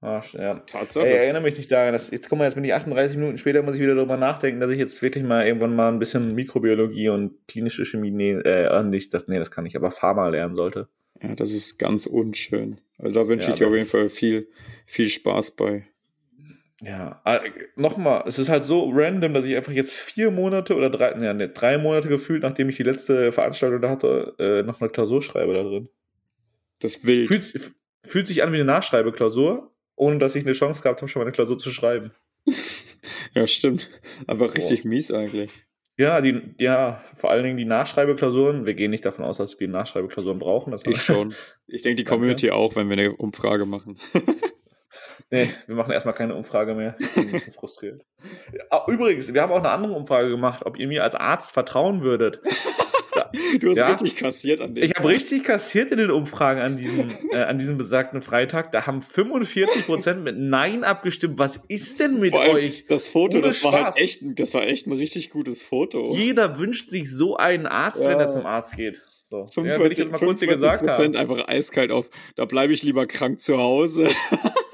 Ach, 0.00 0.32
ja. 0.34 0.54
Tatsache. 0.60 1.06
Ey, 1.06 1.16
erinnere 1.16 1.42
mich 1.42 1.56
nicht 1.56 1.72
daran. 1.72 1.92
Dass, 1.92 2.10
jetzt 2.10 2.28
guck 2.28 2.38
mal, 2.38 2.44
jetzt 2.44 2.54
bin 2.54 2.64
ich 2.64 2.72
38 2.72 3.16
Minuten 3.16 3.38
später, 3.38 3.62
muss 3.62 3.74
ich 3.74 3.80
wieder 3.80 3.96
darüber 3.96 4.16
nachdenken, 4.16 4.60
dass 4.60 4.70
ich 4.70 4.78
jetzt 4.78 5.02
wirklich 5.02 5.24
mal 5.24 5.44
irgendwann 5.44 5.74
mal 5.74 5.88
ein 5.88 5.98
bisschen 5.98 6.34
Mikrobiologie 6.34 7.08
und 7.08 7.34
klinische 7.48 7.84
Chemie, 7.84 8.12
nee, 8.12 8.32
äh, 8.32 8.84
nicht, 8.84 9.12
das, 9.14 9.26
nee, 9.26 9.38
das 9.38 9.50
kann 9.50 9.66
ich, 9.66 9.74
aber 9.74 9.90
Pharma 9.90 10.28
lernen 10.28 10.54
sollte. 10.54 10.88
Ja, 11.20 11.34
das 11.34 11.52
ist 11.52 11.78
ganz 11.78 12.06
unschön. 12.06 12.80
Also 12.98 13.14
da 13.14 13.26
wünsche 13.26 13.48
ja, 13.48 13.52
ich 13.54 13.58
dir 13.58 13.68
auf 13.68 13.74
jeden 13.74 13.88
Fall 13.88 14.10
viel, 14.10 14.48
viel 14.86 15.08
Spaß 15.08 15.52
bei. 15.52 15.86
Ja, 16.82 17.22
äh, 17.24 17.50
nochmal, 17.74 18.24
es 18.26 18.38
ist 18.38 18.50
halt 18.50 18.64
so 18.64 18.90
random, 18.92 19.32
dass 19.32 19.46
ich 19.46 19.56
einfach 19.56 19.72
jetzt 19.72 19.92
vier 19.92 20.30
Monate 20.30 20.74
oder 20.74 20.90
drei, 20.90 21.12
ja, 21.18 21.32
ne, 21.32 21.48
drei 21.48 21.78
Monate 21.78 22.08
gefühlt, 22.08 22.42
nachdem 22.42 22.68
ich 22.68 22.76
die 22.76 22.82
letzte 22.82 23.32
Veranstaltung 23.32 23.80
da 23.80 23.88
hatte, 23.88 24.34
äh, 24.38 24.62
noch 24.62 24.80
eine 24.80 24.90
Klausur 24.90 25.22
schreibe 25.22 25.54
da 25.54 25.62
drin. 25.62 25.88
Das 26.80 27.04
wild. 27.04 27.28
Fühlt, 27.28 27.72
fühlt 28.04 28.26
sich 28.26 28.42
an 28.42 28.52
wie 28.52 28.56
eine 28.56 28.66
Nachschreibeklausur, 28.66 29.72
ohne 29.94 30.18
dass 30.18 30.36
ich 30.36 30.44
eine 30.44 30.52
Chance 30.52 30.82
gehabt 30.82 31.00
habe, 31.00 31.08
schon 31.10 31.20
mal 31.20 31.24
eine 31.24 31.32
Klausur 31.32 31.58
zu 31.58 31.70
schreiben. 31.70 32.12
ja, 33.34 33.46
stimmt. 33.46 33.88
Aber 34.26 34.54
richtig 34.54 34.82
Boah. 34.82 34.88
mies 34.88 35.10
eigentlich. 35.10 35.50
Ja, 35.98 36.20
die, 36.20 36.42
ja, 36.58 37.02
vor 37.14 37.30
allen 37.30 37.44
Dingen 37.44 37.56
die 37.56 37.64
Nachschreibeklausuren. 37.64 38.66
Wir 38.66 38.74
gehen 38.74 38.90
nicht 38.90 39.06
davon 39.06 39.24
aus, 39.24 39.38
dass 39.38 39.58
wir 39.58 39.66
Nachschreibeklausuren 39.66 40.38
brauchen. 40.38 40.70
Das 40.70 40.84
ich 40.84 41.00
schon. 41.02 41.34
Ich 41.66 41.80
denke, 41.80 41.96
die 41.96 42.04
Community 42.04 42.50
auch, 42.50 42.76
wenn 42.76 42.90
wir 42.90 42.98
eine 42.98 43.16
Umfrage 43.16 43.64
machen. 43.64 43.98
nee, 45.30 45.50
wir 45.66 45.74
machen 45.74 45.92
erstmal 45.92 46.14
keine 46.14 46.34
Umfrage 46.34 46.74
mehr. 46.74 46.96
Ich 46.98 47.14
bin 47.14 47.26
ein 47.26 47.32
bisschen 47.32 47.52
frustriert. 47.52 48.04
Übrigens, 48.88 49.32
wir 49.32 49.42
haben 49.42 49.52
auch 49.52 49.58
eine 49.58 49.70
andere 49.70 49.92
Umfrage 49.92 50.30
gemacht, 50.30 50.64
ob 50.64 50.78
ihr 50.78 50.88
mir 50.88 51.04
als 51.04 51.14
Arzt 51.14 51.50
vertrauen 51.50 52.02
würdet. 52.02 52.40
Du 53.60 53.70
hast 53.70 53.76
ja? 53.76 53.88
richtig 53.88 54.16
kassiert 54.16 54.60
an 54.60 54.74
dem. 54.74 54.84
Ich 54.84 54.94
habe 54.94 55.08
richtig 55.08 55.44
kassiert 55.44 55.90
in 55.90 55.98
den 55.98 56.10
Umfragen 56.10 56.60
an 56.60 56.76
diesem, 56.76 57.08
äh, 57.32 57.38
an 57.38 57.58
diesem 57.58 57.78
besagten 57.78 58.22
Freitag. 58.22 58.72
Da 58.72 58.86
haben 58.86 59.00
45% 59.00 60.14
mit 60.14 60.36
Nein 60.38 60.84
abgestimmt. 60.84 61.38
Was 61.38 61.60
ist 61.68 62.00
denn 62.00 62.18
mit 62.20 62.34
euch? 62.34 62.86
Das 62.88 63.08
Foto, 63.08 63.40
das 63.40 63.64
war 63.64 63.84
halt 63.84 63.96
echt, 63.96 64.20
das 64.22 64.54
war 64.54 64.66
echt 64.66 64.86
ein 64.86 64.92
richtig 64.92 65.30
gutes 65.30 65.64
Foto. 65.64 66.14
Jeder 66.14 66.58
wünscht 66.58 66.90
sich 66.90 67.10
so 67.10 67.36
einen 67.36 67.66
Arzt, 67.66 68.02
ja. 68.02 68.10
wenn 68.10 68.20
er 68.20 68.28
zum 68.28 68.46
Arzt 68.46 68.76
geht. 68.76 69.02
So. 69.24 69.46
45, 69.48 69.98
ja, 69.98 70.04
mal 70.12 70.18
kurz 70.18 70.40
gesagt 70.40 70.84
Prozent 70.84 71.16
einfach 71.16 71.48
eiskalt 71.48 71.90
auf, 71.90 72.10
da 72.36 72.44
bleibe 72.44 72.72
ich 72.72 72.84
lieber 72.84 73.06
krank 73.06 73.40
zu 73.40 73.58
Hause. 73.58 74.08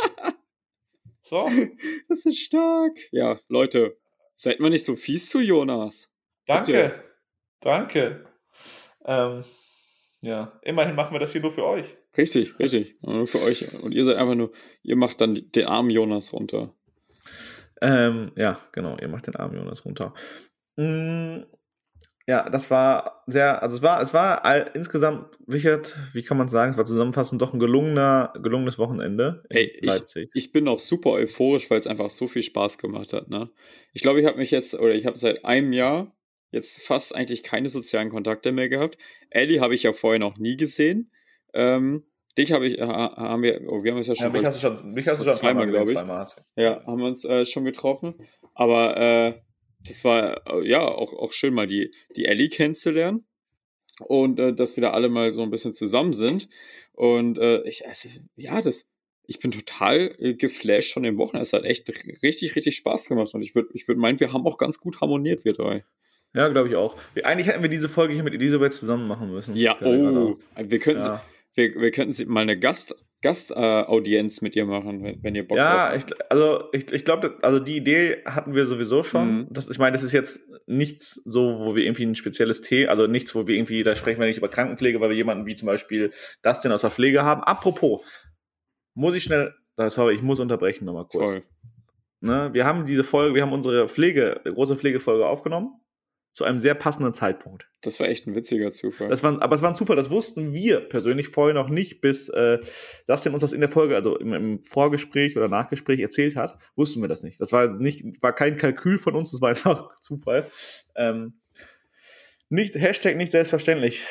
so. 1.33 1.49
Das 2.09 2.27
ist 2.27 2.39
stark. 2.39 2.99
Ja, 3.11 3.41
Leute, 3.49 3.97
seid 4.37 4.61
mal 4.61 4.71
nicht 4.71 4.85
so 4.85 4.97
fies 4.97 5.31
zu 5.31 5.41
Jonas. 5.41 6.13
Danke. 6.47 6.73
Bitte. 6.73 7.05
Danke. 7.61 8.27
Ähm, 9.05 9.45
ja, 10.21 10.61
immerhin 10.63 10.95
machen 10.95 11.15
wir 11.15 11.21
das 11.21 11.33
hier 11.33 11.41
nur 11.41 11.53
für 11.53 11.65
euch. 11.65 11.87
Richtig, 12.17 12.59
richtig. 12.59 12.97
Nur 13.01 13.27
für 13.27 13.41
euch. 13.43 13.73
Und 13.83 13.93
ihr 13.93 14.05
seid 14.05 14.17
einfach 14.17 14.35
nur, 14.35 14.53
ihr 14.83 14.97
macht 14.97 15.21
dann 15.21 15.35
den 15.35 15.67
armen 15.67 15.91
Jonas 15.91 16.33
runter. 16.33 16.75
Ähm, 17.81 18.33
ja, 18.37 18.61
genau, 18.73 18.99
ihr 18.99 19.09
macht 19.09 19.27
den 19.27 19.37
armen 19.37 19.57
Jonas 19.57 19.85
runter. 19.85 20.13
Mm, 20.77 21.45
ja, 22.27 22.49
das 22.49 22.71
war 22.71 23.23
sehr, 23.27 23.63
also 23.63 23.77
es 23.77 23.83
war, 23.83 24.01
es 24.01 24.15
war 24.15 24.45
all, 24.45 24.71
insgesamt, 24.75 25.27
Richard, 25.51 25.97
wie 26.13 26.23
kann 26.23 26.37
man 26.37 26.49
sagen, 26.49 26.73
es 26.73 26.77
war 26.77 26.85
zusammenfassend 26.85 27.43
doch 27.43 27.53
ein 27.53 27.59
gelungener, 27.59 28.33
gelungenes 28.41 28.79
Wochenende 28.79 29.43
in 29.51 29.57
Ey, 29.57 29.79
Leipzig. 29.83 30.31
Ich, 30.35 30.47
ich 30.47 30.53
bin 30.53 30.69
auch 30.69 30.79
super 30.79 31.11
euphorisch, 31.11 31.71
weil 31.71 31.81
es 31.81 31.87
einfach 31.87 32.11
so 32.11 32.29
viel 32.29 32.43
Spaß 32.43 32.79
gemacht 32.79 33.13
hat. 33.13 33.29
Ne? 33.29 33.51
Ich 33.93 34.03
glaube, 34.03 34.21
ich 34.21 34.27
habe 34.27 34.39
mich 34.39 34.51
jetzt, 34.51 34.75
oder 34.75 34.95
ich 34.95 35.07
habe 35.07 35.19
seit 35.19 35.45
einem 35.45 35.73
Jahr 35.73 36.15
jetzt 36.53 36.87
fast 36.87 37.15
eigentlich 37.15 37.43
keine 37.43 37.69
sozialen 37.69 38.11
Kontakte 38.11 38.53
mehr 38.53 38.69
gehabt. 38.69 38.99
Ellie 39.31 39.61
habe 39.61 39.75
ich 39.75 39.83
ja 39.83 39.93
vorher 39.93 40.21
noch 40.21 40.37
nie 40.37 40.57
gesehen. 40.57 41.11
Ähm, 41.55 42.05
dich 42.39 42.53
habe 42.53 42.67
ich, 42.67 42.81
haben 42.81 43.43
wir, 43.43 43.63
oh, 43.69 43.83
wir 43.83 43.93
haben 43.93 43.99
uns 43.99 44.07
ja 44.07 44.15
schon, 44.15 44.27
ja, 44.27 44.33
mich 44.33 44.45
hast 44.45 44.63
du 44.63 44.69
schon, 44.69 44.93
mich 44.93 45.07
hast 45.07 45.19
du 45.19 45.25
schon 45.25 45.33
zweimal, 45.33 45.67
glaube 45.67 45.91
ich. 45.91 45.97
Zweimal 45.97 46.27
ja, 46.57 46.85
haben 46.87 46.99
wir 46.99 47.07
uns 47.07 47.25
äh, 47.25 47.45
schon 47.45 47.65
getroffen. 47.65 48.15
Aber 48.55 48.97
äh, 48.97 49.35
das 49.87 50.05
war 50.05 50.47
äh, 50.47 50.69
ja 50.69 50.87
auch, 50.87 51.13
auch 51.13 51.33
schön, 51.33 51.55
mal 51.55 51.67
die, 51.67 51.91
die 52.17 52.27
Ellie 52.27 52.49
kennenzulernen. 52.49 53.25
Und 54.01 54.41
äh, 54.41 54.55
dass 54.55 54.77
wir 54.77 54.83
da 54.83 54.91
alle 54.93 55.09
mal 55.09 55.33
so 55.33 55.43
ein 55.43 55.51
bisschen 55.51 55.73
zusammen 55.73 56.13
sind. 56.13 56.49
Und 56.93 57.39
äh, 57.39 57.63
ich, 57.69 57.87
also, 57.87 58.09
ja, 58.37 58.61
das, 58.61 58.91
ich 59.27 59.39
bin 59.39 59.51
total 59.51 60.15
äh, 60.19 60.35
geflasht 60.35 60.93
von 60.93 61.03
dem 61.03 61.19
Wochenende. 61.19 61.43
Es 61.43 61.53
hat 61.53 61.65
echt 61.65 61.89
richtig, 62.23 62.57
richtig 62.57 62.77
Spaß 62.77 63.09
gemacht. 63.09 63.35
Und 63.35 63.43
ich 63.43 63.55
würde 63.55 63.69
ich 63.75 63.87
würd 63.87 63.99
meinen, 63.99 64.19
wir 64.19 64.33
haben 64.33 64.47
auch 64.47 64.59
ganz 64.59 64.79
gut 64.79 65.01
harmoniert, 65.01 65.45
wir 65.45 65.53
drei. 65.53 65.85
Ja, 66.35 66.49
glaube 66.49 66.69
ich 66.69 66.77
auch. 66.77 66.97
Wir, 67.15 67.27
eigentlich 67.27 67.47
hätten 67.47 67.63
wir 67.63 67.69
diese 67.69 67.89
Folge 67.89 68.15
hier 68.15 68.23
mit 68.23 68.35
Elisabeth 68.35 68.73
zusammen 68.73 69.07
machen 69.07 69.31
müssen. 69.31 69.55
Ja, 69.55 69.77
oh, 69.83 70.39
wir 70.57 70.79
könnten, 70.79 71.05
ja. 71.05 71.25
wir, 71.55 71.75
wir 71.75 71.91
könnten 71.91 72.33
mal 72.33 72.41
eine 72.41 72.59
Gast, 72.59 72.95
Gastaudienz 73.23 74.39
äh, 74.39 74.45
mit 74.45 74.57
ihr 74.57 74.67
machen, 74.67 75.03
wenn, 75.03 75.23
wenn 75.23 75.35
ihr 75.35 75.47
Bock 75.47 75.57
ja, 75.57 75.91
habt. 75.91 76.11
Ja, 76.11 76.17
also 76.29 76.65
ich, 76.73 76.93
ich 76.93 77.05
glaube, 77.05 77.39
also 77.43 77.61
die 77.61 77.77
Idee 77.77 78.23
hatten 78.27 78.55
wir 78.55 78.67
sowieso 78.67 79.05
schon. 79.05 79.35
Mhm. 79.35 79.47
Das, 79.51 79.69
ich 79.69 79.79
meine, 79.79 79.93
das 79.93 80.03
ist 80.03 80.13
jetzt 80.13 80.41
nichts 80.67 81.23
so, 81.25 81.61
wo 81.61 81.75
wir 81.75 81.85
irgendwie 81.85 82.05
ein 82.05 82.15
spezielles 82.17 82.61
Thema, 82.61 82.91
also 82.91 83.07
nichts, 83.07 83.35
wo 83.35 83.47
wir 83.47 83.55
irgendwie, 83.55 83.83
da 83.85 83.97
sprechen 83.97 84.21
wir 84.21 84.27
nicht 84.27 84.39
über 84.39 84.49
Krankenpflege, 84.49 85.01
weil 85.01 85.11
wir 85.11 85.17
jemanden 85.17 85.47
wie 85.47 85.55
zum 85.55 85.67
Beispiel 85.67 86.11
Dustin 86.43 86.73
aus 86.73 86.83
der 86.83 86.91
Pflege 86.91 87.23
haben. 87.23 87.43
Apropos, 87.43 88.05
muss 88.95 89.15
ich 89.15 89.23
schnell, 89.23 89.55
sorry, 89.77 90.15
ich 90.15 90.23
muss 90.23 90.41
unterbrechen 90.41 90.85
nochmal 90.85 91.07
kurz. 91.07 91.39
Ne, 92.21 92.51
wir 92.53 92.67
haben 92.67 92.87
diese 92.87 93.03
Folge, 93.03 93.35
wir 93.35 93.43
haben 93.43 93.53
unsere 93.53 93.89
Pflege, 93.89 94.41
große 94.45 94.77
Pflegefolge 94.77 95.27
aufgenommen 95.27 95.82
zu 96.33 96.45
einem 96.45 96.59
sehr 96.59 96.75
passenden 96.75 97.13
Zeitpunkt. 97.13 97.69
Das 97.83 98.01
war 98.01 98.09
echt 98.09 98.27
ein 98.27 98.35
witziger 98.35 98.71
Zufall. 98.71 99.09
Das 99.09 99.23
war, 99.23 99.41
aber 99.43 99.55
es 99.55 99.63
war 99.63 99.71
ein 99.71 99.75
Zufall, 99.75 99.97
das 99.97 100.11
wussten 100.11 100.53
wir 100.53 100.81
persönlich 100.81 101.29
vorher 101.29 101.55
noch 101.55 101.69
nicht, 101.69 102.01
bis 102.01 102.29
äh, 102.31 102.59
Dustin 103.07 103.35
uns 103.35 103.43
das 103.43 103.53
in 103.53 103.61
der 103.61 103.69
Folge, 103.69 103.97
also 103.97 104.17
im, 104.17 104.33
im, 104.33 104.65
Vorgespräch 104.65 105.37
oder 105.37 105.49
Nachgespräch 105.49 106.01
erzählt 106.01 106.37
hat, 106.37 106.57
wussten 106.75 107.03
wir 107.03 107.09
das 107.09 107.23
nicht. 107.23 107.41
Das 107.41 107.53
war 107.53 107.69
nicht, 107.69 108.23
war 108.23 108.35
kein 108.35 108.57
Kalkül 108.57 108.97
von 108.97 109.15
uns, 109.15 109.31
das 109.31 109.43
war 109.43 109.49
einfach 109.51 109.95
Zufall. 110.01 110.47
Ähm, 110.97 111.41
nicht, 112.49 112.75
Hashtag 112.77 113.17
nicht 113.17 113.33
selbstverständlich. 113.33 114.03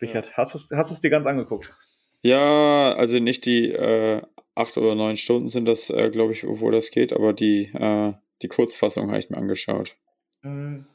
Richard, 0.00 0.26
ja. 0.26 0.36
hast 0.36 0.54
du 0.54 0.76
hast 0.76 0.90
es 0.90 1.00
dir 1.00 1.10
ganz 1.10 1.26
angeguckt? 1.26 1.74
Ja, 2.22 2.94
also 2.94 3.18
nicht 3.18 3.44
die 3.46 3.70
äh, 3.70 4.22
acht 4.54 4.76
oder 4.76 4.94
neun 4.94 5.16
Stunden 5.16 5.48
sind 5.48 5.66
das, 5.66 5.90
äh, 5.90 6.10
glaube 6.10 6.32
ich, 6.32 6.46
wo 6.46 6.70
das 6.70 6.90
geht, 6.90 7.12
aber 7.12 7.32
die, 7.32 7.70
äh, 7.74 8.12
die 8.42 8.48
Kurzfassung 8.48 9.08
habe 9.08 9.18
ich 9.18 9.30
mir 9.30 9.38
angeschaut. 9.38 9.96
Mhm. 10.42 10.86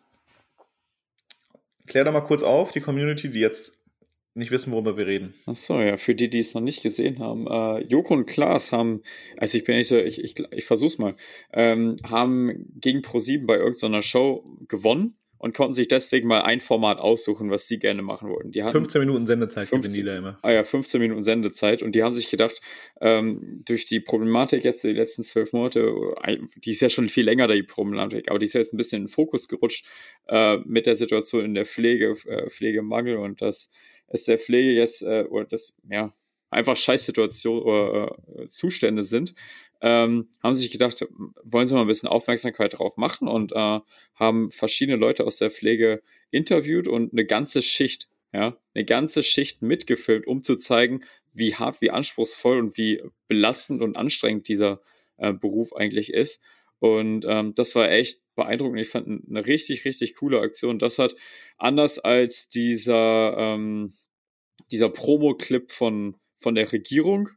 Klär 1.88 2.03
doch 2.03 2.13
mal 2.13 2.21
kurz 2.21 2.43
auf, 2.43 2.71
die 2.71 2.81
Community, 2.81 3.29
die 3.29 3.39
jetzt 3.39 3.71
nicht 4.33 4.51
wissen, 4.51 4.73
worüber 4.73 4.97
wir 4.97 5.07
reden. 5.07 5.33
Achso, 5.45 5.79
ja, 5.79 5.97
für 5.97 6.13
die, 6.13 6.29
die 6.29 6.39
es 6.39 6.53
noch 6.53 6.61
nicht 6.61 6.83
gesehen 6.83 7.19
haben. 7.19 7.47
Äh, 7.47 7.86
Joko 7.86 8.13
und 8.13 8.25
Klaas 8.25 8.71
haben, 8.71 9.01
also 9.38 9.57
ich 9.57 9.63
bin 9.63 9.77
nicht 9.77 9.88
so, 9.88 9.97
ich, 9.97 10.21
ich, 10.21 10.36
ich 10.51 10.65
versuch's 10.65 10.97
mal, 10.97 11.15
ähm, 11.53 11.95
haben 12.03 12.67
gegen 12.75 12.99
Pro7 12.99 13.45
bei 13.45 13.55
irgendeiner 13.55 14.01
Show 14.01 14.57
gewonnen 14.67 15.17
und 15.46 15.54
konnten 15.54 15.74
sich 15.74 15.88
deswegen 15.88 16.28
mal 16.28 16.41
ein 16.41 16.60
Format 16.60 16.98
aussuchen, 16.98 17.52
was 17.52 17.68
sie 17.68 17.78
gerne 17.78 18.02
machen 18.02 18.30
wollten. 18.30 18.50
Die 18.50 18.64
hatten 18.64 18.72
15 18.72 19.00
Minuten 19.00 19.28
Sendezeit 19.28 19.68
15, 19.68 20.04
die 20.04 20.10
immer. 20.10 20.39
Ah 20.41 20.50
ja, 20.50 20.64
15 20.64 21.00
Minuten 21.00 21.22
Sendezeit 21.22 21.84
und 21.84 21.93
die 21.93 22.02
haben 22.02 22.14
sich 22.14 22.32
gedacht, 22.32 22.62
ähm, 23.00 23.62
durch 23.64 23.86
die 23.86 24.00
Problematik 24.00 24.64
jetzt 24.64 24.84
die 24.84 24.91
letzten 24.91 25.22
zwölf 25.22 25.54
Monate, 25.54 25.93
die 26.56 26.72
ist 26.72 26.82
ja 26.82 26.89
schon 26.89 27.10
viel 27.10 27.26
länger, 27.26 27.48
die 27.48 27.62
Problematik, 27.62 28.28
aber 28.32 28.39
die 28.39 28.46
ist 28.46 28.54
ja 28.54 28.60
jetzt 28.60 28.74
ein 28.74 28.78
bisschen 28.78 29.04
in 29.04 29.04
den 29.04 29.10
Fokus 29.10 29.48
gerutscht 29.48 29.86
äh, 30.28 30.58
mit 30.66 30.88
der 30.88 30.96
Situation 30.96 31.46
in 31.46 31.54
der 31.54 31.68
Pflege, 31.68 32.16
äh, 32.26 32.50
Pflegemangel 32.50 33.18
und 33.18 33.39
dass 33.43 33.70
es 34.08 34.24
der 34.24 34.39
Pflege 34.39 34.72
jetzt, 34.72 35.04
äh, 35.04 35.26
oder 35.30 35.46
das, 35.46 35.78
ja, 35.88 36.12
einfach 36.50 36.76
Scheißsituation 36.76 37.62
oder 37.62 38.18
äh, 38.36 38.48
Zustände 38.48 39.04
sind, 39.04 39.36
ähm, 39.82 40.30
haben 40.41 40.53
sich 40.53 40.71
gedacht, 40.71 41.05
wollen 41.43 41.65
sie 41.65 41.76
mal 41.76 41.82
ein 41.82 41.88
bisschen 41.88 42.09
Aufmerksamkeit 42.09 42.78
drauf 42.78 42.97
machen 42.97 43.28
und 43.28 43.51
äh, 43.51 43.80
haben 44.15 44.49
verschiedene 44.49 44.97
Leute 44.97 45.26
aus 45.26 45.38
der 45.38 45.51
Pflege 45.51 46.01
interviewt 46.32 46.88
und 46.88 47.13
eine 47.13 47.26
ganze 47.26 47.61
Schicht, 47.61 48.09
ja, 48.34 48.57
eine 48.73 48.86
ganze 48.86 49.23
Schicht 49.23 49.61
mitgefilmt, 49.61 50.28
um 50.28 50.41
zu 50.41 50.55
zeigen, 50.55 51.03
wie 51.34 51.55
hart, 51.55 51.82
wie 51.82 51.91
anspruchsvoll 51.91 52.59
und 52.59 52.78
wie 52.78 53.01
belastend 53.28 53.82
und 53.82 53.95
anstrengend 53.95 54.47
dieser 54.47 54.82
äh, 55.17 55.34
Beruf 55.34 55.73
eigentlich 55.76 56.13
ist. 56.13 56.41
Und 56.80 57.26
ähm, 57.28 57.53
das 57.55 57.76
war 57.76 57.89
echt 57.91 58.21
beeindruckend. 58.36 58.80
Ich 58.82 58.89
fand 58.89 59.28
eine 59.30 59.45
richtig, 59.45 59.86
richtig 59.86 60.15
coole 60.15 60.39
Aktion. 60.39 60.80
Das 60.80 60.99
hat 60.99 61.15
anders 61.57 61.99
als 61.99 62.49
dieser, 62.49 63.36
ähm, 63.38 63.93
dieser 64.71 64.89
Promo-Clip 64.89 65.71
von, 65.71 66.17
von 66.39 66.55
der 66.55 66.71
Regierung, 66.71 67.30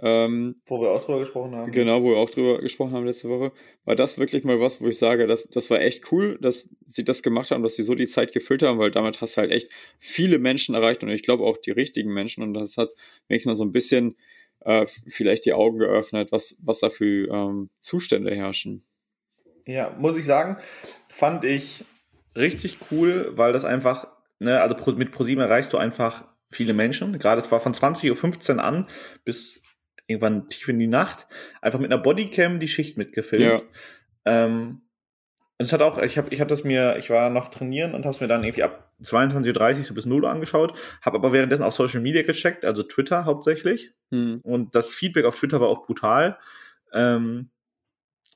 ähm, 0.00 0.60
wo 0.66 0.80
wir 0.80 0.90
auch 0.90 1.04
drüber 1.04 1.20
gesprochen 1.20 1.54
haben. 1.54 1.72
Genau, 1.72 2.02
wo 2.02 2.10
wir 2.10 2.16
auch 2.18 2.28
drüber 2.28 2.60
gesprochen 2.60 2.92
haben 2.92 3.06
letzte 3.06 3.28
Woche. 3.28 3.52
War 3.84 3.96
das 3.96 4.18
wirklich 4.18 4.44
mal 4.44 4.60
was, 4.60 4.80
wo 4.80 4.86
ich 4.88 4.98
sage, 4.98 5.26
das, 5.26 5.48
das 5.48 5.70
war 5.70 5.80
echt 5.80 6.12
cool, 6.12 6.38
dass 6.40 6.70
sie 6.86 7.04
das 7.04 7.22
gemacht 7.22 7.50
haben, 7.50 7.62
dass 7.62 7.76
sie 7.76 7.82
so 7.82 7.94
die 7.94 8.06
Zeit 8.06 8.32
gefüllt 8.32 8.62
haben, 8.62 8.78
weil 8.78 8.90
damit 8.90 9.20
hast 9.20 9.36
du 9.36 9.40
halt 9.40 9.52
echt 9.52 9.70
viele 9.98 10.38
Menschen 10.38 10.74
erreicht 10.74 11.02
und 11.02 11.08
ich 11.08 11.22
glaube 11.22 11.44
auch 11.44 11.56
die 11.56 11.70
richtigen 11.70 12.12
Menschen 12.12 12.42
und 12.42 12.54
das 12.54 12.76
hat 12.76 12.90
wenigstens 13.28 13.50
mal 13.50 13.54
so 13.54 13.64
ein 13.64 13.72
bisschen 13.72 14.16
äh, 14.60 14.84
vielleicht 15.06 15.46
die 15.46 15.54
Augen 15.54 15.78
geöffnet, 15.78 16.30
was, 16.30 16.58
was 16.62 16.80
da 16.80 16.90
für 16.90 17.28
ähm, 17.30 17.70
Zustände 17.80 18.34
herrschen. 18.34 18.84
Ja, 19.66 19.94
muss 19.98 20.16
ich 20.16 20.24
sagen, 20.24 20.58
fand 21.08 21.44
ich 21.44 21.84
richtig 22.36 22.78
cool, 22.90 23.32
weil 23.34 23.52
das 23.52 23.64
einfach, 23.64 24.08
ne, 24.38 24.60
also 24.60 24.92
mit 24.92 25.10
ProSieben 25.10 25.42
erreichst 25.42 25.72
du 25.72 25.78
einfach 25.78 26.24
viele 26.50 26.74
Menschen. 26.74 27.18
Gerade 27.18 27.40
es 27.40 27.50
war 27.50 27.60
von 27.60 27.74
20.15 27.74 28.56
Uhr 28.56 28.64
an 28.64 28.86
bis 29.24 29.62
irgendwann 30.06 30.48
tief 30.48 30.68
in 30.68 30.78
die 30.78 30.86
Nacht, 30.86 31.26
einfach 31.60 31.78
mit 31.78 31.92
einer 31.92 32.02
Bodycam 32.02 32.60
die 32.60 32.68
Schicht 32.68 32.96
mitgefilmt. 32.96 33.64
Ja. 34.24 34.44
Ähm, 34.44 34.82
und 35.58 35.64
es 35.64 35.72
hat 35.72 35.80
auch, 35.80 35.98
ich 35.98 36.18
habe 36.18 36.28
ich 36.30 36.40
hab 36.40 36.48
das 36.48 36.64
mir, 36.64 36.96
ich 36.98 37.08
war 37.08 37.30
noch 37.30 37.48
trainieren 37.48 37.94
und 37.94 38.04
habe 38.04 38.14
es 38.14 38.20
mir 38.20 38.28
dann 38.28 38.44
irgendwie 38.44 38.62
ab 38.62 38.92
22.30 39.02 39.78
Uhr 39.78 39.84
so 39.84 39.94
bis 39.94 40.06
0 40.06 40.24
Uhr 40.24 40.30
angeschaut, 40.30 40.78
habe 41.00 41.16
aber 41.16 41.32
währenddessen 41.32 41.62
auch 41.62 41.72
Social 41.72 42.00
Media 42.00 42.22
gecheckt, 42.22 42.64
also 42.64 42.82
Twitter 42.82 43.24
hauptsächlich. 43.24 43.92
Hm. 44.10 44.40
Und 44.42 44.74
das 44.74 44.94
Feedback 44.94 45.24
auf 45.24 45.38
Twitter 45.38 45.60
war 45.60 45.68
auch 45.68 45.86
brutal. 45.86 46.38
Ähm, 46.92 47.50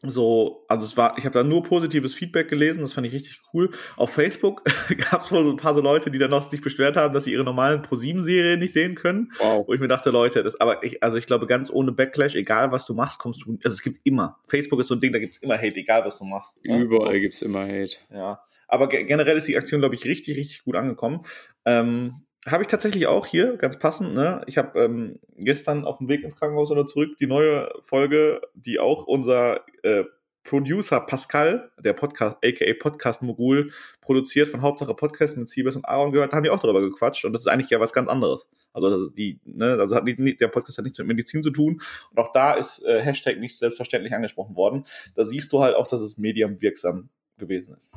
so, 0.03 0.64
also 0.66 0.86
es 0.86 0.96
war, 0.96 1.18
ich 1.18 1.26
habe 1.26 1.34
da 1.34 1.44
nur 1.44 1.62
positives 1.62 2.14
Feedback 2.14 2.48
gelesen, 2.48 2.80
das 2.80 2.94
fand 2.94 3.07
ich 3.07 3.12
richtig 3.12 3.42
cool. 3.53 3.70
Auf 3.96 4.11
Facebook 4.11 4.64
gab 5.11 5.22
es 5.22 5.30
wohl 5.30 5.44
so 5.44 5.51
ein 5.51 5.59
paar 5.59 5.74
so 5.74 5.82
Leute, 5.82 6.11
die 6.11 6.18
dann 6.18 6.30
noch 6.30 6.42
sich 6.42 6.62
beschwert 6.62 6.96
haben, 6.96 7.12
dass 7.12 7.24
sie 7.24 7.32
ihre 7.32 7.44
normalen 7.44 7.82
Pro7-Serien 7.82 8.59
nicht 8.59 8.72
sehen 8.72 8.94
können. 8.94 9.30
Wow. 9.38 9.68
Wo 9.68 9.74
ich 9.74 9.80
mir 9.80 9.88
dachte, 9.88 10.09
Leute, 10.09 10.42
das, 10.42 10.59
aber 10.59 10.82
ich, 10.84 11.03
also 11.03 11.18
ich 11.18 11.26
glaube, 11.26 11.46
ganz 11.46 11.70
ohne 11.70 11.92
Backlash, 11.92 12.34
egal 12.34 12.72
was 12.72 12.86
du 12.86 12.94
machst, 12.94 13.18
kommst 13.18 13.44
du, 13.44 13.59
also 13.62 13.74
es 13.74 13.82
gibt 13.82 14.01
immer. 14.05 14.38
Facebook 14.46 14.80
ist 14.80 14.88
so 14.88 14.94
ein 14.94 15.01
Ding, 15.01 15.12
da 15.12 15.18
gibt 15.18 15.36
es 15.36 15.42
immer 15.42 15.57
Hate, 15.57 15.76
egal 15.76 16.03
was 16.05 16.16
du 16.16 16.24
machst. 16.24 16.57
Ne? 16.64 16.80
Überall 16.80 17.14
so. 17.14 17.20
gibt 17.20 17.34
es 17.34 17.42
immer 17.42 17.66
Hate. 17.66 17.98
Ja. 18.11 18.40
Aber 18.68 18.88
generell 18.88 19.36
ist 19.36 19.48
die 19.48 19.59
Aktion, 19.59 19.80
glaube 19.80 19.96
ich, 19.96 20.07
richtig, 20.07 20.38
richtig 20.38 20.64
gut 20.64 20.76
angekommen. 20.76 21.20
Ähm, 21.66 22.22
habe 22.47 22.62
ich 22.62 22.68
tatsächlich 22.68 23.07
auch 23.07 23.26
hier, 23.26 23.57
ganz 23.57 23.78
passend. 23.78 24.14
Ne? 24.14 24.43
Ich 24.47 24.57
habe 24.59 24.80
ähm, 24.80 25.18
gestern 25.36 25.84
auf 25.84 25.99
dem 25.99 26.09
Weg 26.09 26.22
ins 26.24 26.36
Krankenhaus 26.36 26.70
oder 26.70 26.86
zurück 26.86 27.16
die 27.18 27.26
neue 27.26 27.68
Folge, 27.82 28.41
die 28.55 28.78
auch 28.78 29.07
unser 29.07 29.64
äh, 29.82 30.05
Producer 30.43 31.01
Pascal, 31.01 31.70
der 31.78 31.93
Podcast, 31.93 32.38
aka 32.43 32.72
Podcast 32.78 33.22
Mogul, 33.22 33.70
produziert 34.01 34.49
von 34.49 34.62
Hauptsache 34.62 34.95
Podcast 34.95 35.36
mit 35.36 35.49
Siebes 35.51 35.76
und 35.76 35.84
Aaron 35.84 36.12
gehört, 36.12 36.32
da 36.32 36.36
haben 36.36 36.45
die 36.45 36.51
auch 36.51 36.61
darüber 36.61 36.80
gequatscht 36.80 37.24
und 37.24 37.34
das 37.34 37.43
ist 37.43 37.47
eigentlich 37.47 37.70
ja 37.70 37.78
was 37.78 37.93
ganz 37.93 38.09
anderes. 38.09 38.49
Also 38.72 38.88
das 38.88 39.09
ist 39.09 39.18
die, 39.18 39.38
ne, 39.45 39.76
also 39.78 39.95
hat 39.95 40.09
die, 40.09 40.36
der 40.36 40.49
Podcast 40.49 40.78
hat 40.78 40.84
nichts 40.84 40.99
mit 40.99 41.09
Medizin 41.09 41.43
zu 41.43 41.51
tun 41.51 41.80
und 42.11 42.18
auch 42.18 42.32
da 42.32 42.55
ist 42.55 42.82
äh, 42.84 43.03
Hashtag 43.03 43.38
nicht 43.38 43.59
selbstverständlich 43.59 44.14
angesprochen 44.14 44.57
worden. 44.57 44.84
Da 45.14 45.24
siehst 45.24 45.53
du 45.53 45.61
halt 45.61 45.76
auch, 45.76 45.86
dass 45.86 46.01
es 46.01 46.16
mediumwirksam 46.16 47.11
gewesen 47.36 47.74
ist. 47.76 47.93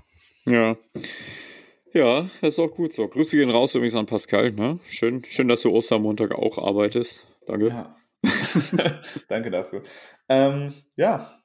Ja. 0.46 0.76
Ja, 1.94 2.30
das 2.42 2.56
ist 2.56 2.60
auch 2.60 2.72
gut 2.72 2.92
so. 2.92 3.08
Grüße 3.08 3.38
gehen 3.38 3.52
raus 3.52 3.76
übrigens 3.76 3.96
an 3.96 4.08
Pascal. 4.08 4.52
Ne? 4.52 4.80
Schön, 4.90 5.24
schön, 5.26 5.48
dass 5.48 5.62
du 5.62 5.70
Ostermontag 5.72 6.32
auch 6.32 6.58
arbeitest. 6.58 7.28
Danke. 7.46 7.68
Ja. 7.68 7.96
Danke 9.28 9.52
dafür. 9.52 9.84
Ähm, 10.28 10.74
ja. 10.96 11.40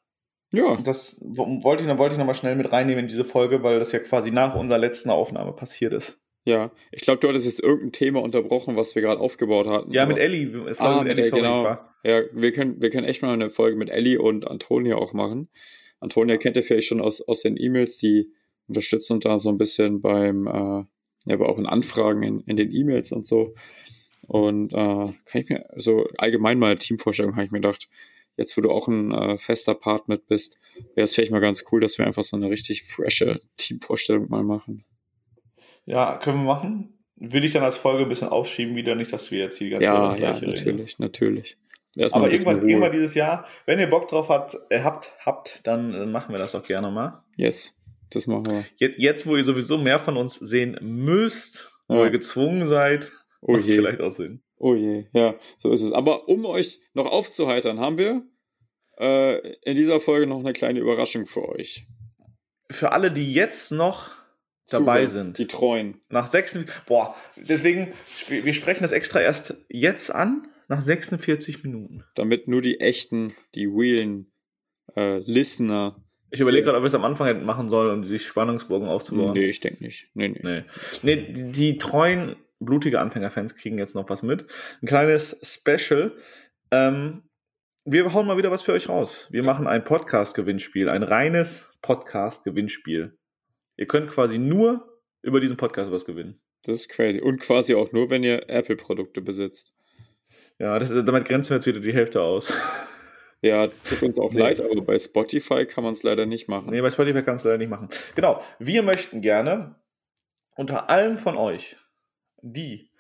Ja. 0.51 0.76
Das 0.76 1.20
wollte 1.20 1.84
ich, 1.84 1.99
wollte 1.99 2.14
ich 2.14 2.18
nochmal 2.18 2.34
schnell 2.34 2.57
mit 2.57 2.72
reinnehmen 2.72 3.05
in 3.05 3.09
diese 3.09 3.24
Folge, 3.24 3.62
weil 3.62 3.78
das 3.78 3.92
ja 3.92 3.99
quasi 3.99 4.30
nach 4.30 4.55
unserer 4.55 4.78
letzten 4.78 5.11
Aufnahme 5.11 5.53
passiert 5.53 5.92
ist. 5.92 6.18
Ja, 6.44 6.70
ich 6.92 7.03
glaube, 7.03 7.20
du 7.20 7.28
hattest 7.28 7.44
jetzt 7.44 7.62
irgendein 7.62 7.92
Thema 7.92 8.22
unterbrochen, 8.22 8.74
was 8.74 8.94
wir 8.94 9.03
gerade 9.03 9.20
aufgebaut 9.20 9.66
hatten. 9.66 9.92
Ja, 9.92 10.07
mit 10.07 10.16
Ellie. 10.16 10.51
Folge 10.51 10.78
ah, 10.78 11.03
mit 11.03 11.12
Ellie, 11.12 11.28
sorry, 11.28 11.42
genau. 11.42 11.78
Ja, 12.05 12.22
wir 12.32 12.53
können, 12.53 12.80
wir 12.80 12.88
können 12.88 13.07
echt 13.07 13.20
mal 13.20 13.34
eine 13.34 13.51
Folge 13.51 13.76
mit 13.76 13.90
Ellie 13.90 14.18
und 14.18 14.49
Antonia 14.49 14.96
auch 14.96 15.12
machen. 15.12 15.51
Antonia 16.01 16.38
kennt 16.38 16.57
ihr 16.57 16.62
vielleicht 16.62 16.88
schon 16.88 17.03
aus, 17.03 17.20
aus 17.20 17.42
den 17.42 17.59
E-Mails, 17.59 17.99
die 17.99 18.32
unterstützt 18.69 19.11
uns 19.11 19.25
da 19.25 19.39
so 19.39 19.49
ein 19.49 19.59
bisschen 19.59 20.01
beim, 20.01 20.47
äh, 20.47 20.85
ja, 21.27 21.35
aber 21.35 21.49
auch 21.49 21.59
in 21.59 21.66
Anfragen 21.66 22.23
in, 22.23 22.41
in 22.43 22.57
den 22.57 22.73
E-Mails 22.73 23.12
und 23.12 23.27
so. 23.27 23.55
Und 24.27 24.73
äh, 24.73 24.77
kann 24.77 25.41
ich 25.41 25.49
mir, 25.49 25.66
so 25.77 26.07
allgemein 26.19 26.59
mal 26.59 26.77
Teamvorstellung 26.77 27.35
habe 27.37 27.45
ich 27.45 27.51
mir 27.51 27.61
gedacht, 27.61 27.89
jetzt 28.37 28.57
wo 28.57 28.61
du 28.61 28.71
auch 28.71 28.89
ein 28.89 29.12
äh, 29.12 29.39
fester 29.39 29.75
Part 29.75 30.09
mit 30.09 30.27
bist, 30.27 30.59
wäre 30.95 31.05
es 31.05 31.14
vielleicht 31.14 31.33
mal 31.33 31.41
ganz 31.41 31.64
cool, 31.73 31.81
dass 31.81 31.99
wir 31.99 32.07
einfach 32.07 32.23
so 32.23 32.37
eine 32.37 32.51
richtig 32.51 32.85
frische 32.85 33.41
Teamvorstellung 33.57 34.29
mal 34.29 34.45
machen. 34.45 34.85
Ja, 35.87 36.19
können 36.19 36.39
wir 36.39 36.55
machen. 36.55 36.99
Würde 37.16 37.47
ich 37.47 37.53
dann 37.53 37.64
als 37.64 37.79
Folge 37.79 38.05
ein 38.05 38.09
bisschen 38.09 38.29
aufschieben, 38.29 38.77
wieder 38.77 38.95
nicht, 38.95 39.12
dass 39.12 39.31
wir 39.31 39.41
jetzt 39.41 39.59
die 39.59 39.71
ganze 39.71 39.85
ja, 39.85 40.11
Zeit 40.11 40.23
das 40.23 40.41
ja, 40.41 40.47
natürlich, 40.47 40.66
reden. 40.66 40.95
natürlich. 40.99 41.59
Erstmal 41.97 42.25
Aber 42.25 42.33
irgendwann, 42.33 42.69
irgendwann 42.69 42.93
dieses 42.93 43.14
Jahr, 43.14 43.47
wenn 43.66 43.81
ihr 43.81 43.91
Bock 43.91 44.09
drauf 44.09 44.29
habt, 44.29 44.57
äh, 44.71 44.83
habt, 44.83 45.12
habt, 45.25 45.66
dann 45.66 45.95
äh, 45.95 46.07
machen 46.07 46.33
wir 46.33 46.39
das 46.39 46.55
auch 46.55 46.62
gerne 46.62 46.91
mal. 46.91 47.25
Yes. 47.37 47.78
Das 48.11 48.26
machen 48.26 48.46
wir. 48.46 48.64
Jetzt, 48.76 48.98
jetzt 48.98 49.26
wo 49.26 49.36
ihr 49.36 49.44
sowieso 49.44 49.78
mehr 49.78 49.98
von 49.98 50.16
uns 50.16 50.36
sehen 50.36 50.78
müsst, 50.80 51.70
ja. 51.88 51.96
wo 51.96 52.04
ihr 52.04 52.11
gezwungen 52.11 52.68
seid, 52.68 53.11
oh 53.40 53.52
macht 53.52 53.64
vielleicht 53.64 54.00
auch 54.00 54.11
Sinn. 54.11 54.42
Oh 54.56 54.74
je, 54.74 55.06
ja, 55.12 55.36
so 55.59 55.70
ist 55.70 55.82
es. 55.82 55.92
Aber 55.92 56.28
um 56.28 56.44
euch 56.44 56.80
noch 56.94 57.06
aufzuheitern, 57.06 57.78
haben 57.78 57.98
wir 57.98 58.26
äh, 58.98 59.54
in 59.62 59.76
dieser 59.76 60.00
Folge 60.00 60.26
noch 60.26 60.40
eine 60.40 60.52
kleine 60.52 60.80
Überraschung 60.80 61.26
für 61.26 61.48
euch. 61.48 61.86
Für 62.70 62.92
alle, 62.92 63.11
die 63.12 63.32
jetzt 63.32 63.70
noch 63.70 64.11
dabei 64.68 65.06
Super, 65.06 65.12
sind. 65.12 65.38
Die 65.38 65.46
treuen. 65.46 66.00
Nach 66.09 66.26
sechs, 66.26 66.59
boah, 66.86 67.14
deswegen, 67.36 67.92
wir 68.28 68.52
sprechen 68.52 68.82
das 68.82 68.92
extra 68.92 69.20
erst 69.20 69.54
jetzt 69.68 70.11
an, 70.11 70.48
nach 70.68 70.82
46 70.82 71.62
Minuten. 71.62 72.04
Damit 72.14 72.48
nur 72.48 72.61
die 72.61 72.80
echten, 72.80 73.34
die 73.54 73.66
realen 73.66 74.32
äh, 74.96 75.18
Listener 75.18 76.04
ich 76.31 76.41
überlege 76.41 76.64
gerade, 76.64 76.79
ob 76.79 76.85
ich 76.85 76.89
es 76.89 76.95
am 76.95 77.05
Anfang 77.05 77.26
hätte 77.26 77.41
machen 77.41 77.68
soll, 77.68 77.91
um 77.91 78.05
sich 78.05 78.26
Spannungsbogen 78.26 78.89
aufzubauen. 78.89 79.33
Nee, 79.33 79.47
ich 79.47 79.61
denke 79.61 79.83
nicht. 79.83 80.09
Nee, 80.14 80.29
nee. 80.29 80.41
nee. 80.43 80.64
nee 81.03 81.33
die, 81.33 81.53
die 81.53 81.79
treuen, 81.79 82.37
blutige 82.61 83.01
Anfängerfans 83.01 83.57
kriegen 83.57 83.79
jetzt 83.79 83.95
noch 83.95 84.09
was 84.11 84.22
mit. 84.22 84.47
Ein 84.83 84.87
kleines 84.87 85.39
Special. 85.43 86.12
Ähm, 86.70 87.22
wir 87.85 88.12
hauen 88.12 88.26
mal 88.26 88.37
wieder 88.37 88.51
was 88.51 88.62
für 88.62 88.72
euch 88.72 88.89
raus. 88.89 89.29
Wir 89.31 89.43
machen 89.43 89.66
ein 89.66 89.85
Podcast-Gewinnspiel, 89.85 90.91
ein 90.91 91.03
reines 91.03 91.66
Podcast-Gewinnspiel. 91.81 93.16
Ihr 93.76 93.87
könnt 93.87 94.11
quasi 94.11 94.39
nur 94.39 95.01
über 95.22 95.41
diesen 95.41 95.57
Podcast 95.57 95.91
was 95.91 96.05
gewinnen. 96.05 96.41
Das 96.64 96.76
ist 96.76 96.89
crazy. 96.89 97.20
Und 97.20 97.41
quasi 97.41 97.74
auch 97.74 97.93
nur, 97.93 98.11
wenn 98.11 98.24
ihr 98.24 98.51
Apple-Produkte 98.51 99.22
besitzt. 99.22 99.72
Ja, 100.59 100.79
das, 100.79 100.91
damit 100.91 101.24
grenzen 101.24 101.51
wir 101.51 101.57
jetzt 101.57 101.66
wieder 101.66 101.81
die 101.81 101.95
Hälfte 101.95 102.20
aus. 102.20 102.53
Ja, 103.41 103.68
tut 103.68 104.03
uns 104.03 104.18
auch 104.18 104.32
nee. 104.32 104.41
leid, 104.41 104.61
aber 104.61 104.80
bei 104.80 104.99
Spotify 104.99 105.64
kann 105.64 105.84
man 105.84 105.93
es 105.93 106.03
leider 106.03 106.26
nicht 106.26 106.49
machen. 106.49 106.70
Nee, 106.70 106.80
bei 106.80 106.91
Spotify 106.91 107.22
kann 107.22 107.36
es 107.36 107.45
leider 107.45 107.59
nicht 107.59 107.70
machen. 107.70 107.89
Genau, 108.14 108.43
wir 108.59 108.82
möchten 108.82 109.20
gerne 109.20 109.76
unter 110.57 110.91
allen 110.91 111.18
von 111.18 111.36
euch, 111.36 111.76
die 112.43 112.91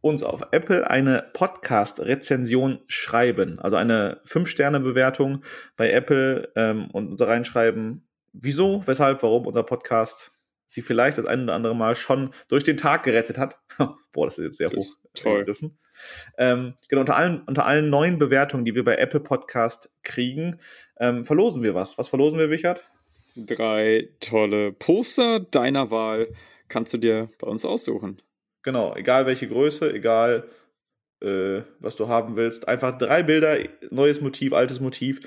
uns 0.00 0.22
auf 0.22 0.42
Apple 0.52 0.88
eine 0.88 1.28
Podcast-Rezension 1.32 2.80
schreiben, 2.86 3.58
also 3.58 3.76
eine 3.76 4.20
5-Sterne-Bewertung 4.24 5.42
bei 5.76 5.90
Apple 5.90 6.52
ähm, 6.54 6.88
und 6.92 7.20
reinschreiben, 7.20 8.08
wieso, 8.32 8.86
weshalb, 8.86 9.22
warum 9.24 9.46
unser 9.46 9.64
Podcast 9.64 10.37
sie 10.68 10.82
vielleicht 10.82 11.18
das 11.18 11.26
ein 11.26 11.42
oder 11.42 11.54
andere 11.54 11.74
Mal 11.74 11.96
schon 11.96 12.32
durch 12.46 12.62
den 12.62 12.76
Tag 12.76 13.02
gerettet 13.02 13.38
hat. 13.38 13.58
Boah, 14.12 14.26
das 14.26 14.38
ist 14.38 14.44
jetzt 14.44 14.58
sehr 14.58 14.68
das 14.68 14.78
hoch. 14.78 14.96
Toll. 15.14 15.44
Dürfen. 15.44 15.78
Ähm, 16.36 16.74
genau, 16.88 17.00
unter 17.00 17.16
allen, 17.16 17.42
unter 17.42 17.66
allen 17.66 17.90
neuen 17.90 18.18
Bewertungen, 18.18 18.64
die 18.64 18.74
wir 18.76 18.84
bei 18.84 18.96
Apple 18.96 19.20
Podcast 19.20 19.90
kriegen, 20.04 20.58
ähm, 21.00 21.24
verlosen 21.24 21.62
wir 21.62 21.74
was. 21.74 21.98
Was 21.98 22.08
verlosen 22.08 22.38
wir, 22.38 22.50
Wichert? 22.50 22.88
Drei 23.34 24.08
tolle 24.20 24.72
Poster 24.72 25.40
deiner 25.40 25.90
Wahl 25.90 26.28
kannst 26.68 26.92
du 26.92 26.98
dir 26.98 27.30
bei 27.38 27.48
uns 27.48 27.64
aussuchen. 27.64 28.22
Genau, 28.62 28.94
egal 28.94 29.26
welche 29.26 29.48
Größe, 29.48 29.92
egal 29.92 30.48
äh, 31.20 31.62
was 31.80 31.96
du 31.96 32.08
haben 32.08 32.36
willst. 32.36 32.68
Einfach 32.68 32.96
drei 32.98 33.22
Bilder, 33.22 33.58
neues 33.90 34.20
Motiv, 34.20 34.52
altes 34.52 34.80
Motiv. 34.80 35.20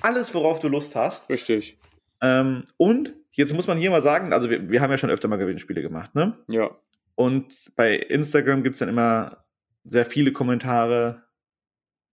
Alles, 0.00 0.34
worauf 0.34 0.60
du 0.60 0.68
Lust 0.68 0.94
hast. 0.94 1.28
Richtig. 1.28 1.78
Ähm, 2.20 2.62
und 2.76 3.14
jetzt 3.38 3.54
muss 3.54 3.68
man 3.68 3.78
hier 3.78 3.90
mal 3.90 4.02
sagen, 4.02 4.32
also 4.32 4.50
wir, 4.50 4.68
wir 4.68 4.80
haben 4.80 4.90
ja 4.90 4.98
schon 4.98 5.10
öfter 5.10 5.28
mal 5.28 5.36
Gewinnspiele 5.36 5.80
gemacht, 5.80 6.14
ne? 6.14 6.36
Ja. 6.48 6.76
Und 7.14 7.72
bei 7.76 7.94
Instagram 7.94 8.62
gibt 8.62 8.74
es 8.74 8.80
dann 8.80 8.88
immer 8.88 9.44
sehr 9.84 10.04
viele 10.04 10.32
Kommentare 10.32 11.22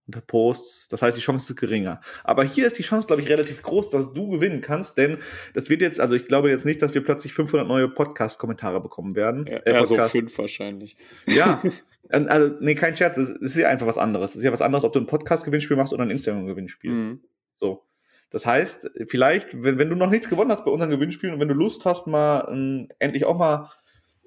unter 0.06 0.22
Posts. 0.22 0.88
Das 0.90 1.02
heißt, 1.02 1.18
die 1.18 1.22
Chance 1.22 1.52
ist 1.52 1.60
geringer. 1.60 2.00
Aber 2.24 2.44
hier 2.44 2.68
ist 2.68 2.78
die 2.78 2.84
Chance, 2.84 3.08
glaube 3.08 3.24
ich, 3.24 3.30
relativ 3.30 3.64
groß, 3.64 3.90
dass 3.90 4.14
du 4.14 4.30
gewinnen 4.30 4.62
kannst, 4.62 5.00
denn 5.00 5.18
das 5.56 5.68
wird 5.70 5.82
jetzt, 5.82 6.00
also 6.00 6.14
ich 6.14 6.28
glaube 6.28 6.52
jetzt 6.52 6.64
nicht, 6.64 6.80
dass 6.84 6.94
wir 6.94 7.04
plötzlich 7.04 7.34
500 7.34 7.68
neue 7.68 7.90
Podcast-Kommentare 7.90 8.82
bekommen 8.82 9.16
werden. 9.16 9.48
Ja, 9.48 9.58
äh, 9.66 9.84
so 9.84 9.96
fünf 9.96 10.38
wahrscheinlich. 10.38 10.96
Ja. 11.28 11.62
Also, 12.08 12.56
nee, 12.60 12.76
kein 12.76 12.96
Scherz, 12.96 13.18
es 13.18 13.30
ist 13.30 13.56
ja 13.56 13.68
einfach 13.68 13.88
was 13.88 13.98
anderes. 13.98 14.34
Es 14.34 14.38
ist 14.38 14.44
ja 14.44 14.52
was 14.52 14.62
anderes, 14.62 14.84
ob 14.84 14.94
du 14.94 15.00
ein 15.00 15.08
Podcast-Gewinnspiel 15.08 15.76
machst 15.76 15.92
oder 15.92 16.04
ein 16.04 16.12
Instagram-Gewinnspiel. 16.12 16.92
Mhm. 16.92 17.24
So. 17.56 17.84
Das 18.30 18.46
heißt, 18.46 18.90
vielleicht, 19.08 19.64
wenn, 19.64 19.78
wenn 19.78 19.90
du 19.90 19.96
noch 19.96 20.10
nichts 20.10 20.30
gewonnen 20.30 20.52
hast 20.52 20.66
bei 20.66 20.72
unseren 20.72 20.90
Gewinnspielen 20.90 21.36
und 21.36 21.40
wenn 21.40 21.48
du 21.48 21.54
Lust 21.54 21.86
hast, 21.86 22.08
mal 22.08 22.48
ähm, 22.52 22.90
endlich 23.00 23.26
auch 23.26 23.38
mal 23.38 23.72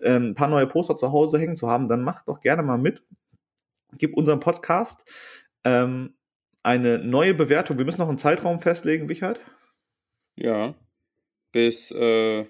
ähm, 0.03 0.31
ein 0.31 0.35
paar 0.35 0.49
neue 0.49 0.67
Poster 0.67 0.97
zu 0.97 1.13
Hause 1.13 1.39
hängen 1.39 1.57
zu 1.57 1.69
haben, 1.69 1.89
dann 1.89 2.03
mach 2.03 2.25
doch 2.25 2.41
gerne 2.41 2.63
mal 2.63 2.79
mit 2.79 3.03
gib 3.97 4.17
unserem 4.17 4.41
Podcast 4.41 5.05
ähm, 5.65 6.15
eine 6.63 6.99
neue 6.99 7.35
Bewertung. 7.35 7.79
Wir 7.79 7.85
müssen 7.85 8.01
noch 8.01 8.09
einen 8.09 8.19
Zeitraum 8.19 8.61
festlegen, 8.61 9.09
Wichert. 9.09 9.41
Ja. 10.37 10.75
Bis, 11.53 11.91
äh, 11.93 12.47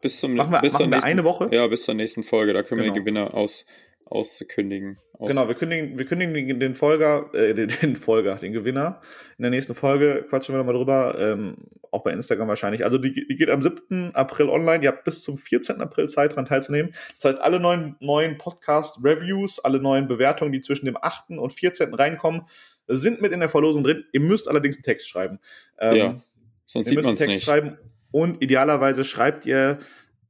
bis 0.00 0.20
zum 0.20 0.34
machen 0.34 0.52
wir, 0.52 0.60
bis 0.60 0.74
machen 0.74 0.90
wir 0.90 0.96
nächsten, 0.96 1.10
eine 1.10 1.24
Woche. 1.24 1.48
Ja, 1.52 1.66
bis 1.66 1.84
zur 1.84 1.94
nächsten 1.94 2.22
Folge. 2.22 2.52
Da 2.52 2.62
können 2.62 2.82
genau. 2.82 2.94
wir 2.94 3.00
die 3.00 3.00
Gewinner 3.00 3.34
aus, 3.34 3.64
auskündigen. 4.06 4.98
Aus 5.18 5.30
genau, 5.30 5.48
wir 5.48 5.54
kündigen, 5.54 5.98
wir 5.98 6.04
kündigen 6.04 6.58
den 6.58 6.74
Folger, 6.74 7.32
äh, 7.34 7.54
den, 7.54 7.68
den, 7.82 7.96
Folger, 7.96 8.36
den 8.36 8.52
Gewinner. 8.52 9.00
In 9.38 9.42
der 9.42 9.50
nächsten 9.50 9.74
Folge 9.74 10.24
quatschen 10.28 10.54
wir 10.54 10.58
nochmal 10.58 10.74
drüber, 10.74 11.16
ähm, 11.18 11.56
auch 11.90 12.02
bei 12.02 12.12
Instagram 12.12 12.48
wahrscheinlich. 12.48 12.84
Also 12.84 12.98
die, 12.98 13.12
die, 13.12 13.36
geht 13.36 13.50
am 13.50 13.62
7. 13.62 14.14
April 14.14 14.48
online. 14.48 14.82
Ihr 14.82 14.90
habt 14.90 15.04
bis 15.04 15.22
zum 15.22 15.36
14. 15.36 15.80
April 15.80 16.08
Zeit, 16.08 16.32
daran 16.32 16.44
teilzunehmen. 16.44 16.92
Das 17.20 17.32
heißt, 17.32 17.42
alle 17.42 17.60
neuen, 17.60 17.96
neuen 18.00 18.38
Podcast-Reviews, 18.38 19.60
alle 19.60 19.80
neuen 19.80 20.08
Bewertungen, 20.08 20.52
die 20.52 20.60
zwischen 20.60 20.86
dem 20.86 20.96
8. 21.00 21.30
und 21.38 21.52
14. 21.52 21.94
reinkommen, 21.94 22.42
sind 22.88 23.20
mit 23.22 23.32
in 23.32 23.40
der 23.40 23.48
Verlosung 23.48 23.84
drin. 23.84 24.04
Ihr 24.12 24.20
müsst 24.20 24.48
allerdings 24.48 24.76
einen 24.76 24.84
Text 24.84 25.08
schreiben. 25.08 25.38
Ähm, 25.78 25.96
ja, 25.96 26.20
sonst 26.66 26.88
sieht 26.88 27.02
man 27.02 27.14
es 27.14 27.20
nicht. 27.20 27.42
Schreiben 27.42 27.78
und 28.10 28.42
idealerweise 28.42 29.04
schreibt 29.04 29.46
ihr 29.46 29.78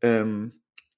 ähm, 0.00 0.52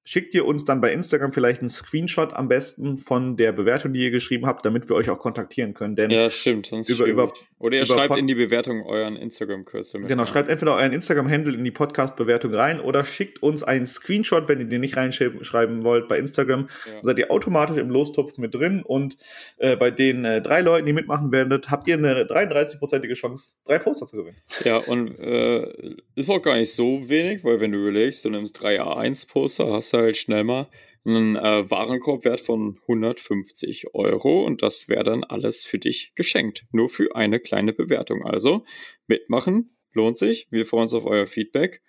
schickt 0.05 0.35
ihr 0.35 0.45
uns 0.45 0.67
dann 0.67 0.83
bei 0.83 0.93
Instagram 0.93 1.33
vielleicht 1.33 1.63
einen 1.63 1.71
Screenshot 1.71 2.35
am 2.35 2.47
besten 2.47 2.99
von 2.99 3.39
der 3.39 3.53
Bewertung, 3.53 3.95
die 3.95 4.01
ihr 4.01 4.11
geschrieben 4.11 4.47
habt, 4.47 4.65
damit 4.65 4.89
wir 4.91 4.97
euch 4.97 5.09
auch 5.09 5.19
kontaktieren 5.19 5.73
können. 5.73 5.97
Denn 5.97 6.11
ja, 6.11 6.29
stimmt. 6.29 6.67
Sonst 6.67 6.91
über, 6.91 7.07
über, 7.07 7.33
Oder 7.59 7.79
ihr 7.79 7.85
über 7.85 7.95
schreibt 7.95 8.19
in 8.19 8.27
die 8.27 8.35
Bewertung 8.35 8.85
euren 8.85 9.17
Instagram-Cursor. 9.17 10.03
Genau, 10.03 10.23
rein. 10.23 10.27
schreibt 10.27 10.51
entweder 10.51 10.77
euren 10.77 10.93
Instagram-Handle 10.93 11.55
in 11.55 11.65
die 11.65 11.71
Podcast-Bewertung 11.71 12.53
rein 12.55 12.81
oder 12.81 13.07
schickt 13.07 13.43
uns 13.43 13.63
einen 13.63 13.87
Screenshot, 13.87 14.47
wenn 14.47 14.61
ihr 14.61 14.67
den 14.67 14.83
nicht 14.83 14.97
reinschreiben 14.97 15.85
wollt 15.85 16.07
bei 16.09 16.19
Instagram. 16.19 16.69
Ja. 16.85 17.03
seid 17.03 17.19
ihr 17.19 17.31
automatisch 17.31 17.79
im 17.79 17.89
Lostopf 17.89 18.37
mit 18.37 18.55
drin 18.55 18.83
und 18.83 19.17
äh, 19.57 19.75
bei 19.77 19.91
den 19.91 20.27
äh, 20.27 20.43
drei 20.43 20.61
Leuten, 20.61 20.85
die 20.85 20.93
mitmachen 20.93 21.33
werdet, 21.33 21.71
habt 21.71 21.89
ihr 21.89 21.97
eine 21.97 22.25
33-prozentige 22.25 23.15
Chance, 23.15 23.55
drei 23.65 23.79
Poster 23.79 24.07
zu 24.07 24.19
gewinnen. 24.19 24.37
Ja, 24.65 24.77
und 24.77 25.19
äh, 25.19 25.95
ist 26.15 26.29
auch 26.29 26.43
gar 26.43 26.57
nicht 26.57 26.73
so 26.73 27.09
wenig, 27.09 27.43
weil 27.43 27.61
wenn 27.61 27.73
du 27.73 27.79
überlegst, 27.79 28.23
du 28.27 28.31
nimmst 28.31 28.61
drei 28.61 28.83
A1-Poster, 28.83 29.73
hast 29.73 29.94
du 29.95 29.99
halt 29.99 30.17
schnell 30.17 30.45
mal 30.45 30.69
einen 31.07 31.37
äh, 31.37 31.71
Warenkorbwert 31.71 32.41
von 32.41 32.79
150 32.83 33.95
Euro 33.95 34.45
und 34.45 34.63
das 34.63 34.89
wäre 34.89 35.05
dann 35.05 35.23
alles 35.23 35.65
für 35.65 35.79
dich 35.79 36.13
geschenkt. 36.15 36.65
Nur 36.73 36.89
für 36.89 37.15
eine 37.15 37.41
kleine 37.41 37.73
Bewertung. 37.73 38.25
Also 38.25 38.65
mitmachen, 39.07 39.77
lohnt 39.93 40.17
sich. 40.17 40.47
Wir 40.51 40.65
freuen 40.67 40.85
uns 40.85 40.95
auf 40.95 41.05
euer 41.05 41.27
Feedback 41.27 41.83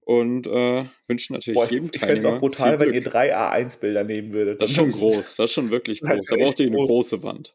und 0.00 0.46
äh, 0.46 0.84
wünschen 1.06 1.34
natürlich 1.34 1.54
Boah, 1.54 1.64
ich, 1.66 1.72
jedem 1.72 1.90
ich 1.92 2.00
fände 2.00 2.14
es 2.14 2.22
Teilnehmer 2.22 2.36
auch 2.36 2.40
brutal, 2.40 2.78
wenn 2.80 2.94
ihr 2.94 3.02
drei 3.02 3.36
A1-Bilder 3.36 4.04
nehmen 4.04 4.32
würdet. 4.32 4.60
Das 4.60 4.70
ist 4.70 4.76
schon 4.76 4.90
groß, 4.90 5.36
das 5.36 5.50
ist 5.50 5.52
schon 5.52 5.70
wirklich 5.70 6.00
groß. 6.02 6.24
Da 6.28 6.36
braucht 6.36 6.60
ihr 6.60 6.66
eine 6.66 6.76
groß. 6.76 6.86
große 6.86 7.22
Wand. 7.22 7.54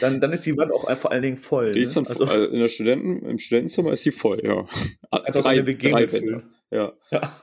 Dann, 0.00 0.20
dann 0.20 0.32
ist 0.32 0.44
die 0.44 0.56
Wand 0.56 0.70
auch 0.70 0.90
vor 0.98 1.12
allen 1.12 1.22
Dingen 1.22 1.38
voll. 1.38 1.72
Die 1.72 1.80
ist 1.80 1.96
dann 1.96 2.04
ne? 2.04 2.10
also, 2.10 2.24
also 2.24 2.46
in 2.46 2.60
der 2.60 2.68
Studenten, 2.68 3.26
im 3.26 3.38
Studentenzimmer 3.38 3.92
ist 3.92 4.02
sie 4.02 4.12
voll, 4.12 4.42
ja. 4.44 4.66
als 5.10 5.36
ob 5.36 5.46
eine 5.46 5.66
WG 5.66 5.90
drei. 5.90 6.12
Wände. 6.12 6.42
Ja. 6.70 6.92
Ja. 7.10 7.42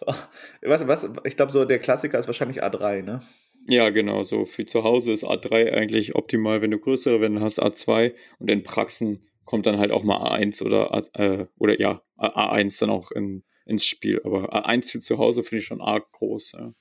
So. 0.00 0.06
Was, 0.62 0.86
was, 0.86 1.08
ich 1.24 1.36
glaube, 1.36 1.52
so 1.52 1.64
der 1.64 1.78
Klassiker 1.78 2.18
ist 2.18 2.26
wahrscheinlich 2.26 2.62
A3, 2.62 3.02
ne? 3.02 3.20
ja, 3.66 3.90
genau. 3.90 4.22
So 4.22 4.44
für 4.46 4.64
zu 4.66 4.82
Hause 4.84 5.12
ist 5.12 5.24
A3 5.24 5.72
eigentlich 5.72 6.14
optimal, 6.14 6.62
wenn 6.62 6.70
du 6.70 6.78
größere 6.78 7.20
Wände 7.20 7.40
hast, 7.40 7.62
A2 7.62 8.14
und 8.38 8.50
in 8.50 8.62
Praxen 8.62 9.22
kommt 9.44 9.66
dann 9.66 9.78
halt 9.78 9.90
auch 9.90 10.02
mal 10.02 10.16
A1 10.16 10.64
oder 10.64 10.94
A, 10.94 11.02
äh, 11.14 11.46
oder 11.58 11.78
ja, 11.80 12.02
A- 12.16 12.54
A1 12.56 12.80
dann 12.80 12.90
auch 12.90 13.10
in, 13.10 13.44
ins 13.66 13.84
Spiel. 13.84 14.20
Aber 14.24 14.52
A1 14.54 14.90
für 14.92 15.00
zu 15.00 15.18
Hause 15.18 15.42
finde 15.42 15.60
ich 15.60 15.66
schon 15.66 15.80
arg 15.80 16.10
groß. 16.12 16.52
Ja. 16.52 16.72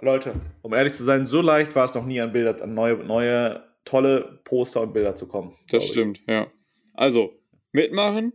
Leute, 0.00 0.34
um 0.62 0.72
ehrlich 0.74 0.92
zu 0.92 1.02
sein, 1.04 1.26
so 1.26 1.40
leicht 1.40 1.74
war 1.74 1.84
es 1.84 1.94
noch 1.94 2.04
nie 2.04 2.20
an 2.20 2.32
Bilder, 2.32 2.62
an 2.62 2.74
neue, 2.74 2.96
neue 2.98 3.64
tolle 3.84 4.40
Poster 4.44 4.82
und 4.82 4.92
Bilder 4.92 5.14
zu 5.14 5.26
kommen. 5.26 5.52
Das 5.62 5.68
glaub 5.70 5.82
ich. 5.82 5.88
stimmt, 5.90 6.20
ja. 6.28 6.46
Also, 6.94 7.32
mitmachen, 7.72 8.32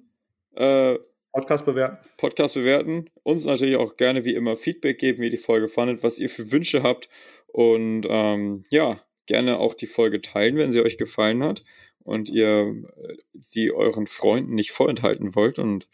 äh, 0.56 0.98
Podcast 1.34 1.66
bewerten. 1.66 1.98
Podcast 2.18 2.54
bewerten, 2.56 3.10
uns 3.24 3.46
natürlich 3.46 3.76
auch 3.76 3.98
gerne 3.98 4.24
wie 4.24 4.36
immer 4.36 4.56
Feedback 4.56 5.00
geben, 5.00 5.20
wie 5.22 5.26
ihr 5.26 5.32
die 5.32 5.38
Folge 5.38 5.68
fandet, 5.68 6.04
was 6.04 6.20
ihr 6.20 6.30
für 6.30 6.52
Wünsche 6.52 6.84
habt 6.84 7.10
und 7.48 8.06
ähm, 8.10 8.66
ja, 8.70 9.00
gerne 9.26 9.58
auch 9.58 9.74
die 9.74 9.88
Folge 9.88 10.22
teilen, 10.22 10.58
wenn 10.58 10.72
sie 10.72 10.82
euch 10.82 10.98
gefallen 10.98 11.44
hat 11.44 11.64
und 12.04 12.30
ihr 12.30 12.76
äh, 12.98 13.16
sie 13.34 13.72
euren 13.72 14.06
Freunden 14.08 14.54
nicht 14.56 14.72
vorenthalten 14.72 15.36
wollt 15.36 15.60
und 15.60 15.88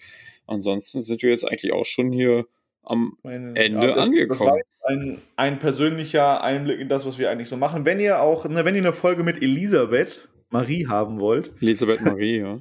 ansonsten 0.45 0.99
sind 1.01 1.21
wir 1.23 1.29
jetzt 1.29 1.47
eigentlich 1.47 1.71
auch 1.73 1.85
schon 1.85 2.11
hier 2.11 2.45
am 2.83 3.17
Meine, 3.23 3.55
Ende 3.55 3.87
das, 3.87 3.95
Das 3.95 4.05
angekommen. 4.07 4.49
war 4.49 4.57
jetzt 4.57 4.85
ein, 4.85 5.21
ein 5.35 5.59
persönlicher 5.59 6.43
Einblick 6.43 6.79
in 6.79 6.89
das, 6.89 7.05
was 7.05 7.17
wir 7.17 7.29
eigentlich 7.29 7.49
so 7.49 7.55
machen. 7.57 7.85
Wenn 7.85 7.99
ihr 7.99 8.21
auch, 8.21 8.45
ne, 8.49 8.65
wenn 8.65 8.75
ihr 8.75 8.81
eine 8.81 8.93
Folge 8.93 9.23
mit 9.23 9.41
Elisabeth 9.41 10.27
Marie 10.49 10.87
haben 10.87 11.19
wollt, 11.19 11.51
Elisabeth 11.61 12.01
Marie, 12.01 12.39
ja. 12.39 12.59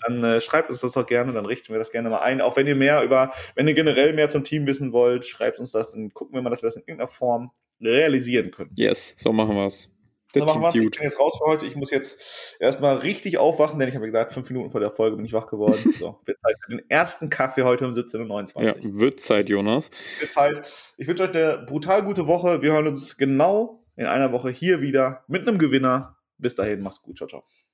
Dann 0.00 0.22
äh, 0.24 0.40
schreibt 0.40 0.70
uns 0.70 0.80
das 0.80 0.92
doch 0.92 1.06
gerne, 1.06 1.32
dann 1.32 1.46
richten 1.46 1.72
wir 1.72 1.78
das 1.78 1.90
gerne 1.90 2.10
mal 2.10 2.20
ein. 2.20 2.40
Auch 2.40 2.56
wenn 2.56 2.66
ihr 2.66 2.76
mehr 2.76 3.02
über, 3.02 3.32
wenn 3.54 3.68
ihr 3.68 3.74
generell 3.74 4.12
mehr 4.12 4.28
zum 4.28 4.44
Team 4.44 4.66
wissen 4.66 4.92
wollt, 4.92 5.24
schreibt 5.24 5.58
uns 5.58 5.72
das, 5.72 5.92
dann 5.92 6.12
gucken 6.12 6.34
wir 6.34 6.42
mal, 6.42 6.50
dass 6.50 6.62
wir 6.62 6.68
das 6.68 6.76
in 6.76 6.82
irgendeiner 6.82 7.08
Form 7.08 7.50
realisieren 7.80 8.50
können. 8.50 8.70
Yes, 8.74 9.14
so 9.18 9.32
machen 9.32 9.56
wir's. 9.56 9.90
So 10.34 10.40
Der 10.40 10.44
machen 10.44 10.60
wir's. 10.60 10.74
Ich 10.74 10.90
bin 10.90 11.02
jetzt 11.02 11.18
raus 11.18 11.38
für 11.38 11.50
heute. 11.50 11.66
Ich 11.66 11.74
muss 11.74 11.90
jetzt 11.90 12.56
erstmal 12.60 12.98
richtig 12.98 13.38
aufwachen, 13.38 13.78
denn 13.78 13.88
ich 13.88 13.94
habe 13.94 14.06
gesagt, 14.06 14.32
fünf 14.32 14.50
Minuten 14.50 14.70
vor 14.70 14.80
der 14.80 14.90
Folge 14.90 15.16
bin 15.16 15.24
ich 15.24 15.32
wach 15.32 15.46
geworden. 15.46 15.78
So, 15.98 16.20
wird 16.26 16.38
Zeit 16.40 16.56
für 16.64 16.76
den 16.76 16.90
ersten 16.90 17.30
Kaffee 17.30 17.62
heute 17.62 17.86
um 17.86 17.92
17.29 17.92 18.56
Uhr. 18.56 18.62
Ja, 18.62 18.74
wird 18.82 19.20
Zeit, 19.20 19.48
Jonas. 19.48 19.90
Wird 20.20 20.30
Zeit. 20.30 20.94
Ich 20.96 21.08
wünsche 21.08 21.24
euch 21.24 21.34
eine 21.34 21.64
brutal 21.66 22.04
gute 22.04 22.26
Woche. 22.26 22.62
Wir 22.62 22.72
hören 22.72 22.86
uns 22.86 23.16
genau 23.16 23.84
in 23.96 24.06
einer 24.06 24.32
Woche 24.32 24.50
hier 24.50 24.80
wieder 24.80 25.24
mit 25.28 25.48
einem 25.48 25.58
Gewinner. 25.58 26.16
Bis 26.36 26.54
dahin, 26.54 26.82
macht's 26.82 27.02
gut. 27.02 27.16
Ciao, 27.16 27.28
ciao. 27.28 27.67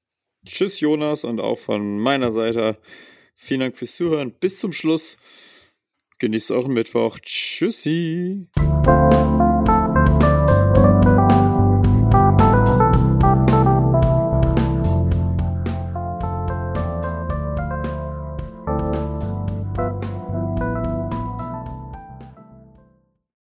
Tschüss, 0.44 0.80
Jonas, 0.80 1.24
und 1.24 1.40
auch 1.40 1.58
von 1.58 1.98
meiner 1.98 2.32
Seite 2.32 2.76
vielen 3.34 3.60
Dank 3.60 3.76
fürs 3.76 3.96
Zuhören. 3.96 4.32
Bis 4.32 4.60
zum 4.60 4.72
Schluss. 4.72 5.16
Genießt 6.18 6.50
euren 6.52 6.72
Mittwoch. 6.72 7.18
Tschüssi. 7.18 8.48